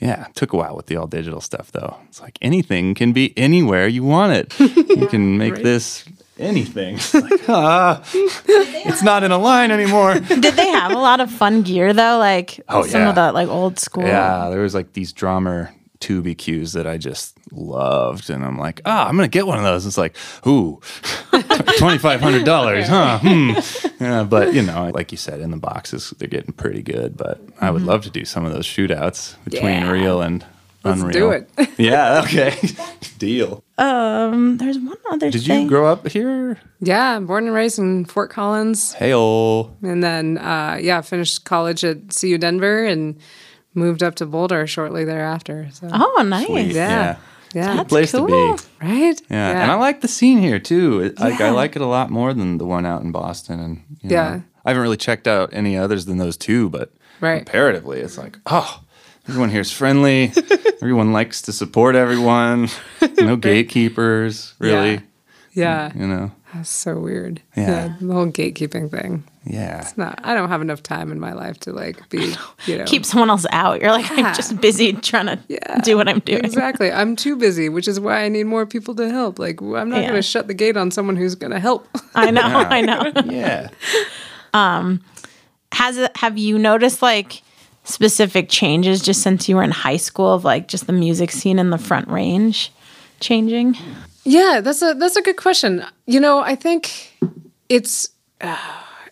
Yeah, 0.00 0.26
it 0.28 0.34
took 0.34 0.52
a 0.52 0.56
while 0.56 0.74
with 0.76 0.86
the 0.86 0.96
all 0.96 1.06
digital 1.06 1.40
stuff 1.40 1.72
though. 1.72 1.96
It's 2.08 2.20
like 2.22 2.38
anything 2.40 2.94
can 2.94 3.12
be 3.12 3.36
anywhere 3.36 3.86
you 3.86 4.02
want 4.02 4.32
it. 4.32 4.58
You 4.98 5.06
can 5.06 5.36
make 5.44 5.56
this 5.56 6.04
anything. 6.38 6.94
It's 6.98 7.14
like, 7.14 7.48
ah, 7.50 8.02
it's 8.14 9.02
not 9.02 9.22
in 9.24 9.30
a 9.30 9.36
line 9.38 9.70
anymore. 9.70 10.14
Did 10.20 10.54
they 10.54 10.68
have 10.68 10.92
a 10.92 10.98
lot 10.98 11.20
of 11.20 11.30
fun 11.30 11.60
gear 11.62 11.92
though? 11.92 12.16
Like 12.18 12.60
Oh, 12.68 12.82
some 12.84 13.02
yeah. 13.02 13.08
of 13.10 13.14
the 13.14 13.32
like 13.32 13.48
old 13.48 13.78
school. 13.78 14.04
Yeah, 14.04 14.48
there 14.48 14.60
was 14.60 14.74
like 14.74 14.94
these 14.94 15.12
Drawmer 15.12 15.68
tube 16.00 16.24
EQs 16.26 16.72
that 16.74 16.86
I 16.86 16.96
just 16.98 17.36
loved, 17.52 18.30
and 18.30 18.44
I'm 18.44 18.58
like, 18.58 18.80
ah, 18.84 19.06
I'm 19.06 19.16
gonna 19.16 19.28
get 19.28 19.46
one 19.46 19.58
of 19.58 19.64
those. 19.64 19.86
It's 19.86 19.98
like, 19.98 20.16
ooh, 20.46 20.80
twenty 21.78 21.98
five 21.98 22.20
hundred 22.20 22.44
dollars, 22.44 22.88
huh? 22.88 23.18
Hmm. 23.18 23.52
Yeah, 24.02 24.24
but 24.24 24.54
you 24.54 24.62
know, 24.62 24.90
like 24.94 25.12
you 25.12 25.18
said, 25.18 25.40
in 25.40 25.50
the 25.50 25.56
boxes 25.56 26.12
they're 26.18 26.28
getting 26.28 26.52
pretty 26.54 26.82
good. 26.82 27.16
But 27.16 27.40
I 27.60 27.70
would 27.70 27.82
love 27.82 28.02
to 28.04 28.10
do 28.10 28.24
some 28.24 28.44
of 28.44 28.52
those 28.52 28.66
shootouts 28.66 29.36
between 29.44 29.62
Yeah. 29.82 29.90
real 29.90 30.20
and 30.22 30.44
Let's 30.82 31.00
unreal. 31.02 31.12
do 31.12 31.30
it. 31.30 31.50
yeah. 31.78 32.22
Okay. 32.24 32.54
Deal. 33.18 33.62
Um, 33.76 34.56
there's 34.56 34.78
one 34.78 34.96
other 35.10 35.30
Did 35.30 35.42
thing. 35.42 35.62
you 35.64 35.68
grow 35.68 35.86
up 35.92 36.08
here? 36.08 36.58
Yeah. 36.80 37.18
Born 37.20 37.44
and 37.44 37.54
raised 37.54 37.78
in 37.78 38.06
Fort 38.06 38.30
Collins. 38.30 38.94
Heyo. 38.94 39.70
And 39.82 40.02
then, 40.02 40.38
uh, 40.38 40.78
yeah, 40.80 41.02
finished 41.02 41.44
college 41.44 41.84
at 41.84 41.98
CU 42.18 42.38
Denver 42.38 42.82
and 42.84 43.18
moved 43.74 44.02
up 44.02 44.14
to 44.16 44.26
Boulder 44.26 44.66
shortly 44.66 45.04
thereafter. 45.04 45.68
So, 45.72 45.88
oh, 45.92 46.22
nice. 46.26 46.46
Sweet. 46.46 46.72
yeah. 46.74 47.16
Yeah. 47.54 47.76
That's 47.76 47.88
Place 47.88 48.12
to 48.12 48.24
be. 48.26 48.32
Right? 48.80 49.20
Yeah. 49.28 49.62
and 49.62 49.70
I 49.72 49.74
like 49.74 50.02
the 50.02 50.08
scene 50.08 50.38
here 50.38 50.58
too. 50.60 51.00
It, 51.00 51.18
like, 51.18 51.40
I 51.40 51.50
like 51.50 51.74
it 51.74 51.82
a 51.82 51.86
lot 51.86 52.08
more 52.10 52.32
than 52.32 52.58
the 52.58 52.64
one 52.66 52.86
out 52.86 53.02
in 53.02 53.10
Boston. 53.10 53.58
And 53.60 53.82
you 54.02 54.10
Yeah. 54.10 54.34
know, 54.36 54.42
I 54.64 54.70
haven't 54.70 54.82
really 54.82 54.96
checked 54.96 55.26
out 55.26 55.50
any 55.52 55.76
others 55.76 56.04
than 56.06 56.18
those 56.18 56.36
two, 56.36 56.68
but 56.70 56.92
Right. 57.20 57.38
comparatively, 57.44 58.00
it's 58.00 58.16
like, 58.16 58.38
oh, 58.46 58.80
everyone 59.28 59.50
here's 59.50 59.72
friendly. 59.72 60.32
everyone 60.80 61.12
likes 61.12 61.42
to 61.42 61.52
support 61.52 61.96
everyone. 61.96 62.68
No 63.18 63.34
gatekeepers, 63.80 64.54
really. 64.60 65.00
Yeah. 65.52 65.90
You 65.96 66.06
know. 66.06 66.30
That's 66.54 66.70
so 66.70 66.98
weird. 66.98 67.42
Yeah. 67.56 67.94
The 68.00 68.12
whole 68.12 68.26
gatekeeping 68.26 68.90
thing. 68.92 69.24
Yeah. 69.44 69.80
It's 69.80 69.96
not, 69.96 70.20
I 70.22 70.34
don't 70.34 70.48
have 70.50 70.60
enough 70.60 70.82
time 70.82 71.10
in 71.10 71.18
my 71.18 71.32
life 71.32 71.58
to 71.60 71.72
like 71.72 72.06
be, 72.10 72.34
you 72.66 72.78
know. 72.78 72.84
Keep 72.84 73.06
someone 73.06 73.30
else 73.30 73.46
out. 73.50 73.80
You're 73.80 73.90
like, 73.90 74.08
Yeah. 74.10 74.26
I'm 74.28 74.34
just 74.34 74.60
busy 74.60 74.92
trying 74.92 75.26
to 75.26 75.38
Yeah. 75.48 75.80
do 75.80 75.96
what 75.96 76.08
I'm 76.08 76.18
doing. 76.20 76.44
Exactly. 76.44 76.92
I'm 76.92 77.16
too 77.16 77.36
busy, 77.36 77.68
which 77.70 77.88
is 77.88 77.98
why 77.98 78.22
I 78.24 78.28
need 78.28 78.44
more 78.44 78.66
people 78.66 78.94
to 78.96 79.08
help. 79.10 79.38
Like, 79.38 79.60
I'm 79.62 79.88
not 79.88 79.96
Yeah. 80.02 80.08
going 80.08 80.14
to 80.14 80.22
shut 80.22 80.46
the 80.46 80.54
gate 80.54 80.76
on 80.76 80.90
someone 80.90 81.16
who's 81.16 81.34
going 81.34 81.52
to 81.52 81.58
help. 81.60 81.88
I 82.14 82.30
know. 82.30 82.42
I 82.44 82.80
know. 82.82 83.12
Yeah. 83.26 83.68
Um 84.52 85.00
has 85.72 85.96
it? 85.96 86.14
Have 86.16 86.36
you 86.36 86.58
noticed 86.58 87.00
like 87.00 87.42
specific 87.84 88.48
changes 88.50 89.00
just 89.00 89.22
since 89.22 89.48
you 89.48 89.56
were 89.56 89.62
in 89.62 89.70
high 89.70 89.96
school 89.96 90.34
of 90.34 90.44
like 90.44 90.68
just 90.68 90.86
the 90.86 90.92
music 90.92 91.30
scene 91.30 91.58
in 91.58 91.70
the 91.70 91.78
Front 91.78 92.08
Range 92.08 92.72
changing? 93.20 93.76
Yeah, 94.24 94.60
that's 94.62 94.82
a 94.82 94.94
that's 94.94 95.16
a 95.16 95.22
good 95.22 95.36
question. 95.36 95.84
You 96.06 96.20
know, 96.20 96.40
I 96.40 96.56
think 96.56 97.16
it's 97.68 98.08
uh, 98.40 98.56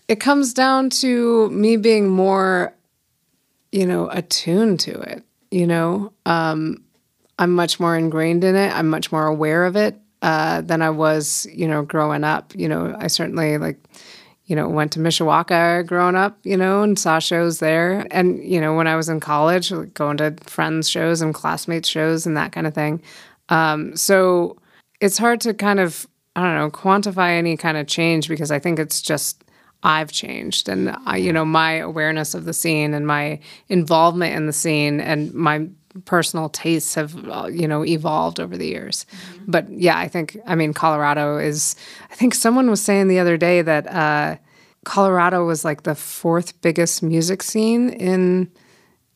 it 0.08 0.20
comes 0.20 0.54
down 0.54 0.90
to 0.90 1.50
me 1.50 1.76
being 1.76 2.08
more, 2.08 2.74
you 3.70 3.86
know, 3.86 4.08
attuned 4.08 4.80
to 4.80 4.98
it. 5.00 5.22
You 5.50 5.66
know, 5.66 6.12
um, 6.26 6.82
I'm 7.38 7.54
much 7.54 7.78
more 7.78 7.96
ingrained 7.96 8.44
in 8.44 8.56
it. 8.56 8.74
I'm 8.74 8.88
much 8.88 9.12
more 9.12 9.26
aware 9.26 9.64
of 9.64 9.76
it 9.76 9.98
uh, 10.22 10.62
than 10.62 10.82
I 10.82 10.90
was, 10.90 11.46
you 11.52 11.68
know, 11.68 11.82
growing 11.82 12.24
up. 12.24 12.54
You 12.54 12.68
know, 12.68 12.94
I 12.98 13.06
certainly 13.06 13.56
like, 13.58 13.78
you 14.46 14.56
know, 14.56 14.68
went 14.68 14.92
to 14.92 14.98
Mishawaka 14.98 15.86
growing 15.86 16.16
up, 16.16 16.38
you 16.42 16.56
know, 16.56 16.82
and 16.82 16.98
saw 16.98 17.18
shows 17.18 17.60
there. 17.60 18.06
And 18.10 18.42
you 18.42 18.60
know, 18.60 18.74
when 18.74 18.86
I 18.86 18.96
was 18.96 19.08
in 19.08 19.20
college, 19.20 19.70
like, 19.70 19.94
going 19.94 20.16
to 20.18 20.34
friends' 20.44 20.88
shows 20.88 21.20
and 21.20 21.34
classmates' 21.34 21.88
shows 21.88 22.26
and 22.26 22.36
that 22.36 22.52
kind 22.52 22.66
of 22.66 22.74
thing. 22.74 23.02
Um, 23.50 23.96
so 23.96 24.58
it's 25.00 25.18
hard 25.18 25.40
to 25.42 25.54
kind 25.54 25.80
of 25.80 26.06
I 26.34 26.42
don't 26.42 26.56
know 26.56 26.70
quantify 26.70 27.36
any 27.36 27.56
kind 27.56 27.76
of 27.76 27.86
change 27.86 28.28
because 28.28 28.50
I 28.50 28.58
think 28.58 28.78
it's 28.78 29.00
just 29.02 29.44
I've 29.82 30.10
changed 30.10 30.68
and 30.68 30.96
I, 31.06 31.16
you 31.18 31.32
know 31.32 31.44
my 31.44 31.74
awareness 31.74 32.34
of 32.34 32.44
the 32.44 32.52
scene 32.52 32.94
and 32.94 33.06
my 33.06 33.38
involvement 33.68 34.34
in 34.34 34.46
the 34.46 34.52
scene 34.52 35.00
and 35.00 35.32
my 35.34 35.68
personal 36.04 36.48
tastes 36.48 36.94
have 36.94 37.14
uh, 37.28 37.46
you 37.50 37.66
know 37.68 37.84
evolved 37.84 38.40
over 38.40 38.56
the 38.56 38.66
years. 38.66 39.06
But 39.46 39.70
yeah, 39.70 39.96
I 39.98 40.08
think 40.08 40.36
I 40.46 40.54
mean 40.54 40.72
Colorado 40.74 41.38
is 41.38 41.76
I 42.10 42.14
think 42.14 42.34
someone 42.34 42.68
was 42.70 42.80
saying 42.82 43.08
the 43.08 43.18
other 43.20 43.36
day 43.36 43.62
that 43.62 43.86
uh, 43.86 44.36
Colorado 44.84 45.44
was 45.44 45.64
like 45.64 45.82
the 45.84 45.94
fourth 45.94 46.60
biggest 46.60 47.02
music 47.02 47.42
scene 47.42 47.90
in 47.90 48.50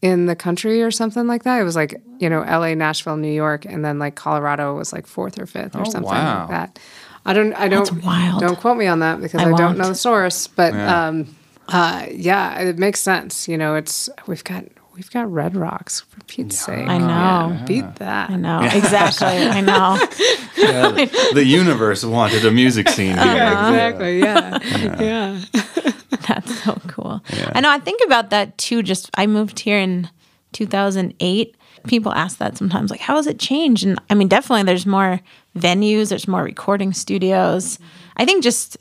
in 0.00 0.26
the 0.26 0.34
country 0.34 0.82
or 0.82 0.90
something 0.90 1.28
like 1.28 1.44
that. 1.44 1.60
It 1.60 1.64
was 1.64 1.76
like, 1.76 2.02
you 2.18 2.28
know, 2.28 2.40
LA, 2.40 2.74
Nashville, 2.74 3.16
New 3.16 3.30
York, 3.32 3.64
and 3.64 3.84
then 3.84 4.00
like 4.00 4.16
Colorado 4.16 4.74
was 4.76 4.92
like 4.92 5.06
fourth 5.06 5.38
or 5.38 5.46
fifth 5.46 5.76
or 5.76 5.82
Oh, 5.82 5.90
something 5.90 6.10
wow. 6.10 6.40
like 6.40 6.48
that. 6.48 6.78
I 7.24 7.32
don't 7.32 7.52
I 7.54 7.68
don't 7.68 7.88
That's 7.88 8.04
wild. 8.04 8.40
don't 8.40 8.58
quote 8.58 8.76
me 8.76 8.86
on 8.86 8.98
that 9.00 9.20
because 9.20 9.40
I 9.42 9.50
I, 9.50 9.56
don't 9.56 9.78
know 9.78 9.88
the 9.88 9.94
source. 9.94 10.46
But 10.46 10.74
Yeah. 10.74 11.06
um 11.08 11.36
uh 11.68 12.06
yeah, 12.10 12.58
it 12.60 12.78
makes 12.78 13.00
sense. 13.00 13.46
You 13.48 13.56
know, 13.56 13.74
it's 13.76 14.08
we've 14.26 14.42
got 14.44 14.64
we've 14.94 15.10
got 15.10 15.32
Red 15.32 15.56
Rocks 15.56 16.00
for 16.00 16.22
Pete's 16.24 16.58
sake. 16.58 16.86
I 16.88 16.98
know. 16.98 17.06
Yeah, 17.54 17.64
beat 17.66 17.94
that. 17.96 18.30
I 18.30 18.36
know 18.36 18.60
exactly. 18.62 19.26
I 19.28 19.60
know. 19.60 19.98
Yeah, 20.54 20.90
the 21.32 21.44
universe 21.44 22.04
wanted 22.04 22.44
a 22.44 22.50
music 22.50 22.88
scene 22.90 23.16
here. 23.16 23.32
Exactly. 23.32 24.18
Yeah. 24.20 24.58
yeah. 25.00 25.40
That's 26.28 26.62
so 26.62 26.80
cool. 26.88 27.20
I 27.54 27.60
know. 27.60 27.70
I 27.70 27.78
think 27.78 28.00
about 28.04 28.30
that 28.30 28.58
too. 28.58 28.82
Just 28.82 29.10
I 29.16 29.26
moved 29.26 29.58
here 29.60 29.78
in 29.78 30.08
2008. 30.52 31.56
People 31.86 32.12
ask 32.12 32.38
that 32.38 32.56
sometimes, 32.56 32.90
like, 32.90 33.00
how 33.00 33.16
has 33.16 33.26
it 33.26 33.38
changed? 33.38 33.84
And 33.84 34.00
I 34.08 34.14
mean, 34.14 34.28
definitely, 34.28 34.62
there's 34.62 34.86
more 34.86 35.20
venues, 35.56 36.08
there's 36.08 36.28
more 36.28 36.42
recording 36.42 36.92
studios. 36.92 37.78
I 38.16 38.24
think 38.24 38.42
just 38.42 38.76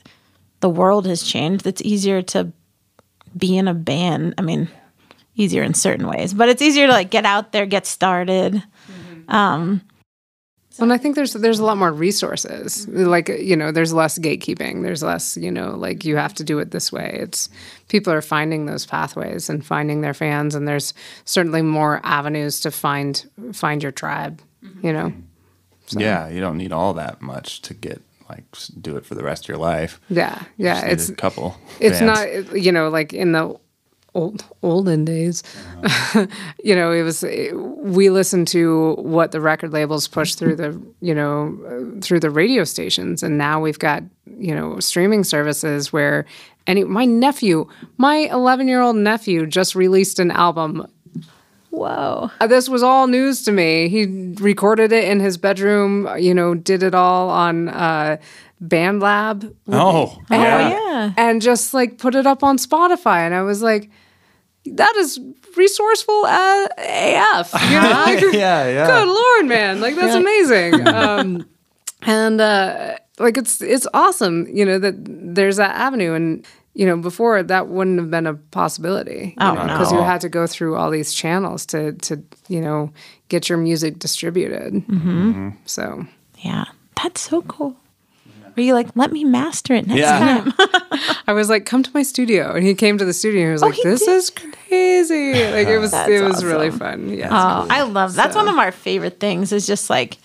the 0.60 0.70
world 0.70 1.06
has 1.06 1.22
changed. 1.22 1.66
It's 1.66 1.82
easier 1.82 2.22
to 2.22 2.52
be 3.36 3.56
in 3.56 3.68
a 3.68 3.74
band. 3.74 4.34
I 4.38 4.42
mean, 4.42 4.68
easier 5.34 5.62
in 5.62 5.74
certain 5.74 6.06
ways, 6.06 6.34
but 6.34 6.48
it's 6.48 6.62
easier 6.62 6.86
to 6.86 6.92
like 6.92 7.10
get 7.10 7.24
out 7.24 7.52
there, 7.52 7.66
get 7.66 7.86
started. 7.86 8.54
Mm-hmm. 8.54 9.34
Um, 9.34 9.82
Well, 10.78 10.84
and 10.84 10.92
I 10.92 10.98
think 10.98 11.16
there's 11.16 11.32
there's 11.34 11.58
a 11.58 11.64
lot 11.64 11.76
more 11.76 11.92
resources. 11.92 12.88
Like 12.88 13.28
you 13.28 13.56
know, 13.56 13.72
there's 13.72 13.92
less 13.92 14.18
gatekeeping. 14.18 14.82
There's 14.82 15.02
less 15.02 15.36
you 15.36 15.50
know, 15.50 15.70
like 15.76 16.04
you 16.04 16.16
have 16.16 16.34
to 16.34 16.44
do 16.44 16.58
it 16.58 16.70
this 16.70 16.90
way. 16.90 17.16
It's 17.20 17.48
people 17.88 18.12
are 18.12 18.22
finding 18.22 18.66
those 18.66 18.86
pathways 18.86 19.48
and 19.50 19.64
finding 19.64 20.00
their 20.00 20.14
fans, 20.14 20.54
and 20.54 20.66
there's 20.66 20.94
certainly 21.24 21.62
more 21.62 22.00
avenues 22.04 22.60
to 22.60 22.70
find 22.70 23.24
find 23.52 23.82
your 23.82 23.92
tribe. 23.92 24.40
Mm-hmm. 24.64 24.86
You 24.86 24.92
know, 24.92 25.12
Yeah, 25.90 26.28
you 26.28 26.40
don't 26.40 26.56
need 26.56 26.72
all 26.72 26.94
that 26.94 27.20
much 27.20 27.60
to 27.62 27.74
get 27.74 28.00
like 28.30 28.44
do 28.80 28.96
it 28.96 29.04
for 29.04 29.14
the 29.14 29.22
rest 29.24 29.44
of 29.44 29.48
your 29.48 29.58
life. 29.58 30.00
Yeah, 30.08 30.42
yeah. 30.56 30.74
Just 30.74 30.84
need 30.86 30.92
It's 30.92 31.08
a 31.10 31.14
couple. 31.16 31.56
it's 31.80 32.00
bands. 32.00 32.48
not 32.50 32.56
you 32.58 32.72
know 32.72 32.88
like 32.88 33.12
in 33.12 33.32
the 33.32 33.56
old 34.14 34.44
olden 34.62 35.04
days 35.06 35.42
you 36.62 36.74
know 36.74 36.92
it 36.92 37.02
was 37.02 37.24
we 37.78 38.10
listened 38.10 38.46
to 38.46 38.94
what 38.98 39.32
the 39.32 39.40
record 39.40 39.72
labels 39.72 40.06
pushed 40.06 40.38
through 40.38 40.54
the 40.54 40.78
you 41.00 41.14
know 41.14 41.58
uh, 41.66 42.00
through 42.02 42.20
the 42.20 42.28
radio 42.30 42.62
stations 42.62 43.22
and 43.22 43.38
now 43.38 43.58
we've 43.58 43.78
got 43.78 44.02
you 44.38 44.54
know 44.54 44.78
streaming 44.80 45.24
services 45.24 45.92
where 45.94 46.26
any 46.66 46.84
my 46.84 47.06
nephew 47.06 47.66
my 47.96 48.16
11 48.30 48.68
year 48.68 48.82
old 48.82 48.96
nephew 48.96 49.46
just 49.46 49.74
released 49.74 50.18
an 50.18 50.30
album 50.30 50.86
Whoa. 51.70 52.30
Uh, 52.38 52.46
this 52.46 52.68
was 52.68 52.82
all 52.82 53.06
news 53.06 53.44
to 53.44 53.50
me. 53.50 53.88
He 53.88 54.04
recorded 54.42 54.92
it 54.92 55.04
in 55.04 55.20
his 55.20 55.38
bedroom, 55.38 56.06
you 56.18 56.34
know, 56.34 56.54
did 56.54 56.82
it 56.82 56.94
all 56.94 57.30
on 57.30 57.70
uh, 57.70 58.18
BandLab 58.62 59.54
Oh, 59.68 60.18
Oh 60.18 60.22
yeah. 60.30 60.68
yeah. 60.68 61.12
and 61.16 61.40
just 61.40 61.72
like 61.72 61.96
put 61.96 62.14
it 62.14 62.26
up 62.26 62.42
on 62.44 62.58
Spotify. 62.58 63.20
And 63.20 63.34
I 63.34 63.40
was 63.40 63.62
like, 63.62 63.88
that 64.66 64.96
is 64.96 65.20
resourceful 65.56 66.26
as 66.26 66.68
AF. 66.78 67.52
You 67.70 67.80
know? 67.80 67.92
Like, 68.02 68.20
yeah, 68.34 68.68
yeah. 68.68 68.86
Good 68.86 69.08
lord, 69.08 69.46
man! 69.46 69.80
Like 69.80 69.94
that's 69.94 70.14
amazing. 70.14 70.86
Um, 70.92 71.46
and 72.02 72.40
uh, 72.40 72.96
like 73.18 73.36
it's 73.36 73.60
it's 73.62 73.86
awesome. 73.94 74.46
You 74.48 74.64
know 74.64 74.78
that 74.78 74.94
there's 74.98 75.56
that 75.56 75.74
avenue, 75.76 76.14
and 76.14 76.46
you 76.74 76.86
know 76.86 76.96
before 76.96 77.42
that 77.42 77.68
wouldn't 77.68 77.98
have 77.98 78.10
been 78.10 78.26
a 78.26 78.34
possibility. 78.34 79.34
Oh, 79.38 79.52
because 79.52 79.92
no. 79.92 79.98
you 79.98 80.04
had 80.04 80.20
to 80.22 80.28
go 80.28 80.46
through 80.46 80.76
all 80.76 80.90
these 80.90 81.12
channels 81.14 81.64
to 81.66 81.92
to 81.92 82.22
you 82.48 82.60
know 82.60 82.92
get 83.28 83.48
your 83.48 83.58
music 83.58 83.98
distributed. 83.98 84.74
Mm-hmm. 84.74 85.50
So 85.64 86.06
Yeah. 86.38 86.64
That's 87.02 87.22
so 87.22 87.42
cool. 87.42 87.76
Were 88.56 88.62
you 88.62 88.74
like, 88.74 88.88
let 88.94 89.12
me 89.12 89.24
master 89.24 89.74
it 89.74 89.86
next 89.86 90.00
Yeah. 90.00 90.18
time? 90.18 90.52
I 91.26 91.32
was 91.32 91.48
like, 91.48 91.64
"Come 91.66 91.82
to 91.82 91.90
my 91.94 92.02
studio," 92.02 92.52
and 92.54 92.66
he 92.66 92.74
came 92.74 92.98
to 92.98 93.04
the 93.04 93.12
studio. 93.12 93.40
and 93.42 93.48
He 93.48 93.52
was 93.52 93.62
oh, 93.62 93.66
like, 93.66 93.78
Oh, 93.78 93.82
he 93.82 93.88
"This 93.88 94.04
did? 94.04 94.10
is 94.16 94.30
crazy!" 94.30 95.32
Like 95.34 95.68
it 95.68 95.78
was 95.78 95.92
it 95.94 96.22
was 96.22 96.44
really 96.44 96.70
fun. 96.70 97.08
Yeah. 97.10 97.28
Oh, 97.30 97.66
I 97.70 97.82
love 97.82 98.14
that. 98.14 98.22
that's 98.24 98.34
So- 98.34 98.40
one 98.40 98.48
of 98.48 98.58
our 98.58 98.72
favorite 98.72 99.20
things 99.20 99.52
is 99.52 99.66
just 99.66 99.88
like 99.90 100.18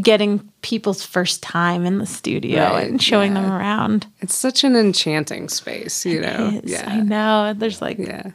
getting 0.00 0.38
people's 0.62 1.04
first 1.04 1.42
time 1.42 1.84
in 1.84 1.98
the 1.98 2.06
studio 2.06 2.60
Right, 2.62 2.88
and 2.88 3.02
showing 3.02 3.34
them 3.34 3.50
around. 3.50 4.06
It's 4.20 4.36
such 4.36 4.62
an 4.62 4.76
enchanting 4.76 5.48
space, 5.48 6.06
you 6.06 6.20
know. 6.20 6.52
It 6.54 6.64
is. 6.64 6.70
Yeah. 6.72 6.88
I 6.88 7.00
know. 7.00 7.54
There's 7.56 7.82
like 7.82 7.98
Yeah. 7.98 8.30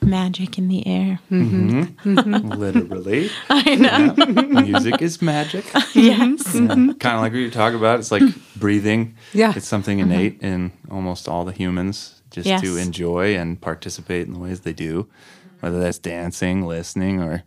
Magic 0.00 0.58
in 0.58 0.68
the 0.68 0.86
air. 0.86 1.18
Mm-hmm. 1.30 1.82
Mm-hmm. 2.16 2.48
Literally. 2.50 3.30
I 3.50 3.74
know. 3.74 4.62
Music 4.62 5.02
is 5.02 5.20
magic. 5.20 5.64
yes. 5.94 6.42
Mm-hmm. 6.54 6.92
Kind 6.92 7.16
of 7.16 7.20
like 7.22 7.32
what 7.32 7.38
you 7.38 7.50
talk 7.50 7.74
about. 7.74 7.98
It's 7.98 8.10
like 8.12 8.22
breathing. 8.56 9.16
Yeah. 9.32 9.52
It's 9.56 9.66
something 9.68 9.98
innate 9.98 10.40
in 10.42 10.72
almost 10.90 11.28
all 11.28 11.44
the 11.44 11.52
humans 11.52 12.14
just 12.30 12.46
Yes. 12.46 12.60
to 12.62 12.76
enjoy 12.76 13.36
and 13.36 13.60
participate 13.60 14.26
in 14.26 14.34
the 14.34 14.38
ways 14.38 14.60
they 14.60 14.72
do, 14.74 15.08
whether 15.60 15.80
that's 15.80 15.98
dancing, 15.98 16.66
listening, 16.66 17.20
or 17.22 17.42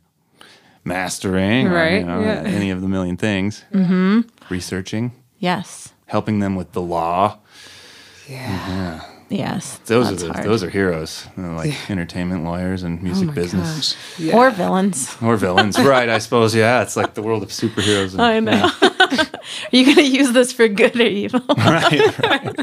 mastering, 0.83 1.67
or, 1.67 1.73
Right, 1.75 1.99
you 1.99 2.05
know, 2.05 2.19
yeah. 2.21 2.41
any 2.45 2.71
of 2.71 2.81
the 2.81 2.87
million 2.87 3.15
things. 3.15 3.63
Mm-hmm. 3.71 4.21
Researching, 4.49 5.11
Yes. 5.39 5.93
helping 6.07 6.39
them 6.39 6.55
with 6.55 6.71
the 6.71 6.81
law. 6.81 7.37
Yeah. 8.27 9.01
Yes. 9.31 9.77
Those 9.85 10.09
That's 10.09 10.23
are 10.23 10.27
the, 10.27 10.33
hard. 10.33 10.45
those 10.45 10.61
are 10.63 10.69
heroes, 10.69 11.25
They're 11.37 11.53
like 11.53 11.89
entertainment 11.89 12.43
lawyers 12.43 12.83
and 12.83 13.01
music 13.01 13.23
Oh 13.23 13.27
my 13.27 13.33
business. 13.33 13.93
gosh. 13.93 14.19
Yeah. 14.19 14.35
Or 14.37 14.51
villains. 14.51 15.15
Or 15.21 15.37
villains, 15.37 15.79
right? 15.83 16.09
I 16.09 16.17
suppose. 16.19 16.53
Yeah, 16.53 16.81
it's 16.81 16.97
like 16.97 17.13
the 17.13 17.21
world 17.21 17.41
of 17.41 17.49
superheroes. 17.49 18.13
And, 18.13 18.21
I 18.21 18.39
know. 18.41 18.69
Are 18.81 19.69
you 19.71 19.85
going 19.85 19.97
to 19.97 20.07
use 20.07 20.31
this 20.33 20.51
for 20.53 20.67
good 20.67 20.95
or 20.99 21.03
evil? 21.03 21.41
right, 21.57 22.19
right. 22.19 22.59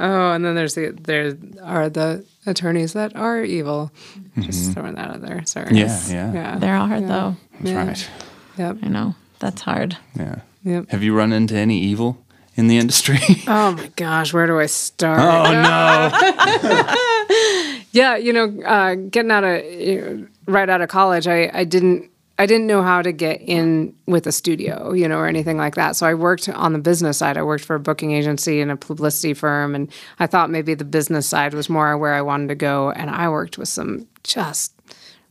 Oh, 0.00 0.30
and 0.32 0.44
then 0.44 0.54
there's 0.54 0.74
the 0.74 0.90
there 0.90 1.34
are 1.62 1.88
the 1.88 2.24
attorneys 2.46 2.92
that 2.92 3.16
are 3.16 3.42
evil. 3.42 3.90
Just 4.38 4.72
throwing 4.72 4.94
that 4.94 5.10
out 5.10 5.20
there. 5.22 5.44
Sorry. 5.46 5.66
Mm-hmm. 5.66 5.76
Yeah, 6.14 6.32
yeah. 6.32 6.32
Yeah. 6.52 6.58
there 6.58 6.74
are, 6.76 7.00
though. 7.00 7.36
That's 7.60 7.70
Yeah. 7.70 7.86
right. 7.86 8.10
Yep. 8.56 8.76
I 8.82 8.88
know. 8.88 9.14
That's 9.40 9.62
hard. 9.62 9.96
Yeah. 10.16 10.36
Yep. 10.64 10.90
Have 10.90 11.02
you 11.02 11.14
run 11.14 11.32
into 11.32 11.54
any 11.56 11.78
evil 11.80 12.22
in 12.58 12.66
the 12.66 12.76
industry? 12.76 13.18
Oh 13.46 13.72
my 13.72 13.86
gosh, 13.96 14.34
where 14.34 14.46
do 14.46 14.58
I 14.58 14.66
start? 14.66 15.20
oh 15.20 15.52
no. 15.52 16.94
Yeah, 17.92 18.16
you 18.16 18.34
know, 18.34 18.62
uh, 18.66 18.96
getting 18.96 19.30
out 19.30 19.44
of 19.44 19.64
you 19.64 20.00
know, 20.00 20.26
right 20.46 20.68
out 20.68 20.82
of 20.82 20.90
college, 20.90 21.26
I, 21.26 21.50
I 21.54 21.64
didn't 21.64 22.10
I 22.38 22.46
didn't 22.46 22.66
know 22.66 22.82
how 22.82 23.00
to 23.02 23.10
get 23.12 23.40
in 23.40 23.94
with 24.06 24.26
a 24.26 24.32
studio, 24.32 24.92
you 24.92 25.08
know, 25.08 25.18
or 25.18 25.26
anything 25.26 25.56
like 25.56 25.74
that. 25.76 25.96
So 25.96 26.06
I 26.06 26.14
worked 26.14 26.48
on 26.48 26.72
the 26.72 26.78
business 26.78 27.18
side. 27.18 27.36
I 27.36 27.42
worked 27.42 27.64
for 27.64 27.76
a 27.76 27.80
booking 27.80 28.12
agency 28.12 28.60
and 28.60 28.70
a 28.70 28.76
publicity 28.76 29.34
firm, 29.34 29.74
and 29.74 29.90
I 30.18 30.26
thought 30.26 30.50
maybe 30.50 30.74
the 30.74 30.84
business 30.84 31.26
side 31.26 31.54
was 31.54 31.68
more 31.68 31.96
where 31.96 32.14
I 32.14 32.22
wanted 32.22 32.48
to 32.48 32.54
go. 32.54 32.90
And 32.90 33.10
I 33.10 33.28
worked 33.28 33.56
with 33.58 33.68
some 33.68 34.06
just 34.22 34.72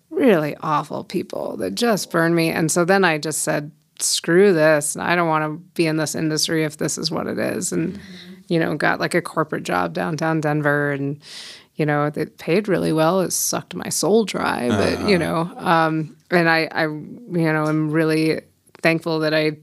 really 0.09 0.55
awful 0.61 1.03
people 1.03 1.57
that 1.57 1.75
just 1.75 2.09
burned 2.11 2.35
me. 2.35 2.49
And 2.49 2.71
so 2.71 2.83
then 2.83 3.05
I 3.05 3.19
just 3.19 3.43
said, 3.43 3.71
screw 3.99 4.53
this. 4.53 4.95
I 4.97 5.15
don't 5.15 5.27
want 5.27 5.43
to 5.43 5.57
be 5.73 5.87
in 5.87 5.97
this 5.97 6.15
industry 6.15 6.63
if 6.63 6.77
this 6.77 6.97
is 6.97 7.11
what 7.11 7.27
it 7.27 7.37
is. 7.37 7.71
And, 7.71 7.99
you 8.47 8.59
know, 8.59 8.75
got 8.75 8.99
like 8.99 9.13
a 9.13 9.21
corporate 9.21 9.63
job 9.63 9.93
downtown 9.93 10.41
Denver 10.41 10.91
and, 10.91 11.19
you 11.75 11.85
know, 11.85 12.05
it 12.05 12.37
paid 12.37 12.67
really 12.67 12.91
well. 12.91 13.21
It 13.21 13.31
sucked 13.31 13.75
my 13.75 13.89
soul 13.89 14.25
dry, 14.25 14.69
but, 14.69 15.07
you 15.07 15.17
know, 15.17 15.51
um, 15.57 16.15
and 16.31 16.49
I, 16.49 16.67
I, 16.71 16.83
you 16.83 17.53
know, 17.53 17.65
I'm 17.65 17.91
really 17.91 18.41
thankful 18.81 19.19
that 19.19 19.33
I 19.33 19.57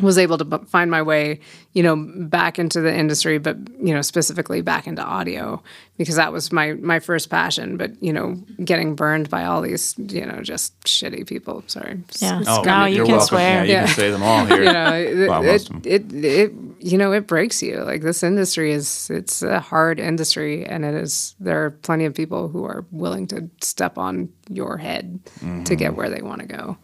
was 0.00 0.18
able 0.18 0.38
to 0.38 0.44
bu- 0.44 0.64
find 0.66 0.90
my 0.90 1.02
way, 1.02 1.40
you 1.72 1.82
know, 1.82 1.96
back 2.28 2.58
into 2.58 2.80
the 2.80 2.94
industry, 2.94 3.38
but 3.38 3.56
you 3.80 3.94
know, 3.94 4.02
specifically 4.02 4.60
back 4.62 4.86
into 4.86 5.02
audio 5.02 5.62
because 5.98 6.16
that 6.16 6.32
was 6.32 6.50
my 6.52 6.72
my 6.74 6.98
first 7.00 7.30
passion. 7.30 7.76
But 7.76 8.02
you 8.02 8.12
know, 8.12 8.34
getting 8.64 8.94
burned 8.94 9.28
by 9.30 9.44
all 9.44 9.62
these, 9.62 9.94
you 9.98 10.24
know, 10.26 10.40
just 10.42 10.78
shitty 10.84 11.26
people. 11.26 11.62
Sorry. 11.66 12.00
Yeah. 12.20 12.42
Oh, 12.46 12.56
kinda- 12.56 12.70
No, 12.70 12.84
you 12.86 13.02
can 13.04 13.12
welcome. 13.12 13.26
swear. 13.28 13.56
Yeah, 13.58 13.62
you 13.64 13.72
Yeah. 13.72 13.86
can 13.86 13.94
say 13.94 14.10
them 14.10 14.22
all 14.22 14.44
here. 14.46 14.62
you 14.64 14.72
know, 14.72 14.92
it, 14.94 15.28
Well, 15.28 15.44
it, 15.44 15.70
it, 15.86 16.12
it, 16.24 16.52
you 16.80 16.96
know, 16.98 17.12
it 17.12 17.26
breaks 17.26 17.62
you. 17.62 17.78
Like 17.84 18.02
this 18.02 18.22
industry 18.22 18.72
is, 18.72 19.10
it's 19.10 19.42
a 19.42 19.60
hard 19.60 20.00
industry, 20.00 20.64
and 20.64 20.84
it 20.84 20.94
is. 20.94 21.34
There 21.40 21.64
are 21.64 21.70
plenty 21.70 22.04
of 22.06 22.14
people 22.14 22.48
who 22.48 22.64
are 22.64 22.84
willing 22.90 23.26
to 23.28 23.48
step 23.60 23.98
on 23.98 24.28
your 24.48 24.76
head 24.78 25.20
to 25.24 25.44
Mm-hmm. 25.44 25.74
get 25.74 25.94
where 25.96 26.08
they 26.08 26.22
want 26.22 26.40
to 26.40 26.46
go. 26.46 26.76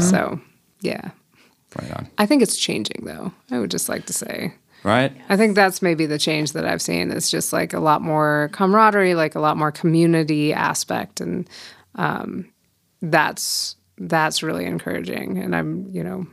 So, 0.00 0.40
yeah, 0.80 1.10
right 1.76 1.92
on. 1.92 2.08
I 2.18 2.26
think 2.26 2.42
it's 2.42 2.56
changing, 2.56 3.04
though. 3.04 3.32
I 3.50 3.58
would 3.58 3.70
just 3.70 3.88
like 3.88 4.06
to 4.06 4.12
say. 4.12 4.54
Right? 4.84 5.12
I 5.28 5.36
think 5.36 5.54
that's 5.54 5.80
maybe 5.80 6.06
the 6.06 6.18
change 6.18 6.52
that 6.52 6.64
I've 6.66 6.82
seen 6.82 7.12
is 7.12 7.30
just 7.30 7.52
like 7.52 7.72
a 7.72 7.78
lot 7.78 8.02
more 8.02 8.50
camaraderie, 8.52 9.14
like 9.14 9.36
a 9.36 9.40
lot 9.40 9.56
more 9.56 9.70
community 9.70 10.52
aspect, 10.52 11.20
and 11.20 11.48
um, 11.94 12.48
that's 13.00 13.76
that's 13.98 14.42
really 14.42 14.64
encouraging. 14.64 15.38
And 15.38 15.54
I'm, 15.54 15.88
you 15.92 16.02
know, 16.02 16.26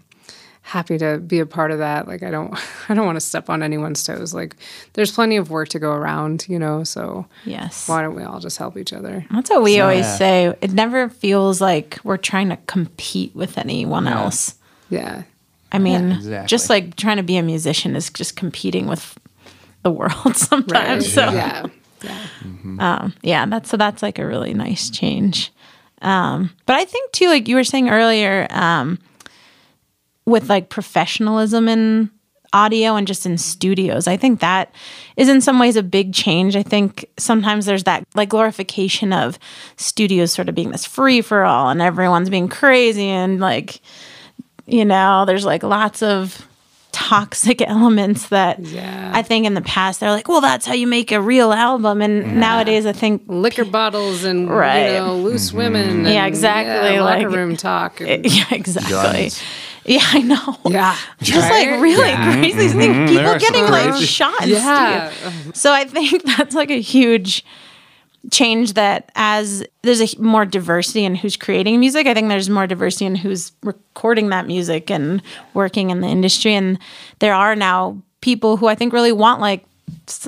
happy 0.61 0.97
to 0.97 1.19
be 1.19 1.39
a 1.39 1.45
part 1.45 1.69
of 1.71 1.77
that. 1.79 2.07
Like 2.07 2.23
I 2.23 2.31
don't 2.31 2.53
I 2.89 2.95
don't 2.95 3.05
want 3.05 3.17
to 3.17 3.21
step 3.21 3.49
on 3.51 3.61
anyone's 3.61 4.03
toes. 4.03 4.33
Like 4.33 4.55
there's 4.93 5.11
plenty 5.11 5.37
of 5.37 5.51
work 5.51 5.69
to 5.69 5.79
go 5.79 5.91
around, 5.91 6.47
you 6.49 6.57
know. 6.57 6.83
So 6.83 7.27
Yes. 7.45 7.87
why 7.87 8.01
don't 8.01 8.15
we 8.15 8.23
all 8.23 8.39
just 8.39 8.57
help 8.57 8.77
each 8.77 8.93
other? 8.93 9.25
That's 9.31 9.49
what 9.51 9.61
we 9.63 9.79
always 9.79 10.05
Yeah. 10.05 10.15
say. 10.17 10.55
It 10.61 10.73
never 10.73 11.09
feels 11.09 11.61
like 11.61 11.99
we're 12.03 12.17
trying 12.17 12.49
to 12.49 12.57
compete 12.65 13.35
with 13.35 13.57
anyone 13.59 14.07
else. 14.07 14.55
Yeah. 14.89 15.23
I 15.71 15.79
mean, 15.79 16.11
exactly. 16.13 16.47
just 16.47 16.69
like 16.69 16.95
trying 16.95 17.17
to 17.17 17.23
be 17.23 17.37
a 17.37 17.43
musician 17.43 17.95
is 17.95 18.09
just 18.09 18.35
competing 18.35 18.87
with 18.87 19.17
the 19.83 19.91
world 19.91 20.13
sometimes. 20.35 20.71
Right. 20.71 21.03
So 21.03 21.31
yeah. 21.31 21.65
Yeah. 22.01 23.09
yeah, 23.21 23.45
that's 23.45 23.69
so 23.69 23.77
that's 23.77 24.01
like 24.01 24.19
a 24.19 24.25
really 24.25 24.53
nice 24.53 24.89
change. 24.89 25.51
Um, 26.01 26.51
but 26.65 26.77
I 26.77 26.85
think 26.85 27.11
too, 27.11 27.27
like 27.27 27.47
you 27.47 27.55
were 27.55 27.63
saying 27.63 27.89
earlier, 27.89 28.47
um, 28.51 28.99
with 30.25 30.49
like 30.49 30.69
professionalism 30.69 31.67
in 31.67 32.09
audio 32.53 32.95
and 32.95 33.05
just 33.05 33.25
in 33.25 33.37
studios, 33.37 34.07
I 34.07 34.17
think 34.17 34.39
that 34.39 34.73
is 35.17 35.29
in 35.29 35.41
some 35.41 35.59
ways 35.59 35.75
a 35.75 35.83
big 35.83 36.13
change. 36.13 36.55
I 36.55 36.63
think 36.63 37.05
sometimes 37.17 37.65
there's 37.65 37.83
that 37.83 38.03
like 38.15 38.29
glorification 38.29 39.11
of 39.11 39.37
studios 39.75 40.31
sort 40.31 40.49
of 40.49 40.55
being 40.55 40.71
this 40.71 40.85
free 40.85 41.21
for 41.21 41.43
all 41.43 41.69
and 41.69 41.81
everyone's 41.81 42.29
being 42.29 42.47
crazy 42.47 43.07
and 43.07 43.39
like, 43.39 43.81
you 44.71 44.85
know, 44.85 45.25
there's 45.25 45.45
like 45.45 45.63
lots 45.63 46.01
of 46.01 46.45
toxic 46.91 47.61
elements 47.67 48.29
that 48.29 48.59
Yeah. 48.59 49.11
I 49.13 49.21
think 49.21 49.45
in 49.45 49.53
the 49.53 49.61
past 49.61 49.99
they're 49.99 50.11
like, 50.11 50.27
well, 50.27 50.41
that's 50.41 50.65
how 50.65 50.73
you 50.73 50.87
make 50.87 51.11
a 51.11 51.21
real 51.21 51.53
album. 51.53 52.01
And 52.01 52.39
nowadays 52.39 52.85
I 52.85 52.91
think 52.93 53.23
Liquor 53.27 53.65
bottles 53.65 54.23
and 54.23 54.49
Right. 54.49 54.93
you 54.93 54.99
know 54.99 55.15
loose 55.15 55.49
mm-hmm. 55.49 55.57
women. 55.57 56.05
Yeah, 56.05 56.25
and, 56.25 56.27
exactly, 56.27 56.95
Yeah, 56.95 57.03
locker 57.03 57.29
like- 57.29 57.35
room 57.35 57.55
talk. 57.57 58.01
and- 58.01 58.25
Yeah, 58.25 58.45
exactly. 58.51 58.91
Guns. 58.91 59.41
Yeah, 59.85 60.01
I 60.03 60.21
know. 60.21 60.57
yeah. 60.67 60.95
Just 61.21 61.49
Right? 61.49 61.71
like 61.71 61.81
really 61.81 62.09
Yeah. 62.09 62.33
crazy 62.33 62.51
mm-hmm. 62.67 62.79
things. 62.79 62.95
Mm-hmm. 62.95 63.07
People 63.07 63.27
are 63.27 63.39
some 63.39 63.53
getting 63.53 63.71
like 63.71 63.89
crazy- 63.91 64.05
shot 64.05 64.43
in 64.43 64.49
Yeah. 64.49 65.09
studio. 65.11 65.51
So 65.53 65.73
I 65.73 65.85
think 65.85 66.23
that's 66.37 66.53
like 66.53 66.69
a 66.69 66.79
huge 66.81 67.43
change 68.31 68.73
that 68.73 69.11
as 69.15 69.63
there's 69.81 70.01
a 70.01 70.21
more 70.21 70.45
diversity 70.45 71.05
in 71.05 71.15
who's 71.15 71.37
creating 71.37 71.79
music. 71.79 72.05
I 72.05 72.13
think 72.13 72.27
there's 72.27 72.49
more 72.49 72.67
diversity 72.67 73.05
in 73.05 73.15
who's 73.15 73.51
recording 73.63 74.29
that 74.29 74.45
music 74.45 74.91
and 74.91 75.21
working 75.53 75.89
in 75.89 76.01
the 76.01 76.07
industry. 76.07 76.53
And 76.53 76.79
there 77.19 77.33
are 77.33 77.55
now 77.55 78.01
people 78.21 78.57
who 78.57 78.67
I 78.67 78.75
think 78.75 78.93
really 78.93 79.11
want 79.11 79.41
like 79.41 79.63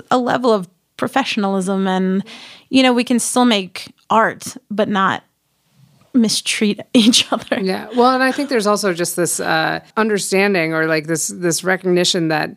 a 0.10 0.18
level 0.18 0.52
of 0.52 0.68
professionalism 0.98 1.88
and 1.88 2.24
you 2.70 2.84
know 2.84 2.94
we 2.94 3.04
can 3.04 3.18
still 3.18 3.44
make 3.44 3.92
art 4.12 4.56
but 4.70 4.88
not 4.88 5.24
mistreat 6.14 6.80
each 6.94 7.32
other 7.34 7.60
yeah 7.60 7.90
well 7.96 8.12
and 8.12 8.22
i 8.22 8.32
think 8.32 8.50
there's 8.50 8.68
also 8.68 8.94
just 8.94 9.16
this 9.16 9.40
uh, 9.40 9.80
understanding 9.98 10.76
or 10.76 10.86
like 10.86 11.08
this 11.08 11.30
this 11.30 11.64
recognition 11.64 12.28
that 12.28 12.56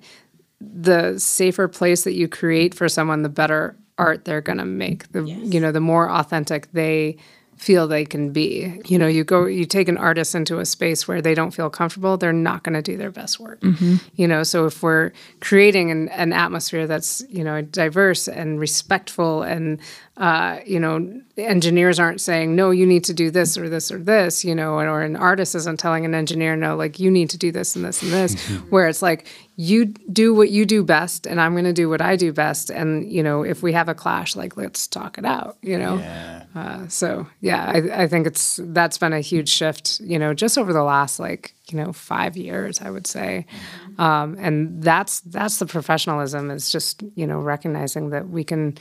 the 0.61 1.19
safer 1.19 1.69
place 1.69 2.05
that 2.05 2.13
you 2.13 2.29
create 2.29 2.75
for 2.75 2.87
someone 2.87 3.23
the 3.23 3.31
better 3.31 3.75
art 3.99 4.25
they're 4.25 4.41
going 4.41 4.59
to 4.59 4.65
make 4.65 5.11
the 5.13 5.23
yes. 5.23 5.39
you 5.43 5.61
know 5.61 5.73
the 5.73 5.81
more 5.81 6.11
authentic 6.11 6.71
they 6.73 7.17
feel 7.57 7.87
they 7.87 8.05
can 8.05 8.33
be. 8.33 8.81
You 8.87 8.99
know, 8.99 9.07
you 9.07 9.25
go, 9.25 9.47
you 9.47 9.65
take 9.65 9.89
an 9.89 9.97
artist 9.97 10.35
into 10.35 10.59
a 10.59 10.67
space 10.67 11.07
where 11.07 11.23
they 11.23 11.35
don't 11.35 11.53
feel 11.53 11.71
comfortable, 11.71 12.17
they're 12.17 12.33
not 12.33 12.63
going 12.63 12.75
to 12.75 12.83
do 12.83 12.97
their 12.97 13.11
best 13.11 13.39
work. 13.41 13.61
Mm-hmm. 13.61 13.97
You 14.17 14.29
know, 14.29 14.43
so 14.43 14.67
if 14.67 14.83
we're 14.83 15.13
creating 15.41 15.91
an, 15.91 16.09
an, 16.11 16.33
atmosphere 16.33 16.87
that's, 16.87 17.23
you 17.29 17.45
know, 17.45 17.63
diverse 17.63 18.29
and 18.29 18.59
respectful 18.59 19.43
and 19.43 19.79
uh, 20.17 20.61
you 20.65 20.79
know, 20.79 21.21
engineers 21.37 21.99
aren't 21.99 22.21
saying, 22.21 22.55
no, 22.55 22.71
you 22.71 22.87
need 22.87 23.03
to 23.03 23.13
do 23.13 23.33
this 23.33 23.59
or 23.59 23.69
this 23.69 23.91
or 23.91 23.99
this, 23.99 24.45
you 24.45 24.55
know, 24.55 24.75
or 24.75 25.03
an 25.03 25.17
artist 25.17 25.57
isn't 25.57 25.81
telling 25.81 26.05
an 26.05 26.15
engineer, 26.15 26.55
no, 26.55 26.77
like 26.77 27.01
you 27.01 27.11
need 27.11 27.29
to 27.31 27.37
do 27.37 27.51
this 27.51 27.75
and 27.75 27.85
this 27.85 28.01
and 28.01 28.13
this, 28.13 28.41
where 28.71 28.87
it's 28.87 29.03
like, 29.03 29.27
you 29.57 29.87
do 29.87 30.33
what 30.33 30.51
you 30.51 30.67
do 30.67 30.85
best 30.85 31.27
and 31.27 31.41
I'm 31.41 31.53
going 31.53 31.65
to 31.65 31.73
do 31.73 31.89
what 31.89 32.01
I 32.01 32.15
do 32.15 32.33
best. 32.33 32.71
And, 32.71 33.11
you 33.11 33.25
know, 33.25 33.43
if 33.43 33.63
we 33.63 33.73
have 33.73 33.89
a 33.89 33.95
clash, 33.95 34.37
like, 34.37 34.57
let's 34.57 34.87
talk 34.87 35.19
it 35.19 35.25
out, 35.25 35.57
you 35.63 35.79
know? 35.79 35.97
Yeah. 35.97 36.45
Uh, 36.55 36.89
so, 36.89 37.27
yeah, 37.41 37.65
I, 37.65 38.03
I 38.05 38.07
think 38.07 38.29
it's, 38.29 38.61
that's 38.63 38.99
been 38.99 39.13
a 39.13 39.21
huge 39.21 39.49
shift, 39.49 39.99
you 40.01 40.19
know, 40.19 40.33
just 40.33 40.57
over 40.57 40.73
the 40.73 40.85
last, 40.85 41.19
like, 41.19 41.55
you 41.71 41.79
know, 41.79 41.93
five 41.93 42.37
years, 42.37 42.81
I 42.81 42.91
would 42.91 43.07
say. 43.07 43.47
Mm-hmm. 43.49 44.01
Um, 44.01 44.37
and 44.39 44.83
that's, 44.83 45.21
that's 45.21 45.59
the 45.59 45.67
professionalism 45.67 46.51
is 46.53 46.71
just, 46.71 47.03
you 47.17 47.27
know, 47.27 47.39
recognizing 47.39 48.11
that 48.11 48.29
we 48.29 48.45
can, 48.45 48.77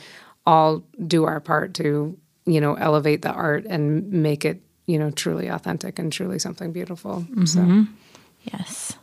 all 0.46 0.84
do 1.06 1.24
our 1.24 1.40
part 1.40 1.74
to 1.74 2.16
you 2.46 2.60
know 2.60 2.74
elevate 2.74 3.22
the 3.22 3.32
art 3.32 3.64
and 3.66 4.10
make 4.10 4.44
it 4.44 4.60
you 4.86 4.98
know 4.98 5.10
truly 5.10 5.48
authentic 5.48 5.98
and 5.98 6.12
truly 6.12 6.38
something 6.38 6.72
beautiful 6.72 7.26
mm-hmm. 7.30 7.44
so 7.44 7.86
yes 8.42 8.96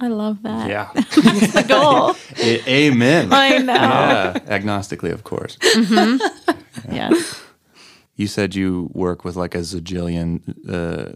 I 0.00 0.06
love 0.06 0.42
that. 0.44 0.68
Yeah. 0.68 0.90
That's 0.94 1.52
the 1.54 1.64
goal. 1.66 2.14
A- 2.38 2.70
amen. 2.70 3.32
I 3.32 3.58
know. 3.58 3.72
Yeah. 3.74 4.38
Agnostically, 4.46 5.10
of 5.10 5.24
course. 5.24 5.56
Mm-hmm. 5.56 6.94
Yeah. 6.94 7.10
Yes. 7.10 7.42
You 8.14 8.26
said 8.26 8.54
you 8.54 8.90
work 8.94 9.24
with 9.24 9.36
like 9.36 9.54
a 9.54 9.58
zillion 9.58 10.40
uh, 10.68 11.14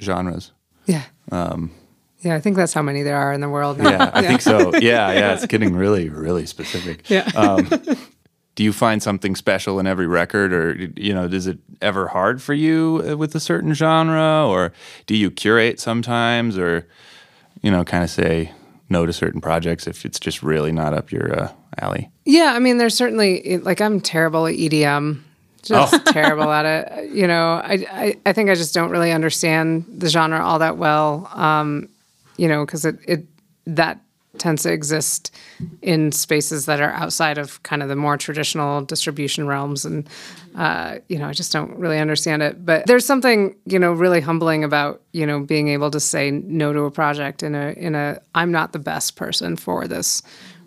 genres. 0.00 0.52
Yeah. 0.86 1.02
Um, 1.30 1.72
yeah, 2.20 2.34
I 2.36 2.40
think 2.40 2.56
that's 2.56 2.72
how 2.72 2.82
many 2.82 3.02
there 3.02 3.16
are 3.16 3.32
in 3.32 3.40
the 3.40 3.48
world. 3.48 3.78
Now. 3.78 3.90
Yeah, 3.90 4.10
I 4.14 4.20
yeah. 4.20 4.28
think 4.28 4.40
so. 4.40 4.72
Yeah, 4.80 5.12
yeah. 5.12 5.34
It's 5.34 5.46
getting 5.46 5.74
really, 5.74 6.08
really 6.08 6.46
specific. 6.46 7.08
Yeah. 7.10 7.28
Um, 7.34 7.68
do 8.54 8.62
you 8.62 8.72
find 8.72 9.02
something 9.02 9.34
special 9.34 9.78
in 9.80 9.86
every 9.86 10.06
record? 10.06 10.52
Or 10.52 10.74
you 10.96 11.14
know 11.14 11.24
is 11.24 11.46
it 11.46 11.58
ever 11.80 12.08
hard 12.08 12.42
for 12.42 12.54
you 12.54 13.02
uh, 13.08 13.16
with 13.16 13.34
a 13.34 13.40
certain 13.40 13.72
genre? 13.74 14.46
Or 14.46 14.72
do 15.06 15.16
you 15.16 15.30
curate 15.30 15.80
sometimes? 15.80 16.58
Or 16.58 16.86
you 17.62 17.70
know 17.70 17.84
kind 17.84 18.04
of 18.04 18.10
say 18.10 18.52
no 18.88 19.06
to 19.06 19.12
certain 19.12 19.40
projects 19.40 19.86
if 19.86 20.04
it's 20.04 20.20
just 20.20 20.42
really 20.42 20.72
not 20.72 20.92
up 20.94 21.10
your 21.10 21.38
uh, 21.38 21.52
alley? 21.80 22.10
Yeah 22.24 22.52
i 22.54 22.58
mean 22.58 22.78
there's 22.78 22.94
certainly 22.94 23.58
like 23.58 23.80
i'm 23.80 24.00
terrible 24.00 24.46
at 24.46 24.54
edm 24.54 25.22
just 25.62 25.94
oh. 25.94 25.98
terrible 26.12 26.50
at 26.50 26.66
it. 26.66 27.10
You 27.10 27.26
know 27.26 27.60
I, 27.64 27.86
I, 27.90 28.16
I 28.26 28.32
think 28.32 28.50
i 28.50 28.54
just 28.54 28.74
don't 28.74 28.90
really 28.90 29.12
understand 29.12 29.86
the 29.88 30.08
genre 30.08 30.40
all 30.40 30.58
that 30.58 30.76
well 30.76 31.28
um, 31.32 31.88
you 32.36 32.48
know 32.48 32.64
because 32.66 32.84
it, 32.84 32.98
it 33.06 33.26
that 33.66 34.00
tends 34.42 34.64
to 34.64 34.72
exist 34.72 35.32
in 35.82 36.10
spaces 36.10 36.66
that 36.66 36.80
are 36.80 36.90
outside 36.92 37.38
of 37.38 37.62
kind 37.62 37.80
of 37.80 37.88
the 37.88 37.94
more 37.94 38.16
traditional 38.16 38.82
distribution 38.82 39.46
realms. 39.46 39.84
And 39.84 40.08
uh, 40.56 40.98
you 41.08 41.18
know 41.18 41.28
i 41.28 41.32
just 41.32 41.52
don't 41.52 41.78
really 41.78 41.98
understand 41.98 42.42
it. 42.42 42.66
But 42.66 42.86
there's 42.86 43.06
something 43.06 43.56
you 43.64 43.78
know 43.78 43.92
really 43.92 44.20
humbling 44.20 44.64
about 44.64 45.00
you 45.12 45.24
know 45.24 45.40
being 45.40 45.68
able 45.68 45.90
to 45.92 46.00
say 46.00 46.30
no 46.30 46.72
to 46.72 46.80
a 46.80 46.90
project 46.90 47.42
in 47.42 47.54
a 47.54 47.72
in 47.76 47.94
a 47.94 48.20
i'm 48.34 48.50
not 48.50 48.72
the 48.72 48.78
best 48.78 49.16
person 49.16 49.56
for 49.56 49.86
this 49.86 50.22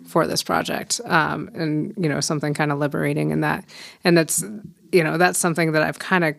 for 0.06 0.26
this 0.26 0.42
project. 0.42 1.00
Um, 1.04 1.50
and 1.54 1.94
you 1.98 2.08
know 2.08 2.20
something 2.20 2.54
kind 2.54 2.72
of 2.72 2.78
liberating 2.78 3.30
in 3.30 3.42
that. 3.42 3.64
And 4.04 4.16
that's 4.16 4.42
you 4.90 5.04
know 5.04 5.18
that's 5.18 5.38
something 5.38 5.72
that 5.72 5.82
i've 5.82 5.98
kind 5.98 6.24
of 6.24 6.34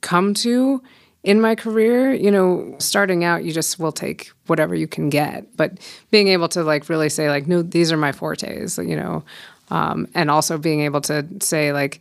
come 0.00 0.34
to 0.34 0.82
in 1.22 1.40
my 1.40 1.54
career, 1.54 2.12
you 2.12 2.30
know, 2.30 2.74
starting 2.78 3.24
out, 3.24 3.44
you 3.44 3.52
just 3.52 3.78
will 3.78 3.92
take 3.92 4.32
whatever 4.46 4.74
you 4.74 4.88
can 4.88 5.08
get. 5.08 5.56
But 5.56 5.78
being 6.10 6.28
able 6.28 6.48
to 6.48 6.64
like 6.64 6.88
really 6.88 7.08
say, 7.08 7.28
like, 7.30 7.46
no, 7.46 7.62
these 7.62 7.92
are 7.92 7.96
my 7.96 8.12
fortes, 8.12 8.78
you 8.78 8.96
know, 8.96 9.22
um, 9.70 10.08
and 10.14 10.30
also 10.30 10.58
being 10.58 10.80
able 10.80 11.00
to 11.02 11.26
say, 11.40 11.72
like, 11.72 12.00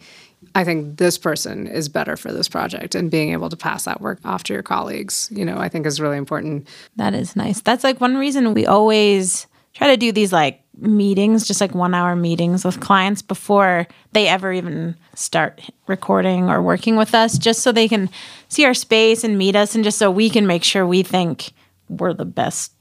I 0.56 0.64
think 0.64 0.98
this 0.98 1.18
person 1.20 1.68
is 1.68 1.88
better 1.88 2.18
for 2.18 2.34
this 2.34 2.50
project 2.50 2.96
and 2.96 3.12
being 3.12 3.32
able 3.32 3.50
to 3.50 3.58
pass 3.58 3.86
that 3.86 4.02
work 4.02 4.20
off 4.26 4.44
to 4.46 4.54
your 4.54 4.64
colleagues, 4.64 5.30
you 5.32 5.46
know, 5.46 5.58
I 5.58 5.70
think 5.70 5.86
is 5.86 6.02
really 6.02 6.18
important. 6.18 6.68
That 6.96 7.14
is 7.14 7.36
nice. 7.36 7.62
That's 7.62 7.84
like 7.84 8.02
one 8.02 8.18
reason 8.18 8.54
we 8.56 8.66
always 8.66 9.46
try 9.74 9.88
to 9.88 9.98
do 9.98 10.12
these 10.12 10.34
like 10.34 10.61
meetings, 10.78 11.46
just 11.46 11.62
like 11.62 11.76
one 11.76 11.94
hour 11.94 12.16
meetings 12.16 12.64
with 12.66 12.80
clients 12.80 13.22
before 13.22 13.88
they 14.14 14.28
ever 14.28 14.52
even 14.52 14.96
start 15.16 15.62
recording 15.88 16.50
or 16.50 16.62
working 16.62 16.96
with 16.96 17.14
us, 17.14 17.38
just 17.38 17.62
so 17.62 17.72
they 17.72 17.88
can 17.88 18.10
see 18.48 18.66
our 18.66 18.74
space 18.74 19.24
and 19.24 19.38
meet 19.38 19.56
us, 19.56 19.76
and 19.76 19.84
just 19.84 19.98
so 19.98 20.10
we 20.10 20.30
can 20.30 20.48
make 20.48 20.64
sure 20.64 20.86
we 20.86 21.04
think 21.04 21.52
we're 21.90 22.14
the 22.14 22.26
best 22.26 22.72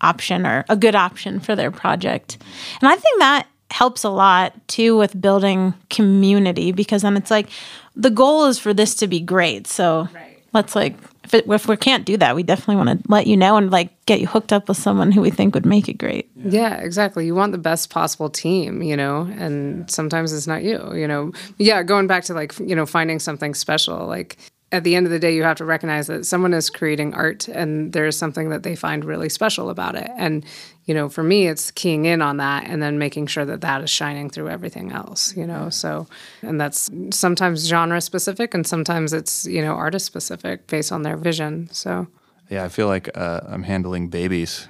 option 0.00 0.46
or 0.46 0.64
a 0.68 0.76
good 0.76 0.94
option 0.94 1.40
for 1.40 1.56
their 1.56 1.70
project. 1.70 2.38
And 2.80 2.88
I 2.88 2.96
think 2.96 3.18
that 3.18 3.46
helps 3.70 4.04
a 4.04 4.10
lot 4.10 4.52
too 4.68 4.96
with 4.96 5.20
building 5.20 5.74
community 5.90 6.72
because 6.72 7.02
then 7.02 7.16
it's 7.16 7.30
like 7.30 7.48
the 7.94 8.10
goal 8.10 8.46
is 8.46 8.58
for 8.58 8.74
this 8.74 8.94
to 8.96 9.06
be 9.06 9.20
great. 9.20 9.66
So 9.66 10.08
right. 10.12 10.38
let's 10.52 10.74
like 10.74 10.96
if, 11.32 11.46
it, 11.46 11.50
if 11.50 11.68
we 11.68 11.76
can't 11.76 12.04
do 12.04 12.16
that, 12.16 12.34
we 12.34 12.42
definitely 12.42 12.76
want 12.76 13.02
to 13.02 13.10
let 13.10 13.26
you 13.26 13.36
know 13.36 13.56
and 13.56 13.70
like 13.70 14.04
get 14.06 14.20
you 14.20 14.26
hooked 14.26 14.52
up 14.52 14.68
with 14.68 14.76
someone 14.76 15.12
who 15.12 15.20
we 15.20 15.30
think 15.30 15.54
would 15.54 15.66
make 15.66 15.88
it 15.88 15.94
great. 15.94 16.28
Yeah, 16.36 16.78
exactly. 16.78 17.24
You 17.24 17.36
want 17.36 17.52
the 17.52 17.58
best 17.58 17.90
possible 17.90 18.28
team, 18.28 18.82
you 18.82 18.96
know, 18.96 19.30
and 19.38 19.88
sometimes 19.88 20.32
it's 20.32 20.48
not 20.48 20.64
you, 20.64 20.92
you 20.92 21.06
know. 21.06 21.32
Yeah, 21.58 21.84
going 21.84 22.08
back 22.08 22.24
to 22.24 22.34
like, 22.34 22.58
you 22.58 22.74
know, 22.74 22.84
finding 22.84 23.20
something 23.20 23.54
special, 23.54 24.06
like 24.06 24.38
at 24.72 24.84
the 24.84 24.94
end 24.94 25.06
of 25.06 25.12
the 25.12 25.18
day, 25.18 25.34
you 25.34 25.42
have 25.42 25.56
to 25.56 25.64
recognize 25.64 26.06
that 26.06 26.24
someone 26.24 26.54
is 26.54 26.70
creating 26.70 27.12
art 27.14 27.48
and 27.48 27.92
there's 27.92 28.16
something 28.16 28.50
that 28.50 28.62
they 28.62 28.76
find 28.76 29.04
really 29.04 29.28
special 29.28 29.68
about 29.68 29.96
it. 29.96 30.08
And, 30.16 30.44
you 30.84 30.94
know, 30.94 31.08
for 31.08 31.24
me, 31.24 31.48
it's 31.48 31.72
keying 31.72 32.04
in 32.04 32.22
on 32.22 32.36
that 32.36 32.66
and 32.66 32.80
then 32.80 32.98
making 32.98 33.26
sure 33.26 33.44
that 33.44 33.62
that 33.62 33.82
is 33.82 33.90
shining 33.90 34.30
through 34.30 34.48
everything 34.48 34.92
else, 34.92 35.36
you 35.36 35.46
know. 35.46 35.70
So, 35.70 36.06
and 36.42 36.60
that's 36.60 36.88
sometimes 37.10 37.66
genre 37.66 38.00
specific 38.00 38.54
and 38.54 38.64
sometimes 38.64 39.12
it's, 39.12 39.44
you 39.44 39.60
know, 39.60 39.74
artist 39.74 40.06
specific 40.06 40.68
based 40.68 40.92
on 40.92 41.02
their 41.02 41.16
vision. 41.16 41.68
So, 41.72 42.06
yeah, 42.48 42.64
I 42.64 42.68
feel 42.68 42.86
like 42.86 43.08
uh, 43.16 43.40
I'm 43.46 43.64
handling 43.64 44.08
babies 44.08 44.68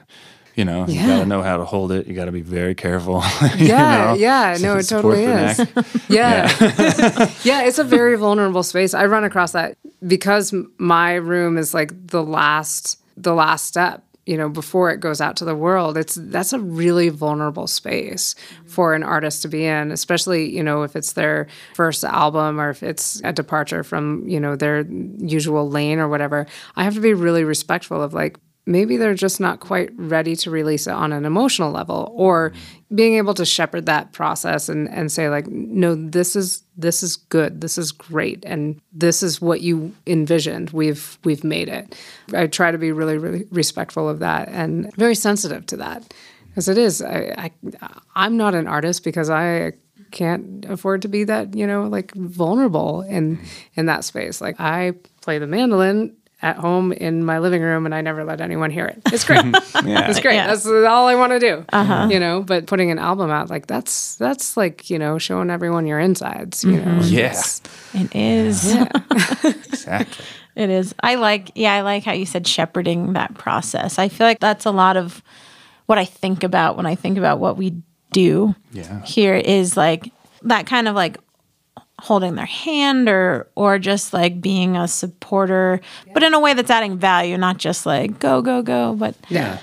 you 0.54 0.64
know, 0.64 0.86
yeah. 0.86 1.00
you 1.00 1.06
got 1.06 1.18
to 1.20 1.26
know 1.26 1.42
how 1.42 1.56
to 1.56 1.64
hold 1.64 1.92
it. 1.92 2.06
You 2.06 2.14
got 2.14 2.26
to 2.26 2.32
be 2.32 2.40
very 2.40 2.74
careful. 2.74 3.22
yeah, 3.56 4.12
know? 4.12 4.14
yeah, 4.14 4.58
no, 4.60 4.76
it 4.76 4.84
totally 4.84 5.24
is. 5.24 5.58
yeah, 6.08 6.52
yeah. 6.60 7.32
yeah, 7.44 7.62
it's 7.62 7.78
a 7.78 7.84
very 7.84 8.16
vulnerable 8.16 8.62
space. 8.62 8.94
I 8.94 9.06
run 9.06 9.24
across 9.24 9.52
that 9.52 9.76
because 10.06 10.54
my 10.78 11.14
room 11.14 11.56
is 11.56 11.74
like 11.74 11.92
the 12.08 12.22
last, 12.22 13.00
the 13.16 13.34
last 13.34 13.66
step. 13.66 14.04
You 14.26 14.36
know, 14.36 14.48
before 14.48 14.90
it 14.90 15.00
goes 15.00 15.20
out 15.20 15.36
to 15.38 15.44
the 15.44 15.56
world, 15.56 15.96
it's 15.96 16.14
that's 16.14 16.52
a 16.52 16.60
really 16.60 17.08
vulnerable 17.08 17.66
space 17.66 18.36
for 18.64 18.94
an 18.94 19.02
artist 19.02 19.42
to 19.42 19.48
be 19.48 19.64
in, 19.64 19.90
especially 19.90 20.54
you 20.54 20.62
know 20.62 20.82
if 20.82 20.94
it's 20.94 21.14
their 21.14 21.48
first 21.74 22.04
album 22.04 22.60
or 22.60 22.70
if 22.70 22.82
it's 22.82 23.20
a 23.24 23.32
departure 23.32 23.82
from 23.82 24.28
you 24.28 24.38
know 24.38 24.56
their 24.56 24.82
usual 24.82 25.68
lane 25.68 25.98
or 25.98 26.06
whatever. 26.06 26.46
I 26.76 26.84
have 26.84 26.94
to 26.94 27.00
be 27.00 27.14
really 27.14 27.44
respectful 27.44 28.02
of 28.02 28.12
like 28.12 28.38
maybe 28.66 28.96
they're 28.96 29.14
just 29.14 29.40
not 29.40 29.60
quite 29.60 29.90
ready 29.96 30.36
to 30.36 30.50
release 30.50 30.86
it 30.86 30.92
on 30.92 31.12
an 31.12 31.24
emotional 31.24 31.70
level 31.72 32.12
or 32.14 32.50
mm-hmm. 32.50 32.96
being 32.96 33.14
able 33.14 33.34
to 33.34 33.44
shepherd 33.44 33.86
that 33.86 34.12
process 34.12 34.68
and, 34.68 34.88
and 34.90 35.10
say 35.10 35.28
like 35.28 35.46
no 35.46 35.94
this 35.94 36.36
is 36.36 36.62
this 36.80 37.02
is 37.02 37.16
good. 37.16 37.60
This 37.60 37.76
is 37.76 37.92
great. 37.92 38.42
And 38.46 38.80
this 38.92 39.22
is 39.22 39.40
what 39.40 39.60
you 39.60 39.94
envisioned. 40.06 40.70
We've 40.70 41.18
we've 41.24 41.44
made 41.44 41.68
it. 41.68 41.94
I 42.34 42.46
try 42.46 42.70
to 42.70 42.78
be 42.78 42.92
really 42.92 43.18
really 43.18 43.44
respectful 43.50 44.08
of 44.08 44.20
that 44.20 44.48
and 44.48 44.94
very 44.96 45.14
sensitive 45.14 45.66
to 45.66 45.76
that. 45.78 46.14
Because 46.48 46.68
it 46.68 46.78
is 46.78 47.00
I, 47.00 47.52
I 47.80 47.88
i'm 48.16 48.36
not 48.36 48.56
an 48.56 48.66
artist 48.66 49.04
because 49.04 49.30
i 49.30 49.72
can't 50.10 50.64
afford 50.64 51.02
to 51.02 51.08
be 51.08 51.22
that 51.22 51.54
you 51.54 51.64
know 51.64 51.84
like 51.84 52.12
vulnerable 52.14 53.02
in 53.02 53.36
mm-hmm. 53.36 53.46
in 53.74 53.86
that 53.86 54.04
space. 54.04 54.40
Like 54.40 54.56
i 54.58 54.94
play 55.20 55.38
the 55.38 55.46
mandolin 55.46 56.16
at 56.42 56.56
home 56.56 56.92
in 56.92 57.24
my 57.24 57.38
living 57.38 57.60
room 57.62 57.84
and 57.84 57.94
I 57.94 58.00
never 58.00 58.24
let 58.24 58.40
anyone 58.40 58.70
hear 58.70 58.86
it. 58.86 59.00
It's 59.12 59.24
great. 59.24 59.44
Yeah. 59.84 60.08
It's 60.10 60.20
great. 60.20 60.34
Yeah. 60.34 60.46
That's 60.48 60.66
all 60.66 61.06
I 61.08 61.14
want 61.14 61.32
to 61.32 61.38
do. 61.38 61.64
Uh-huh. 61.72 62.08
You 62.10 62.18
know, 62.20 62.42
but 62.42 62.66
putting 62.66 62.90
an 62.90 62.98
album 62.98 63.30
out 63.30 63.50
like 63.50 63.66
that's 63.66 64.16
that's 64.16 64.56
like, 64.56 64.88
you 64.90 64.98
know, 64.98 65.18
showing 65.18 65.50
everyone 65.50 65.86
your 65.86 65.98
insides, 65.98 66.64
you 66.64 66.72
know. 66.72 66.84
Mm-hmm. 67.00 67.14
Yeah. 67.14 67.26
It's- 67.26 67.60
It 67.94 68.14
is. 68.14 68.74
Exactly. 69.72 70.24
It 70.56 70.68
is. 70.70 70.94
I 71.02 71.14
like, 71.14 71.52
yeah, 71.54 71.74
I 71.74 71.80
like 71.82 72.04
how 72.04 72.12
you 72.12 72.26
said 72.26 72.46
shepherding 72.46 73.14
that 73.14 73.34
process. 73.34 73.98
I 73.98 74.08
feel 74.08 74.26
like 74.26 74.40
that's 74.40 74.66
a 74.66 74.70
lot 74.70 74.96
of 74.96 75.22
what 75.86 75.98
I 75.98 76.04
think 76.04 76.44
about 76.44 76.76
when 76.76 76.86
I 76.86 76.94
think 76.94 77.18
about 77.18 77.38
what 77.38 77.56
we 77.56 77.82
do 78.12 78.54
Yeah. 78.72 79.02
here 79.04 79.34
is 79.34 79.76
like 79.76 80.12
that 80.42 80.66
kind 80.66 80.88
of 80.88 80.94
like 80.94 81.18
holding 82.00 82.34
their 82.34 82.46
hand 82.46 83.08
or 83.08 83.48
or 83.54 83.78
just 83.78 84.12
like 84.12 84.40
being 84.40 84.76
a 84.76 84.88
supporter 84.88 85.80
but 86.14 86.22
in 86.22 86.34
a 86.34 86.40
way 86.40 86.54
that's 86.54 86.70
adding 86.70 86.98
value 86.98 87.36
not 87.36 87.56
just 87.58 87.86
like 87.86 88.18
go 88.18 88.42
go 88.42 88.62
go 88.62 88.94
but 88.94 89.14
yeah. 89.28 89.58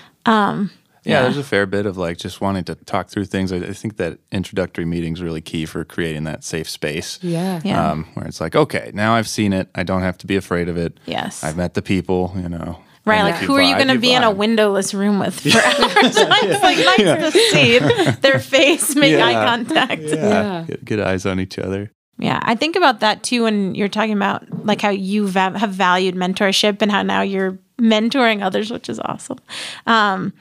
Yeah, 1.08 1.22
there's 1.22 1.38
a 1.38 1.44
fair 1.44 1.66
bit 1.66 1.86
of 1.86 1.98
like 1.98 2.18
just 2.18 2.42
wanting 2.42 2.66
to 2.66 2.76
talk 2.76 3.08
through 3.08 3.26
things. 3.26 3.54
I, 3.54 3.58
I 3.58 3.74
think 3.74 3.96
that 3.98 4.20
introductory 4.32 4.84
meeting's 4.84 5.22
really 5.22 5.40
key 5.40 5.66
for 5.66 5.86
creating 5.86 6.26
that 6.26 6.44
safe 6.44 6.70
space. 6.70 7.18
Yeah. 7.22 7.62
Yeah. 7.64 7.92
Um, 7.92 8.06
where 8.14 8.28
it's 8.28 8.42
like, 8.42 8.56
okay, 8.56 8.92
now 8.94 9.14
I've 9.14 9.30
seen 9.30 9.54
it. 9.54 9.70
I 9.74 9.84
don't 9.84 10.02
have 10.02 10.18
to 10.20 10.28
be 10.28 10.36
afraid 10.36 10.68
of 10.68 10.76
it. 10.76 11.00
Yes. 11.06 11.44
I've 11.44 11.56
met 11.56 11.76
the 11.76 11.82
people, 11.82 12.34
you 12.36 12.50
know. 12.50 12.80
Right, 13.06 13.20
And 13.20 13.30
like 13.30 13.42
you 13.42 13.48
who 13.48 13.56
are 13.56 13.62
you 13.62 13.76
going 13.76 13.88
to 13.88 14.00
be 14.00 14.12
in 14.12 14.24
a 14.24 14.32
windowless 14.32 14.94
room 14.94 15.18
with 15.18 15.40
for 15.40 15.48
hours? 15.58 16.18
it's 16.18 16.62
like 16.62 16.78
nice 16.78 17.34
to 17.34 17.40
see 17.40 17.80
their 18.20 18.40
face, 18.40 18.94
make 18.98 19.16
eye 19.16 19.46
contact. 19.46 20.02
Yeah. 20.02 20.16
Yeah. 20.16 20.66
Get, 20.68 20.84
get 20.86 21.00
eyes 21.00 21.26
on 21.26 21.40
each 21.40 21.58
other. 21.58 21.94
I 22.44 22.56
think 22.56 22.76
about 22.76 23.00
that 23.02 23.24
too 23.24 23.44
when 23.44 23.76
you're 23.76 23.88
talking 23.88 24.14
about 24.14 24.66
like 24.66 24.82
how 24.82 24.90
you 24.90 25.28
va- 25.28 25.58
have 25.58 25.72
valued 25.72 26.16
mentorship 26.16 26.82
and 26.82 26.92
how 26.92 27.04
now 27.04 27.22
you're 27.22 27.58
mentoring 27.80 28.44
others, 28.44 28.72
which 28.72 28.90
is 28.90 29.00
awesome. 29.00 29.40
Um, 29.86 30.34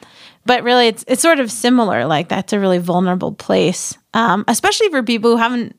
but 0.46 0.62
really, 0.62 0.86
it's 0.86 1.04
it's 1.08 1.22
sort 1.22 1.40
of 1.40 1.50
similar. 1.50 2.06
Like 2.06 2.28
that's 2.28 2.52
a 2.52 2.60
really 2.60 2.78
vulnerable 2.78 3.32
place, 3.32 3.98
um, 4.14 4.44
especially 4.48 4.88
for 4.88 5.02
people 5.02 5.32
who 5.32 5.36
haven't 5.36 5.76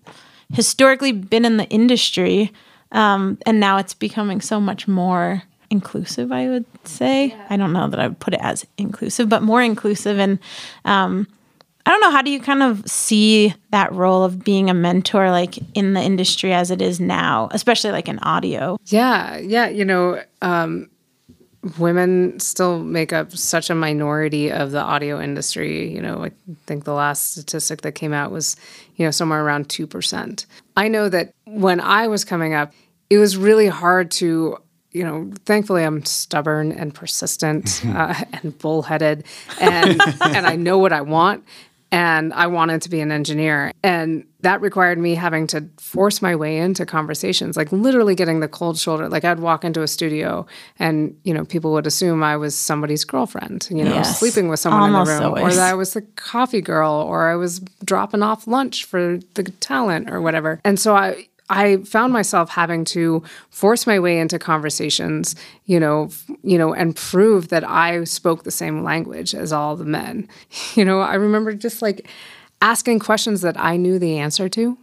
historically 0.53 1.11
been 1.11 1.45
in 1.45 1.57
the 1.57 1.65
industry, 1.69 2.51
um, 2.91 3.37
and 3.45 3.59
now 3.59 3.77
it's 3.77 3.93
becoming 3.93 4.41
so 4.41 4.59
much 4.59 4.87
more 4.87 5.41
inclusive. 5.69 6.31
I 6.31 6.47
would 6.47 6.65
say. 6.83 7.35
I 7.49 7.57
don't 7.57 7.73
know 7.73 7.87
that 7.87 7.99
I 7.99 8.07
would 8.07 8.19
put 8.19 8.33
it 8.33 8.41
as 8.41 8.65
inclusive, 8.77 9.29
but 9.29 9.41
more 9.41 9.61
inclusive 9.61 10.19
and. 10.19 10.39
I 11.87 11.89
don't 11.89 12.01
know. 12.01 12.11
How 12.11 12.21
do 12.21 12.29
you 12.29 12.41
kind 12.41 12.63
of 12.63 12.85
see 12.85 13.53
that 13.71 13.93
role 13.93 14.25
of 14.25 14.43
being 14.43 14.69
a 14.69 14.73
mentor, 14.73 15.31
like 15.31 15.57
in 15.73 15.93
the 15.93 16.01
industry 16.01 16.51
as 16.51 16.69
it 16.69 16.81
is 16.81 16.99
now, 16.99 17.47
especially 17.51 17.91
like 17.91 18.09
in 18.09 18.19
audio? 18.19 18.77
Yeah, 18.87 19.37
yeah. 19.37 19.69
You 19.69 19.85
know, 19.85 20.21
um, 20.41 20.89
women 21.79 22.41
still 22.41 22.83
make 22.83 23.13
up 23.13 23.31
such 23.31 23.69
a 23.69 23.75
minority 23.75 24.51
of 24.51 24.71
the 24.71 24.81
audio 24.81 25.21
industry. 25.21 25.89
You 25.89 26.01
know, 26.01 26.25
I 26.25 26.31
think 26.65 26.83
the 26.83 26.93
last 26.93 27.31
statistic 27.31 27.83
that 27.83 27.93
came 27.93 28.11
out 28.11 28.31
was, 28.31 28.57
you 28.97 29.05
know, 29.05 29.11
somewhere 29.11 29.41
around 29.41 29.69
2%. 29.69 30.45
I 30.75 30.89
know 30.89 31.07
that 31.07 31.31
when 31.45 31.79
I 31.79 32.07
was 32.07 32.25
coming 32.25 32.53
up, 32.53 32.73
it 33.09 33.17
was 33.17 33.37
really 33.37 33.67
hard 33.67 34.11
to. 34.11 34.57
You 34.93 35.03
know, 35.03 35.31
thankfully, 35.45 35.83
I'm 35.83 36.03
stubborn 36.05 36.71
and 36.71 36.95
persistent 36.95 37.83
uh, 37.87 38.15
and 38.33 38.57
bullheaded, 38.57 39.25
and 39.61 40.01
and 40.21 40.47
I 40.47 40.55
know 40.55 40.79
what 40.79 40.91
I 40.91 41.01
want 41.01 41.43
and 41.91 42.33
I 42.33 42.47
wanted 42.47 42.81
to 42.83 42.89
be 42.89 42.99
an 42.99 43.11
engineer. 43.11 43.71
And 43.83 44.25
that 44.41 44.61
required 44.61 44.97
me 44.97 45.15
having 45.15 45.47
to 45.47 45.65
force 45.79 46.21
my 46.21 46.35
way 46.35 46.57
into 46.57 46.85
conversations, 46.85 47.55
like 47.57 47.71
literally 47.71 48.13
getting 48.15 48.39
the 48.39 48.47
cold 48.47 48.77
shoulder. 48.77 49.09
Like 49.09 49.23
I'd 49.25 49.39
walk 49.39 49.63
into 49.63 49.81
a 49.81 49.87
studio 49.87 50.45
and, 50.79 51.17
you 51.23 51.33
know, 51.33 51.45
people 51.45 51.71
would 51.73 51.87
assume 51.87 52.23
I 52.23 52.37
was 52.37 52.55
somebody's 52.55 53.03
girlfriend, 53.05 53.67
you 53.71 53.83
know, 53.83 53.93
Yes. 53.93 54.19
sleeping 54.19 54.49
with 54.49 54.59
someone 54.59 54.83
Almost 54.83 55.11
in 55.11 55.17
the 55.23 55.31
room, 55.31 55.43
or 55.43 55.53
that 55.53 55.71
I 55.71 55.73
was 55.73 55.93
the 55.93 56.01
coffee 56.01 56.61
girl, 56.61 56.91
or 56.93 57.29
I 57.29 57.35
was 57.35 57.59
dropping 57.83 58.21
off 58.21 58.47
lunch 58.47 58.85
for 58.85 59.19
the 59.35 59.43
talent 59.43 60.09
or 60.09 60.21
whatever. 60.21 60.59
And 60.63 60.79
so 60.79 60.95
I, 60.95 61.27
I 61.49 61.77
found 61.77 62.11
myself 62.13 62.49
having 62.49 62.83
to 62.85 63.23
force 63.49 63.87
my 63.87 63.99
way 63.99 64.19
into 64.19 64.37
conversations, 64.37 65.35
you 65.65 65.79
know, 65.79 66.09
you 66.43 66.57
know, 66.57 66.73
and 66.73 66.95
prove 66.95 67.47
that 67.49 67.67
I 67.67 68.03
spoke 68.03 68.43
the 68.43 68.51
same 68.51 68.83
language 68.83 69.33
as 69.33 69.53
all 69.53 69.75
the 69.75 69.85
men. 69.85 70.27
You 70.75 70.85
know, 70.85 70.99
I 70.99 71.15
remember 71.15 71.53
just 71.53 71.81
like 71.81 72.07
asking 72.61 72.99
questions 72.99 73.41
that 73.41 73.59
I 73.59 73.77
knew 73.77 73.97
the 73.99 74.17
answer 74.17 74.49
to. 74.49 74.77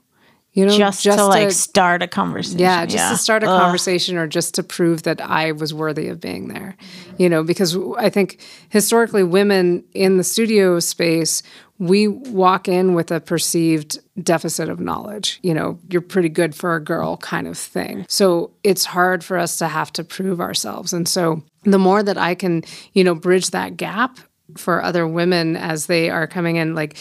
You 0.55 0.67
know, 0.67 0.77
Just, 0.79 1.03
to 1.03 1.27
like 1.27 1.51
start 1.51 2.01
a 2.01 2.07
conversation. 2.07 2.61
yeah, 2.61 2.87
just 2.87 3.11
to 3.11 3.17
start 3.19 3.43
a 3.43 3.47
conversation 3.47 4.17
or 4.17 4.29
just 4.29 4.55
to 4.55 4.63
prove 4.63 5.03
that 5.03 5.21
I 5.21 5.51
was 5.51 5.75
worthy 5.75 6.07
of 6.07 6.21
being 6.21 6.47
there. 6.47 6.77
You 7.19 7.29
know, 7.29 7.43
because 7.43 7.77
I 7.99 8.09
think 8.09 8.41
historically 8.69 9.25
women 9.25 9.83
in 9.95 10.17
the 10.17 10.23
studio 10.23 10.79
space, 10.79 11.43
we 11.79 12.07
walk 12.07 12.69
in 12.69 12.95
with 12.95 13.11
a 13.11 13.21
perceived 13.21 13.99
deficit 14.23 14.69
of 14.69 14.79
knowledge. 14.79 15.41
You 15.43 15.55
know, 15.55 15.79
you're 15.91 16.01
pretty 16.01 16.29
good 16.29 16.55
for 16.55 16.77
a 16.77 16.83
girl 16.83 17.17
kind 17.17 17.49
of 17.49 17.59
thing. 17.59 18.07
So 18.09 18.53
it's 18.63 18.85
hard 18.85 19.25
for 19.25 19.37
us 19.37 19.57
to 19.59 19.69
have 19.69 19.93
to 19.95 20.05
prove 20.05 20.41
ourselves. 20.41 20.93
And 20.93 21.09
so 21.09 21.43
the 21.65 21.79
more 21.79 22.03
that 22.03 22.19
I 22.19 22.35
can, 22.35 22.63
you 22.93 23.03
know, 23.03 23.15
bridge 23.15 23.51
that 23.51 23.77
gap 23.77 24.19
for 24.57 24.83
other 24.83 25.07
women 25.07 25.57
as 25.57 25.87
they 25.87 26.11
are 26.11 26.27
coming 26.27 26.57
in, 26.57 26.75
like 26.75 26.97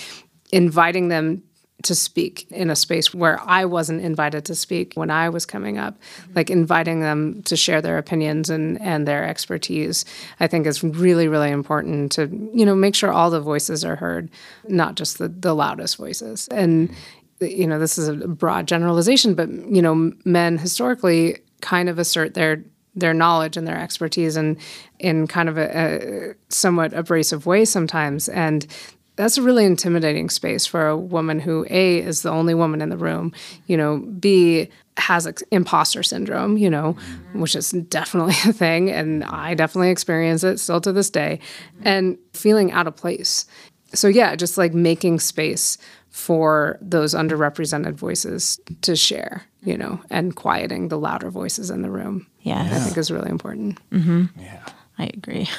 inviting 0.51 1.09
them 1.09 1.43
to 1.83 1.93
speak 1.93 2.49
in 2.49 2.69
a 2.69 2.75
space 2.75 3.13
where 3.13 3.39
I 3.41 3.65
wasn't 3.65 4.01
invited 4.01 4.45
to 4.45 4.55
speak 4.55 4.93
when 4.95 5.11
I 5.11 5.29
was 5.29 5.45
coming 5.45 5.77
up, 5.77 5.97
like 6.33 6.49
inviting 6.49 7.01
them 7.01 7.43
to 7.43 7.55
share 7.55 7.81
their 7.81 7.97
opinions 7.97 8.49
and, 8.49 8.81
and 8.81 9.07
their 9.07 9.23
expertise, 9.25 10.05
I 10.39 10.47
think 10.47 10.65
is 10.65 10.83
really, 10.83 11.27
really 11.27 11.51
important 11.51 12.11
to, 12.13 12.27
you 12.53 12.65
know, 12.65 12.75
make 12.75 12.95
sure 12.95 13.11
all 13.11 13.29
the 13.29 13.41
voices 13.41 13.83
are 13.85 13.97
heard, 13.97 14.29
not 14.67 14.95
just 14.95 15.17
the, 15.17 15.27
the 15.27 15.53
loudest 15.53 15.97
voices. 15.97 16.47
And, 16.49 16.93
you 17.39 17.67
know, 17.67 17.79
this 17.79 17.97
is 17.97 18.07
a 18.07 18.13
broad 18.27 18.67
generalization, 18.67 19.35
but, 19.35 19.49
you 19.49 19.81
know, 19.81 20.13
men 20.25 20.57
historically 20.57 21.39
kind 21.61 21.89
of 21.89 21.99
assert 21.99 22.33
their 22.33 22.63
their 22.95 23.13
knowledge 23.13 23.57
and 23.57 23.67
their 23.67 23.79
expertise 23.79 24.37
in 24.37 24.55
in 24.99 25.25
kind 25.25 25.49
of 25.49 25.57
a, 25.57 26.31
a 26.31 26.35
somewhat 26.49 26.93
abrasive 26.93 27.47
way 27.47 27.65
sometimes 27.65 28.29
and 28.29 28.67
that's 29.15 29.37
a 29.37 29.41
really 29.41 29.63
intimidating 29.65 30.29
space 30.29 30.65
for 30.65 30.87
a 30.87 30.97
woman 30.97 31.39
who 31.39 31.65
a 31.69 31.97
is 31.99 32.21
the 32.23 32.29
only 32.31 32.53
woman 32.53 32.81
in 32.81 32.89
the 32.89 32.97
room 32.97 33.31
you 33.67 33.77
know 33.77 33.97
b 34.19 34.67
has 34.97 35.25
ex- 35.27 35.43
imposter 35.51 36.03
syndrome 36.03 36.57
you 36.57 36.69
know 36.69 36.95
which 37.33 37.55
is 37.55 37.71
definitely 37.89 38.33
a 38.49 38.53
thing 38.53 38.89
and 38.91 39.23
i 39.25 39.53
definitely 39.53 39.89
experience 39.89 40.43
it 40.43 40.59
still 40.59 40.81
to 40.81 40.91
this 40.91 41.09
day 41.09 41.39
and 41.83 42.17
feeling 42.33 42.71
out 42.71 42.87
of 42.87 42.95
place 42.95 43.45
so 43.93 44.07
yeah 44.07 44.35
just 44.35 44.57
like 44.57 44.73
making 44.73 45.19
space 45.19 45.77
for 46.09 46.77
those 46.79 47.15
underrepresented 47.15 47.93
voices 47.93 48.59
to 48.81 48.95
share 48.95 49.43
you 49.63 49.77
know 49.77 49.99
and 50.11 50.35
quieting 50.35 50.87
the 50.89 50.97
louder 50.97 51.29
voices 51.31 51.69
in 51.71 51.81
the 51.81 51.89
room 51.89 52.27
Yeah. 52.41 52.61
i 52.71 52.79
think 52.79 52.97
is 52.97 53.09
really 53.11 53.29
important 53.31 53.79
mm-hmm. 53.89 54.25
Yeah. 54.39 54.63
I 54.99 55.05
agree. 55.11 55.49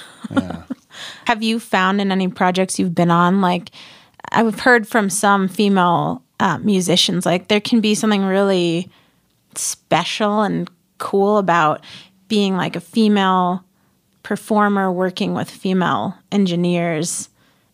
Have 1.27 1.43
you 1.43 1.59
found 1.59 2.01
in 2.01 2.13
any 2.13 2.29
projects 2.29 2.79
you've 2.79 2.95
been 2.95 3.11
on, 3.11 3.41
like 3.41 3.71
I've 4.33 4.61
heard 4.61 4.87
from 4.87 5.11
some 5.11 5.49
female 5.49 6.23
uh, 6.41 6.59
musicians, 6.59 7.27
like 7.27 7.49
there 7.49 7.61
can 7.61 7.81
be 7.81 7.95
something 7.95 8.25
really 8.25 8.91
special 9.55 10.43
and 10.43 10.69
cool 10.99 11.39
about 11.39 11.85
being 12.29 12.57
like 12.57 12.77
a 12.77 12.81
female 12.81 13.65
performer 14.23 14.91
working 14.91 15.35
with 15.35 15.51
female 15.51 16.15
engineers 16.33 17.29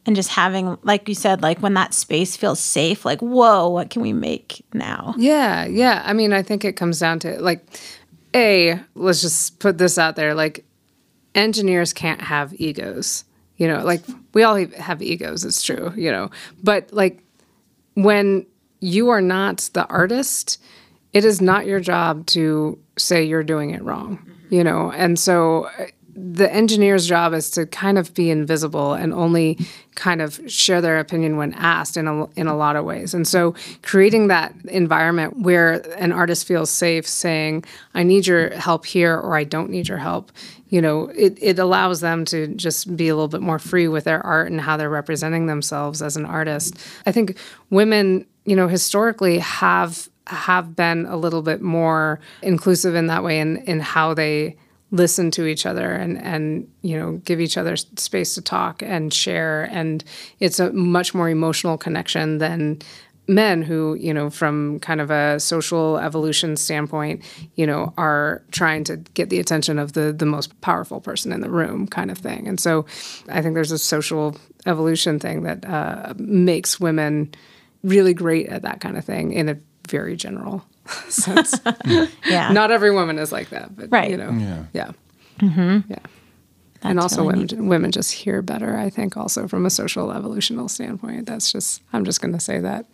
and 0.04 0.16
just 0.16 0.30
having 0.30 0.76
like 0.82 1.08
you 1.08 1.14
said 1.14 1.42
like 1.42 1.60
when 1.60 1.74
that 1.74 1.94
space 1.94 2.36
feels 2.36 2.58
safe 2.58 3.04
like 3.04 3.20
whoa 3.20 3.68
what 3.68 3.90
can 3.90 4.02
we 4.02 4.12
make 4.12 4.64
now 4.74 5.14
Yeah, 5.16 5.66
yeah. 5.66 6.02
I 6.04 6.12
mean, 6.12 6.32
I 6.32 6.42
think 6.42 6.64
it 6.64 6.72
comes 6.72 6.98
down 6.98 7.20
to 7.20 7.40
like, 7.40 7.64
a 8.34 8.80
let's 8.94 9.20
just 9.20 9.58
put 9.58 9.78
this 9.78 9.98
out 9.98 10.16
there: 10.16 10.34
like, 10.34 10.64
engineers 11.34 11.92
can't 11.92 12.20
have 12.20 12.52
egos. 12.54 13.24
You 13.56 13.68
know, 13.68 13.84
like 13.84 14.02
we 14.32 14.42
all 14.42 14.56
have 14.56 15.02
egos. 15.02 15.44
It's 15.44 15.62
true. 15.62 15.92
You 15.96 16.10
know, 16.10 16.30
but 16.62 16.92
like 16.92 17.22
when 17.94 18.46
you 18.80 19.10
are 19.10 19.20
not 19.20 19.68
the 19.74 19.86
artist, 19.86 20.62
it 21.12 21.24
is 21.24 21.40
not 21.40 21.66
your 21.66 21.80
job 21.80 22.26
to 22.26 22.78
say 22.96 23.22
you're 23.24 23.44
doing 23.44 23.70
it 23.70 23.82
wrong. 23.82 24.18
Mm-hmm. 24.18 24.54
You 24.54 24.64
know, 24.64 24.90
and 24.92 25.18
so 25.18 25.70
the 26.14 26.52
engineer's 26.52 27.06
job 27.06 27.32
is 27.32 27.50
to 27.52 27.66
kind 27.66 27.96
of 27.98 28.12
be 28.14 28.30
invisible 28.30 28.94
and 28.94 29.12
only 29.12 29.58
kind 29.94 30.20
of 30.20 30.40
share 30.50 30.80
their 30.80 30.98
opinion 30.98 31.36
when 31.36 31.54
asked 31.54 31.96
in 31.96 32.06
a, 32.06 32.26
in 32.32 32.46
a 32.46 32.56
lot 32.56 32.76
of 32.76 32.84
ways. 32.84 33.14
And 33.14 33.26
so 33.26 33.54
creating 33.82 34.28
that 34.28 34.54
environment 34.64 35.38
where 35.38 35.80
an 35.96 36.12
artist 36.12 36.46
feels 36.46 36.70
safe 36.70 37.06
saying, 37.06 37.64
I 37.94 38.02
need 38.02 38.26
your 38.26 38.50
help 38.50 38.86
here 38.86 39.16
or 39.16 39.36
I 39.36 39.44
don't 39.44 39.70
need 39.70 39.88
your 39.88 39.98
help, 39.98 40.32
you 40.70 40.80
know, 40.80 41.10
it, 41.16 41.36
it 41.40 41.58
allows 41.58 42.00
them 42.00 42.24
to 42.26 42.46
just 42.54 42.96
be 42.96 43.08
a 43.08 43.14
little 43.14 43.28
bit 43.28 43.42
more 43.42 43.58
free 43.58 43.88
with 43.88 44.04
their 44.04 44.24
art 44.24 44.50
and 44.50 44.60
how 44.60 44.76
they're 44.76 44.88
representing 44.88 45.46
themselves 45.46 46.00
as 46.00 46.16
an 46.16 46.24
artist. 46.24 46.78
I 47.04 47.12
think 47.12 47.36
women, 47.70 48.24
you 48.44 48.56
know, 48.56 48.68
historically 48.68 49.38
have 49.40 50.08
have 50.28 50.76
been 50.76 51.06
a 51.06 51.16
little 51.16 51.42
bit 51.42 51.60
more 51.60 52.20
inclusive 52.40 52.94
in 52.94 53.08
that 53.08 53.24
way 53.24 53.40
in, 53.40 53.56
in 53.64 53.80
how 53.80 54.14
they 54.14 54.56
listen 54.92 55.30
to 55.30 55.46
each 55.46 55.66
other 55.66 55.92
and 55.92 56.20
and 56.22 56.68
you 56.82 56.96
know 56.96 57.12
give 57.24 57.40
each 57.40 57.56
other 57.56 57.76
space 57.76 58.34
to 58.34 58.42
talk 58.42 58.82
and 58.82 59.14
share 59.14 59.68
and 59.70 60.02
it's 60.40 60.58
a 60.58 60.72
much 60.72 61.14
more 61.14 61.28
emotional 61.28 61.78
connection 61.78 62.38
than 62.38 62.80
men 63.30 63.62
who 63.62 63.94
you 63.94 64.12
know 64.12 64.28
from 64.30 64.80
kind 64.80 65.00
of 65.00 65.10
a 65.10 65.38
social 65.38 65.98
evolution 65.98 66.56
standpoint 66.56 67.22
you 67.54 67.66
know 67.66 67.92
are 67.96 68.42
trying 68.50 68.82
to 68.84 68.96
get 69.14 69.30
the 69.30 69.38
attention 69.38 69.78
of 69.78 69.92
the 69.92 70.12
the 70.12 70.26
most 70.26 70.60
powerful 70.62 71.00
person 71.00 71.32
in 71.32 71.40
the 71.40 71.50
room 71.50 71.86
kind 71.86 72.10
of 72.10 72.18
thing 72.18 72.48
and 72.48 72.58
so 72.58 72.84
i 73.28 73.40
think 73.40 73.54
there's 73.54 73.70
a 73.72 73.78
social 73.78 74.36
evolution 74.66 75.18
thing 75.18 75.42
that 75.44 75.64
uh, 75.64 76.12
makes 76.18 76.80
women 76.80 77.32
really 77.84 78.14
great 78.14 78.48
at 78.48 78.62
that 78.62 78.80
kind 78.80 78.96
of 78.98 79.04
thing 79.04 79.32
in 79.32 79.48
a 79.48 79.56
very 79.88 80.16
general 80.16 80.64
sense 81.08 81.54
Yeah. 82.26 82.52
not 82.52 82.70
every 82.70 82.90
woman 82.90 83.18
is 83.18 83.30
like 83.32 83.50
that 83.50 83.76
but 83.76 83.90
Right. 83.92 84.10
you 84.10 84.16
know 84.16 84.30
Yeah. 84.32 84.64
yeah 84.72 85.80
yeah 85.88 85.98
and 86.82 86.98
also 87.00 87.22
really 87.28 87.44
women 87.46 87.66
women 87.68 87.90
just 87.92 88.12
hear 88.12 88.40
better 88.42 88.76
i 88.76 88.88
think 88.90 89.16
also 89.16 89.46
from 89.48 89.66
a 89.66 89.70
social 89.70 90.10
evolutional 90.12 90.68
standpoint 90.68 91.26
that's 91.26 91.52
just 91.52 91.82
i'm 91.92 92.04
just 92.04 92.20
going 92.20 92.32
to 92.32 92.40
say 92.40 92.58
that 92.60 92.86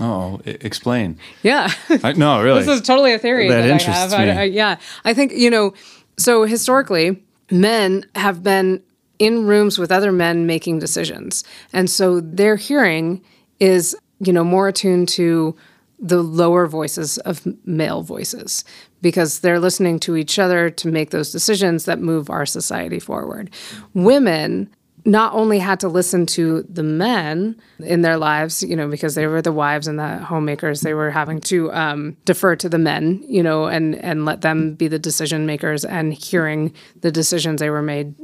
Oh, 0.00 0.40
explain. 0.44 1.16
yeah 1.42 1.70
I, 2.02 2.12
no, 2.14 2.42
really. 2.46 2.60
this 2.64 2.68
is 2.80 2.80
totally 2.86 3.12
a 3.12 3.18
theory 3.20 3.48
That 3.48 3.60
that, 3.62 3.68
I 3.68 3.72
interests 3.72 4.12
have. 4.12 4.12
I- 4.14 4.24
me. 4.24 4.30
I- 4.32 4.42
yeah, 4.44 4.76
I 5.04 5.14
think 5.14 5.32
you 5.32 5.48
know. 5.50 5.74
So 6.18 6.44
historically, 6.44 7.22
men 7.52 8.04
have 8.16 8.42
been 8.42 8.82
in 9.20 9.46
rooms 9.46 9.78
with 9.78 9.92
other 9.92 10.10
men 10.10 10.44
making 10.46 10.80
decisions, 10.80 11.44
and 11.72 11.88
so 11.88 12.20
their 12.20 12.56
hearing 12.56 13.22
is 13.60 13.94
you 14.18 14.32
know 14.32 14.42
more 14.42 14.66
attuned 14.68 15.08
to 15.10 15.54
the 16.02 16.20
lower 16.20 16.66
voices 16.66 17.16
of 17.18 17.46
male 17.64 18.02
voices 18.02 18.64
because 19.00 19.40
they're 19.40 19.60
listening 19.60 20.00
to 20.00 20.16
each 20.16 20.38
other 20.38 20.68
to 20.68 20.88
make 20.88 21.10
those 21.10 21.30
decisions 21.30 21.84
that 21.84 22.00
move 22.00 22.28
our 22.28 22.44
society 22.44 22.98
forward. 22.98 23.50
Women 23.94 24.68
not 25.04 25.32
only 25.32 25.58
had 25.58 25.80
to 25.80 25.88
listen 25.88 26.26
to 26.26 26.62
the 26.62 26.82
men 26.82 27.60
in 27.80 28.02
their 28.02 28.16
lives, 28.16 28.62
you 28.62 28.76
know, 28.76 28.88
because 28.88 29.14
they 29.14 29.26
were 29.26 29.42
the 29.42 29.52
wives 29.52 29.88
and 29.88 29.98
the 29.98 30.18
homemakers, 30.18 30.82
they 30.82 30.94
were 30.94 31.10
having 31.10 31.40
to 31.40 31.72
um, 31.72 32.16
defer 32.24 32.54
to 32.56 32.68
the 32.68 32.78
men, 32.78 33.24
you 33.26 33.42
know, 33.42 33.66
and 33.66 33.96
and 33.96 34.24
let 34.24 34.42
them 34.42 34.74
be 34.74 34.88
the 34.88 34.98
decision 34.98 35.46
makers 35.46 35.84
and 35.84 36.12
hearing 36.12 36.72
the 37.00 37.10
decisions 37.10 37.60
they 37.60 37.70
were 37.70 37.82
made 37.82 38.14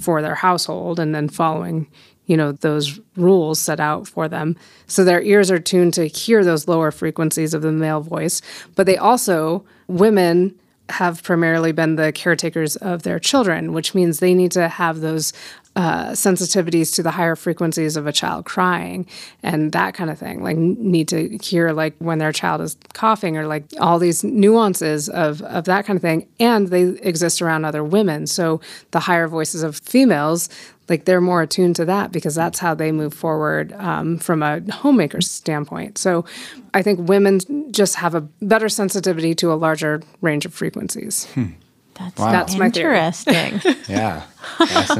for 0.00 0.22
their 0.22 0.34
household 0.34 0.98
and 0.98 1.14
then 1.14 1.28
following, 1.28 1.86
you 2.26 2.36
know, 2.36 2.52
those 2.52 3.00
rules 3.16 3.58
set 3.58 3.80
out 3.80 4.08
for 4.08 4.28
them. 4.28 4.56
So 4.86 5.04
their 5.04 5.22
ears 5.22 5.50
are 5.50 5.58
tuned 5.58 5.94
to 5.94 6.06
hear 6.06 6.44
those 6.44 6.68
lower 6.68 6.90
frequencies 6.90 7.54
of 7.54 7.62
the 7.62 7.72
male 7.72 8.00
voice, 8.00 8.40
but 8.74 8.86
they 8.86 8.96
also 8.96 9.64
women 9.88 10.54
have 10.90 11.22
primarily 11.22 11.72
been 11.72 11.96
the 11.96 12.12
caretakers 12.12 12.76
of 12.76 13.02
their 13.02 13.18
children, 13.18 13.72
which 13.72 13.94
means 13.94 14.18
they 14.18 14.34
need 14.34 14.52
to 14.52 14.68
have 14.68 15.00
those 15.00 15.32
uh, 15.76 16.10
sensitivities 16.10 16.94
to 16.94 17.02
the 17.02 17.10
higher 17.10 17.34
frequencies 17.34 17.96
of 17.96 18.06
a 18.06 18.12
child 18.12 18.44
crying 18.44 19.06
and 19.42 19.72
that 19.72 19.92
kind 19.92 20.08
of 20.08 20.18
thing. 20.18 20.42
Like 20.42 20.56
need 20.56 21.08
to 21.08 21.36
hear 21.38 21.72
like 21.72 21.94
when 21.98 22.18
their 22.18 22.32
child 22.32 22.60
is 22.60 22.76
coughing 22.92 23.36
or 23.36 23.46
like 23.46 23.64
all 23.80 23.98
these 23.98 24.22
nuances 24.22 25.08
of 25.08 25.42
of 25.42 25.64
that 25.64 25.84
kind 25.84 25.96
of 25.96 26.02
thing. 26.02 26.28
And 26.38 26.68
they 26.68 26.82
exist 27.00 27.42
around 27.42 27.64
other 27.64 27.82
women, 27.82 28.26
so 28.26 28.60
the 28.92 29.00
higher 29.00 29.26
voices 29.26 29.62
of 29.62 29.76
females. 29.76 30.48
Like 30.88 31.04
they're 31.06 31.20
more 31.20 31.42
attuned 31.42 31.76
to 31.76 31.84
that 31.86 32.12
because 32.12 32.34
that's 32.34 32.58
how 32.58 32.74
they 32.74 32.92
move 32.92 33.14
forward 33.14 33.72
um, 33.72 34.18
from 34.18 34.42
a 34.42 34.60
homemaker's 34.60 35.30
standpoint. 35.30 35.96
So, 35.98 36.24
I 36.74 36.82
think 36.82 37.08
women 37.08 37.40
just 37.72 37.96
have 37.96 38.14
a 38.14 38.20
better 38.20 38.68
sensitivity 38.68 39.34
to 39.36 39.52
a 39.52 39.54
larger 39.54 40.02
range 40.20 40.44
of 40.44 40.52
frequencies. 40.52 41.26
That's, 41.94 42.14
That's 42.16 42.56
my 42.56 42.70
theory. 42.70 42.98
interesting. 42.98 43.60
yeah. 43.88 44.24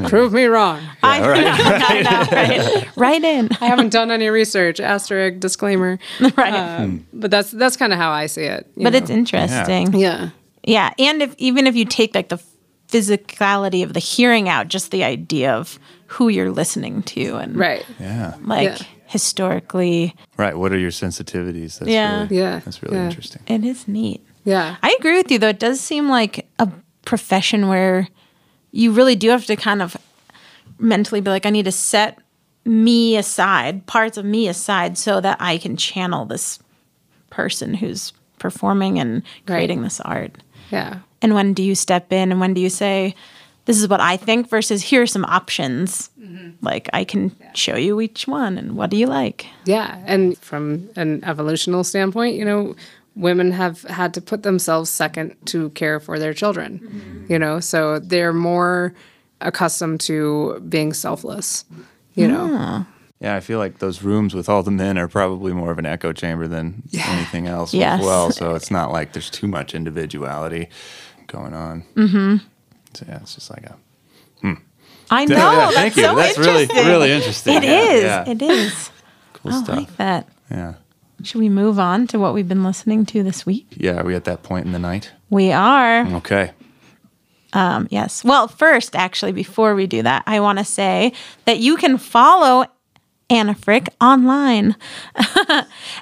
Prove 0.08 0.32
me 0.32 0.44
wrong. 0.44 0.80
I 1.02 1.20
all 1.20 1.28
right. 1.28 1.42
know, 1.42 1.50
I 1.50 2.84
right? 2.84 2.96
right 2.96 3.24
in. 3.24 3.48
I 3.60 3.66
haven't 3.66 3.90
done 3.90 4.10
any 4.10 4.28
research. 4.28 4.78
Asterisk 4.80 5.40
disclaimer. 5.40 5.98
Right. 6.36 6.54
Um, 6.54 7.06
but 7.12 7.30
that's 7.30 7.50
that's 7.50 7.76
kind 7.76 7.92
of 7.92 7.98
how 7.98 8.10
I 8.10 8.26
see 8.26 8.44
it. 8.44 8.66
you 8.76 8.84
but 8.84 8.92
know. 8.92 8.98
it's 8.98 9.10
interesting. 9.10 9.92
yeah, 9.92 10.30
Yeah, 10.64 10.92
and 10.98 11.22
if 11.22 11.34
even 11.38 11.66
if 11.66 11.76
you 11.76 11.84
take 11.84 12.14
like 12.14 12.28
the 12.28 12.42
physicality 12.94 13.82
of 13.82 13.92
the 13.92 14.00
hearing 14.00 14.48
out, 14.48 14.68
just 14.68 14.90
the 14.90 15.02
idea 15.04 15.52
of 15.52 15.78
who 16.06 16.28
you're 16.28 16.50
listening 16.50 17.02
to 17.02 17.36
and 17.36 17.56
right. 17.56 17.84
Yeah. 17.98 18.34
like 18.44 18.78
Yeah. 18.78 18.86
historically, 19.06 20.14
Right. 20.36 20.56
What 20.56 20.72
are 20.72 20.78
your 20.78 20.90
sensitivities? 20.92 21.78
That's 21.78 21.90
Yeah. 21.90 22.22
Really, 22.22 22.38
Yeah. 22.38 22.58
That's 22.60 22.82
really 22.82 22.96
Yeah. 22.96 23.06
interesting. 23.06 23.42
it 23.46 23.64
is 23.64 23.88
neat. 23.88 24.24
Yeah, 24.44 24.76
I 24.82 24.94
agree 24.98 25.16
with 25.16 25.30
you 25.30 25.38
though. 25.38 25.48
It 25.48 25.58
does 25.58 25.80
seem 25.80 26.08
like 26.08 26.46
a 26.58 26.68
profession 27.04 27.68
where 27.68 28.08
you 28.72 28.92
really 28.92 29.16
do 29.16 29.30
have 29.30 29.46
to 29.46 29.56
kind 29.56 29.80
of 29.82 29.96
mentally 30.78 31.20
be 31.20 31.30
like, 31.30 31.46
I 31.46 31.50
need 31.50 31.64
to 31.64 31.72
set 31.72 32.18
me 32.66 33.16
aside, 33.16 33.86
parts 33.86 34.16
of 34.18 34.24
me 34.24 34.48
aside, 34.48 34.96
so 34.98 35.20
that 35.20 35.36
I 35.40 35.58
can 35.58 35.76
channel 35.76 36.24
this 36.26 36.58
person 37.30 37.74
who's 37.74 38.12
performing 38.38 38.98
and 38.98 39.22
creating 39.46 39.82
this 39.82 40.00
art. 40.00 40.36
yeah, 40.70 40.98
And 41.24 41.34
when 41.34 41.54
do 41.54 41.62
you 41.62 41.74
step 41.74 42.12
in 42.12 42.30
and 42.30 42.38
when 42.38 42.52
do 42.52 42.60
you 42.60 42.68
say, 42.68 43.14
this 43.64 43.80
is 43.80 43.88
what 43.88 44.00
I 44.00 44.18
think 44.18 44.50
versus 44.50 44.82
here 44.82 45.00
are 45.00 45.06
some 45.06 45.24
options? 45.24 46.10
Mm-hmm. 46.20 46.50
Like 46.60 46.90
I 46.92 47.04
can 47.04 47.34
show 47.54 47.76
you 47.76 47.98
each 48.02 48.28
one 48.28 48.58
and 48.58 48.76
what 48.76 48.90
do 48.90 48.98
you 48.98 49.06
like? 49.06 49.46
yeah. 49.64 50.02
And 50.04 50.36
from 50.38 50.90
an 50.96 51.24
evolutional 51.24 51.82
standpoint, 51.82 52.36
you 52.36 52.44
know, 52.44 52.76
women 53.16 53.52
have 53.52 53.80
had 53.84 54.12
to 54.14 54.20
put 54.20 54.42
themselves 54.42 54.90
second 54.90 55.34
to 55.46 55.70
care 55.70 55.98
for 55.98 56.18
their 56.18 56.34
children. 56.34 56.80
Mm-hmm. 56.80 57.32
You 57.32 57.38
know, 57.38 57.58
so 57.58 58.00
they're 58.00 58.34
more 58.34 58.92
accustomed 59.40 60.00
to 60.00 60.60
being 60.68 60.92
selfless. 60.92 61.64
You 62.14 62.28
know, 62.28 62.50
ah. 62.52 62.86
Yeah, 63.20 63.34
I 63.36 63.40
feel 63.40 63.58
like 63.58 63.78
those 63.78 64.02
rooms 64.02 64.34
with 64.34 64.50
all 64.50 64.62
the 64.62 64.70
men 64.70 64.98
are 64.98 65.08
probably 65.08 65.54
more 65.54 65.70
of 65.70 65.78
an 65.78 65.86
echo 65.86 66.12
chamber 66.12 66.46
than 66.48 66.82
anything 66.92 67.46
else 67.46 67.72
Yes. 67.72 68.00
as 68.00 68.06
well. 68.06 68.30
So 68.30 68.54
it's 68.54 68.70
not 68.70 68.92
like 68.92 69.14
there's 69.14 69.30
too 69.30 69.46
much 69.48 69.74
individuality 69.74 70.68
going 71.34 71.54
on. 71.54 71.82
Mm-hmm. 71.94 72.36
So 72.94 73.04
yeah, 73.08 73.18
it's 73.22 73.34
just 73.34 73.50
like 73.50 73.64
a 73.64 73.76
I 75.10 75.26
know. 75.26 75.36
Yeah, 75.36 75.54
that's 75.70 75.74
thank 75.74 75.96
you. 75.96 76.02
so 76.04 76.14
That's 76.16 76.38
really 76.38 76.62
interesting. 76.62 76.86
really 76.86 77.12
interesting. 77.12 77.56
It 77.58 77.64
Yeah, 77.64 77.80
is. 77.92 78.02
yeah. 78.04 78.28
It 78.30 78.42
is. 78.42 78.90
cool 79.34 79.52
I 79.52 79.62
stuff. 79.62 79.76
like 79.76 79.96
that. 79.98 80.28
Yeah. 80.50 80.74
Should 81.22 81.40
we 81.40 81.48
move 81.50 81.78
on 81.78 82.06
to 82.08 82.18
what 82.18 82.32
we've 82.34 82.48
been 82.48 82.64
listening 82.64 83.04
to 83.06 83.22
this 83.22 83.44
week? 83.44 83.66
Yeah, 83.76 84.00
are 84.00 84.04
we 84.04 84.14
at 84.14 84.24
that 84.24 84.42
point 84.42 84.64
in 84.66 84.72
the 84.72 84.78
night? 84.78 85.12
We 85.28 85.52
are. 85.52 86.06
Okay. 86.16 86.52
Um, 87.52 87.86
yes. 87.90 88.24
Well, 88.24 88.48
first, 88.48 88.96
actually, 88.96 89.32
before 89.32 89.74
we 89.74 89.86
do 89.86 90.02
that, 90.02 90.24
I 90.26 90.40
want 90.40 90.58
to 90.58 90.64
say 90.64 91.12
that 91.44 91.58
you 91.58 91.76
can 91.76 91.98
follow 91.98 92.64
Anna 93.34 93.54
Frick 93.54 93.88
online 94.00 94.76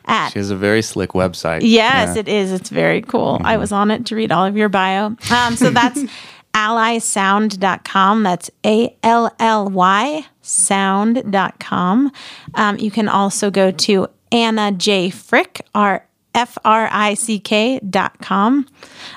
at 0.05 0.29
She 0.31 0.39
has 0.39 0.51
a 0.51 0.57
very 0.57 0.83
slick 0.83 1.11
website. 1.11 1.61
Yes, 1.63 1.71
Yeah. 1.71 2.07
Mm-hmm. 2.07 2.19
it 2.19 2.29
is. 2.29 2.53
It's 2.53 2.69
very 2.71 3.01
cool. 3.03 3.41
I 3.43 3.57
was 3.57 3.73
on 3.73 3.91
it 3.91 4.07
to 4.07 4.17
read 4.17 4.31
all 4.31 4.45
of 4.45 4.57
your 4.57 4.69
bio. 4.69 5.17
Um, 5.31 5.57
so 5.57 5.71
that's 5.71 6.01
allysound.com. 6.55 8.23
That's 8.23 8.51
A 8.65 8.97
L 9.03 9.35
L 9.39 9.69
Y 9.69 10.27
sound.com. 10.43 12.13
Um, 12.55 12.79
you 12.79 12.91
can 12.91 13.09
also 13.09 13.51
go 13.51 13.71
to 13.71 14.07
Anna 14.31 14.73
J. 14.73 15.11
Frick, 15.11 15.61
R 15.75 16.07
F 16.35 16.59
R 16.65 16.89
I 16.91 17.15
C 17.15 17.39
K 17.39 17.79
dot 17.81 18.19
com. 18.21 18.67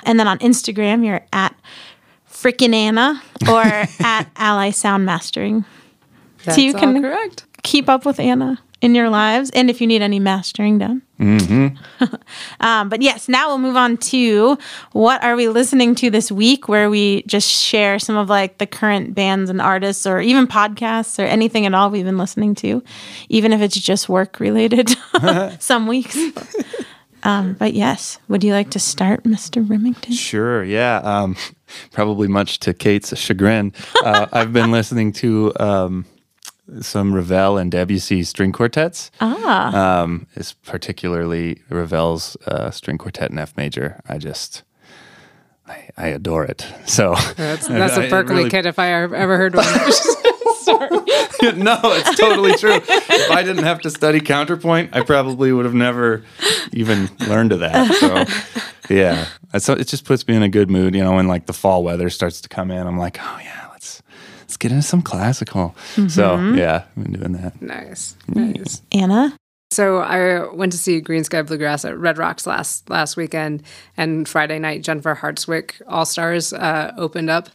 And 0.04 0.18
then 0.20 0.28
on 0.28 0.38
Instagram, 0.38 1.04
you're 1.04 1.24
at 1.32 1.54
Frickin' 2.30 2.74
Anna 2.74 3.22
or 3.48 3.62
at 4.00 4.24
Ally 4.36 4.70
Sound 4.70 5.04
Mastering. 5.06 5.64
that's 6.44 6.58
you 6.58 6.72
all 6.74 6.78
can- 6.80 7.02
correct. 7.02 7.44
Keep 7.66 7.88
up 7.88 8.06
with 8.06 8.20
Anna 8.20 8.58
in 8.80 8.94
your 8.94 9.10
lives 9.10 9.50
and 9.50 9.68
if 9.68 9.80
you 9.80 9.86
need 9.86 10.02
any 10.02 10.20
mastering 10.20 10.78
done. 10.78 11.02
um, 12.60 12.88
but 12.88 13.02
yes, 13.02 13.28
now 13.28 13.48
we'll 13.48 13.58
move 13.58 13.76
on 13.76 13.96
to 13.96 14.56
what 14.92 15.22
are 15.24 15.34
we 15.34 15.48
listening 15.48 15.94
to 15.96 16.10
this 16.10 16.30
week, 16.30 16.68
where 16.68 16.88
we 16.88 17.22
just 17.22 17.48
share 17.48 17.98
some 17.98 18.16
of 18.16 18.28
like 18.28 18.58
the 18.58 18.66
current 18.66 19.14
bands 19.14 19.50
and 19.50 19.60
artists 19.60 20.06
or 20.06 20.20
even 20.20 20.46
podcasts 20.46 21.18
or 21.18 21.26
anything 21.26 21.66
at 21.66 21.74
all 21.74 21.90
we've 21.90 22.04
been 22.04 22.18
listening 22.18 22.54
to, 22.56 22.82
even 23.28 23.52
if 23.52 23.60
it's 23.60 23.78
just 23.78 24.08
work 24.08 24.38
related 24.38 24.94
some 25.58 25.86
weeks. 25.86 26.16
Um, 27.22 27.54
but 27.54 27.72
yes, 27.72 28.18
would 28.28 28.44
you 28.44 28.52
like 28.52 28.70
to 28.70 28.78
start, 28.78 29.24
Mr. 29.24 29.68
Remington? 29.68 30.12
Sure. 30.12 30.62
Yeah. 30.62 30.98
Um, 30.98 31.34
probably 31.92 32.28
much 32.28 32.60
to 32.60 32.74
Kate's 32.74 33.16
chagrin. 33.18 33.72
Uh, 34.04 34.26
I've 34.32 34.52
been 34.52 34.70
listening 34.70 35.12
to 35.14 35.52
um, 35.58 36.04
some 36.80 37.14
Ravel 37.14 37.56
and 37.58 37.70
Debussy 37.70 38.22
string 38.24 38.52
quartets. 38.52 39.10
Ah. 39.20 40.02
Um, 40.02 40.26
it's 40.34 40.52
particularly 40.52 41.62
Ravel's 41.70 42.36
uh, 42.46 42.70
string 42.70 42.98
quartet 42.98 43.30
in 43.30 43.38
F 43.38 43.56
major. 43.56 44.00
I 44.08 44.18
just. 44.18 44.62
I, 45.68 45.88
I 45.96 46.06
adore 46.08 46.44
it. 46.44 46.64
So 46.86 47.14
That's, 47.36 47.66
that's 47.68 47.96
I- 47.98 48.04
a 48.04 48.06
I 48.06 48.10
Berklee 48.10 48.28
really- 48.30 48.50
kid 48.50 48.66
if 48.66 48.78
I 48.78 48.92
ever 48.92 49.36
heard 49.36 49.54
one. 49.54 49.64
no, 51.56 51.78
it's 51.84 52.16
totally 52.18 52.54
true. 52.56 52.74
if 52.88 53.30
I 53.30 53.42
didn't 53.42 53.64
have 53.64 53.80
to 53.82 53.90
study 53.90 54.20
counterpoint, 54.20 54.90
I 54.94 55.02
probably 55.02 55.52
would 55.52 55.64
have 55.64 55.74
never 55.74 56.24
even 56.72 57.08
learned 57.28 57.52
of 57.52 57.60
that. 57.60 57.92
So, 57.94 58.24
yeah, 58.94 59.26
It's, 59.54 59.68
it 59.68 59.86
just 59.88 60.04
puts 60.04 60.26
me 60.26 60.34
in 60.36 60.42
a 60.42 60.48
good 60.48 60.70
mood, 60.70 60.94
you 60.94 61.02
know, 61.04 61.14
when 61.14 61.28
like 61.28 61.46
the 61.46 61.52
fall 61.52 61.82
weather 61.84 62.10
starts 62.10 62.40
to 62.42 62.48
come 62.48 62.70
in. 62.70 62.86
I'm 62.86 62.98
like, 62.98 63.18
oh 63.20 63.38
yeah, 63.42 63.65
let's 64.56 64.64
let's 64.64 64.72
get 64.72 64.72
into 64.72 64.86
some 64.86 65.02
classical. 65.02 65.74
So 66.08 66.38
yeah, 66.54 66.84
I've 66.96 67.02
been 67.02 67.12
doing 67.12 67.32
that. 67.32 67.60
Nice, 67.60 68.16
nice. 68.28 68.82
Anna? 68.92 69.36
So 69.72 69.98
I 69.98 70.48
went 70.54 70.72
to 70.72 70.78
see 70.78 71.00
Greensky 71.00 71.44
Bluegrass 71.46 71.84
at 71.84 71.98
Red 71.98 72.18
Rocks 72.18 72.46
last 72.46 72.88
last 72.88 73.16
weekend, 73.16 73.62
and 73.96 74.28
Friday 74.28 74.58
night 74.58 74.82
Jennifer 74.82 75.14
Hartswick 75.14 75.82
All 75.88 76.04
Stars 76.04 76.52
uh, 76.52 76.92
opened 76.96 77.30
up, 77.30 77.48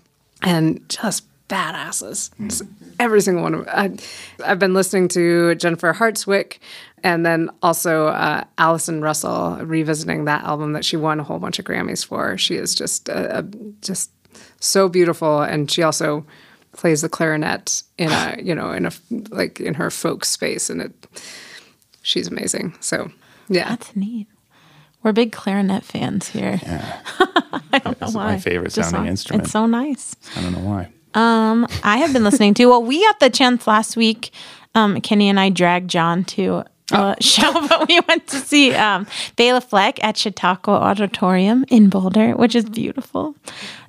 and 0.44 0.88
just 0.90 1.26
badasses. 1.48 2.32
Just 2.48 2.64
Every 3.00 3.22
single 3.22 3.44
one 3.44 3.56
of 3.56 3.68
I, 3.68 3.98
I've 4.46 4.60
been 4.60 4.74
listening 4.74 5.08
to 5.10 5.56
Jennifer 5.56 5.94
Hartswick, 5.94 6.60
and 7.04 7.26
then 7.26 7.50
also 7.64 8.08
uh, 8.08 8.44
Allison 8.58 9.02
Russell 9.02 9.58
revisiting 9.62 10.26
that 10.26 10.44
album 10.44 10.74
that 10.74 10.86
she 10.86 10.98
won 10.98 11.20
a 11.20 11.24
whole 11.24 11.40
bunch 11.40 11.58
of 11.58 11.66
Grammys 11.66 12.06
for. 12.06 12.38
She 12.38 12.56
is 12.56 12.76
just 12.76 13.10
uh, 13.10 13.14
uh, 13.14 13.44
just 13.82 14.12
so 14.60 14.88
beautiful, 14.88 15.42
and 15.42 15.72
she 15.72 15.82
also 15.82 16.26
plays 16.74 17.02
the 17.02 17.10
clarinet 17.10 17.84
in 17.98 18.12
a 18.12 18.38
you 18.42 18.56
know 18.56 18.72
in 18.72 18.86
a 18.86 18.92
like 19.30 19.60
in 19.60 19.76
her 19.76 19.90
folk 19.92 20.26
space, 20.26 20.70
and 20.70 20.82
it 20.82 20.92
she's 22.02 22.28
amazing. 22.28 22.74
So 22.80 23.12
yeah, 23.50 23.70
That's 23.70 23.96
neat. 23.96 24.28
We're 25.04 25.14
big 25.14 25.32
clarinet 25.32 25.84
fans 25.84 26.28
here. 26.30 26.60
Yeah. 26.62 27.00
I 27.74 27.80
don't 27.80 28.00
know 28.00 28.10
why. 28.12 28.34
my 28.34 28.38
favorite 28.38 28.72
Just 28.74 28.92
sounding 28.92 29.08
so- 29.08 29.12
instrument. 29.12 29.44
It's 29.44 29.52
so 29.52 29.66
nice. 29.66 30.16
I 30.36 30.42
don't 30.42 30.52
know 30.54 30.60
why. 30.60 30.90
Um, 31.14 31.68
I 31.84 31.98
have 31.98 32.14
been 32.14 32.24
listening 32.24 32.54
to. 32.56 32.66
Well, 32.68 32.84
we 32.84 33.04
got 33.06 33.20
the 33.20 33.30
chance 33.30 33.66
last 33.68 33.98
week. 33.98 34.32
Um, 34.76 35.02
Kenny 35.02 35.28
and 35.28 35.40
I 35.40 35.50
dragged 35.50 35.90
John 35.90 36.24
to 36.26 36.64
a 36.92 37.16
show, 37.22 37.52
but 37.68 37.88
we 37.88 38.00
went 38.08 38.28
to 38.28 38.38
see 38.38 38.74
um, 38.74 39.08
Bela 39.36 39.62
Fleck 39.62 40.04
at 40.04 40.18
Chautauqua 40.18 40.74
Auditorium 40.74 41.66
in 41.70 41.90
Boulder, 41.90 42.32
which 42.36 42.56
is 42.56 42.66
beautiful. 42.66 43.36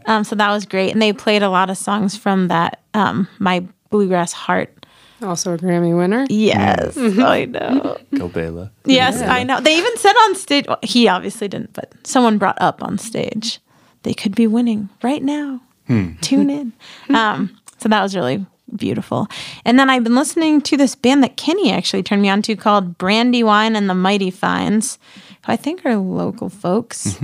Um, 0.06 0.24
so 0.24 0.34
that 0.36 0.50
was 0.50 0.66
great, 0.66 0.92
and 0.92 1.00
they 1.00 1.12
played 1.12 1.42
a 1.42 1.50
lot 1.50 1.70
of 1.70 1.76
songs 1.78 2.16
from 2.16 2.48
that 2.48 2.80
um, 2.94 3.28
My 3.38 3.64
Bluegrass 3.90 4.32
Heart. 4.32 4.86
also 5.22 5.54
a 5.54 5.58
Grammy 5.58 5.96
winner. 5.96 6.26
Yes, 6.28 6.96
I 6.96 7.44
know. 7.44 7.98
Go 8.18 8.28
Bela. 8.28 8.72
Yes, 8.84 9.22
I 9.22 9.44
know. 9.44 9.60
They 9.60 9.76
even 9.76 9.96
said 9.96 10.14
on 10.14 10.34
stage. 10.34 10.66
Well, 10.66 10.78
he 10.82 11.08
obviously 11.08 11.48
didn't, 11.48 11.72
but 11.72 11.92
someone 12.04 12.38
brought 12.38 12.60
up 12.60 12.82
on 12.82 12.98
stage 12.98 13.60
they 14.02 14.14
could 14.14 14.34
be 14.34 14.46
winning 14.46 14.88
right 15.02 15.22
now. 15.22 15.60
Tune 15.86 16.50
in. 16.50 16.72
Um, 17.10 17.58
so 17.78 17.88
that 17.88 18.02
was 18.02 18.14
really 18.16 18.46
beautiful. 18.76 19.26
And 19.64 19.78
then 19.78 19.90
I've 19.90 20.04
been 20.04 20.14
listening 20.14 20.60
to 20.62 20.76
this 20.76 20.94
band 20.94 21.22
that 21.22 21.36
Kenny 21.36 21.72
actually 21.72 22.02
turned 22.02 22.22
me 22.22 22.28
on 22.28 22.42
to 22.42 22.56
called 22.56 22.98
Brandywine 22.98 23.76
and 23.76 23.88
the 23.88 23.94
Mighty 23.94 24.30
Fines, 24.30 24.98
who 25.46 25.52
I 25.52 25.56
think 25.56 25.84
are 25.84 25.96
local 25.96 26.48
folks. 26.48 27.20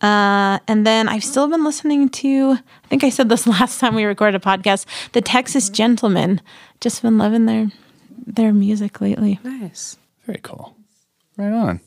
Uh, 0.00 0.58
and 0.68 0.86
then 0.86 1.08
I've 1.08 1.24
still 1.24 1.48
been 1.48 1.64
listening 1.64 2.08
to, 2.10 2.52
I 2.52 2.88
think 2.88 3.02
I 3.02 3.10
said 3.10 3.28
this 3.28 3.46
last 3.46 3.80
time 3.80 3.94
we 3.94 4.04
recorded 4.04 4.40
a 4.40 4.44
podcast, 4.44 4.86
the 5.12 5.20
Texas 5.20 5.68
Gentlemen. 5.68 6.40
Just 6.80 7.02
been 7.02 7.18
loving 7.18 7.46
their 7.46 7.70
their 8.26 8.52
music 8.52 9.00
lately. 9.00 9.38
Nice. 9.42 9.96
Very 10.26 10.40
cool. 10.42 10.76
Right 11.36 11.52
on. 11.52 11.80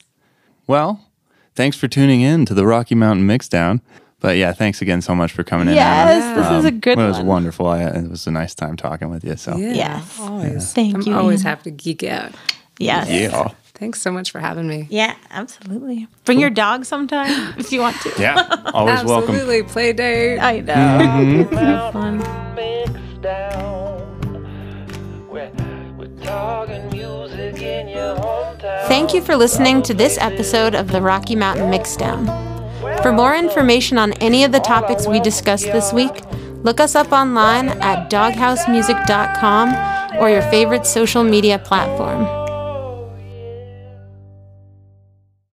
Well, 0.66 1.08
thanks 1.56 1.78
for 1.78 1.88
tuning 1.88 2.22
in 2.22 2.46
to 2.46 2.54
the 2.54 2.66
Rocky 2.66 2.96
Mountain 2.96 3.28
Mixdown. 3.28 3.82
But 4.22 4.38
yeah, 4.38 4.54
thanks 4.54 4.82
again 4.84 5.02
so 5.02 5.14
much 5.16 5.32
for 5.34 5.44
coming 5.44 5.68
in. 5.68 5.74
Anna. 5.74 6.12
Yes, 6.12 6.36
this 6.38 6.46
is 6.46 6.60
um, 6.60 6.66
a 6.68 6.72
good 6.72 6.98
It 6.98 7.02
was 7.08 7.18
one. 7.18 7.26
wonderful. 7.26 7.66
I, 7.68 7.84
it 7.86 8.10
was 8.10 8.28
a 8.28 8.32
nice 8.32 8.54
time 8.56 8.78
talking 8.78 9.10
with 9.10 9.26
you. 9.26 9.36
So 9.36 9.58
Yeah, 9.58 9.74
Yes. 9.74 10.20
always. 10.20 10.72
Thank 10.74 10.96
I'm 10.96 11.02
you, 11.02 11.16
always 11.16 11.42
Anna. 11.42 11.50
happy 11.50 11.64
to 11.64 11.72
geek 11.72 12.04
out. 12.04 12.32
Yes. 12.78 13.10
yeah, 13.10 13.50
Thanks 13.74 14.00
so 14.00 14.12
much 14.12 14.30
for 14.32 14.40
having 14.40 14.68
me. 14.68 14.86
Yeah, 14.92 15.16
absolutely. 15.32 16.08
Bring 16.24 16.40
your 16.40 16.52
dog 16.52 16.86
sometime 16.86 17.54
if 17.58 17.72
you 17.72 17.80
want 17.82 18.00
to. 18.02 18.14
yeah, 18.20 18.48
always 18.74 19.04
welcome. 19.04 19.34
Absolutely, 19.34 19.64
play 19.64 19.92
date. 19.94 20.38
I 20.40 20.60
know. 20.60 20.74
Mm-hmm. 20.74 21.56
So 21.56 21.60
mm-hmm. 21.60 22.22
fun. 22.22 22.56
Mixdown. 22.56 25.28
We're, 25.28 25.52
we're 25.98 26.16
talking 26.24 26.90
music 26.92 27.60
in 27.60 27.88
your 27.88 28.16
hometown. 28.18 28.88
Thank 28.88 29.16
you 29.16 29.22
for 29.22 29.36
listening 29.36 29.82
to 29.84 29.96
this 29.96 30.20
episode 30.20 30.76
of 30.76 30.92
the 30.92 31.02
Rocky 31.02 31.36
Mountain 31.36 31.72
Mixdown. 31.72 32.51
For 33.02 33.12
more 33.12 33.36
information 33.36 33.98
on 33.98 34.14
any 34.22 34.44
of 34.44 34.52
the 34.52 34.60
topics 34.60 35.08
we 35.08 35.20
discussed 35.20 35.66
this 35.66 35.92
week, 35.92 36.22
look 36.64 36.80
us 36.80 36.94
up 36.94 37.12
online 37.12 37.70
at 37.70 38.12
doghousemusic.com 38.12 40.20
or 40.20 40.30
your 40.30 40.44
favorite 40.44 40.86
social 40.86 41.24
media 41.24 41.58
platform. 41.58 42.41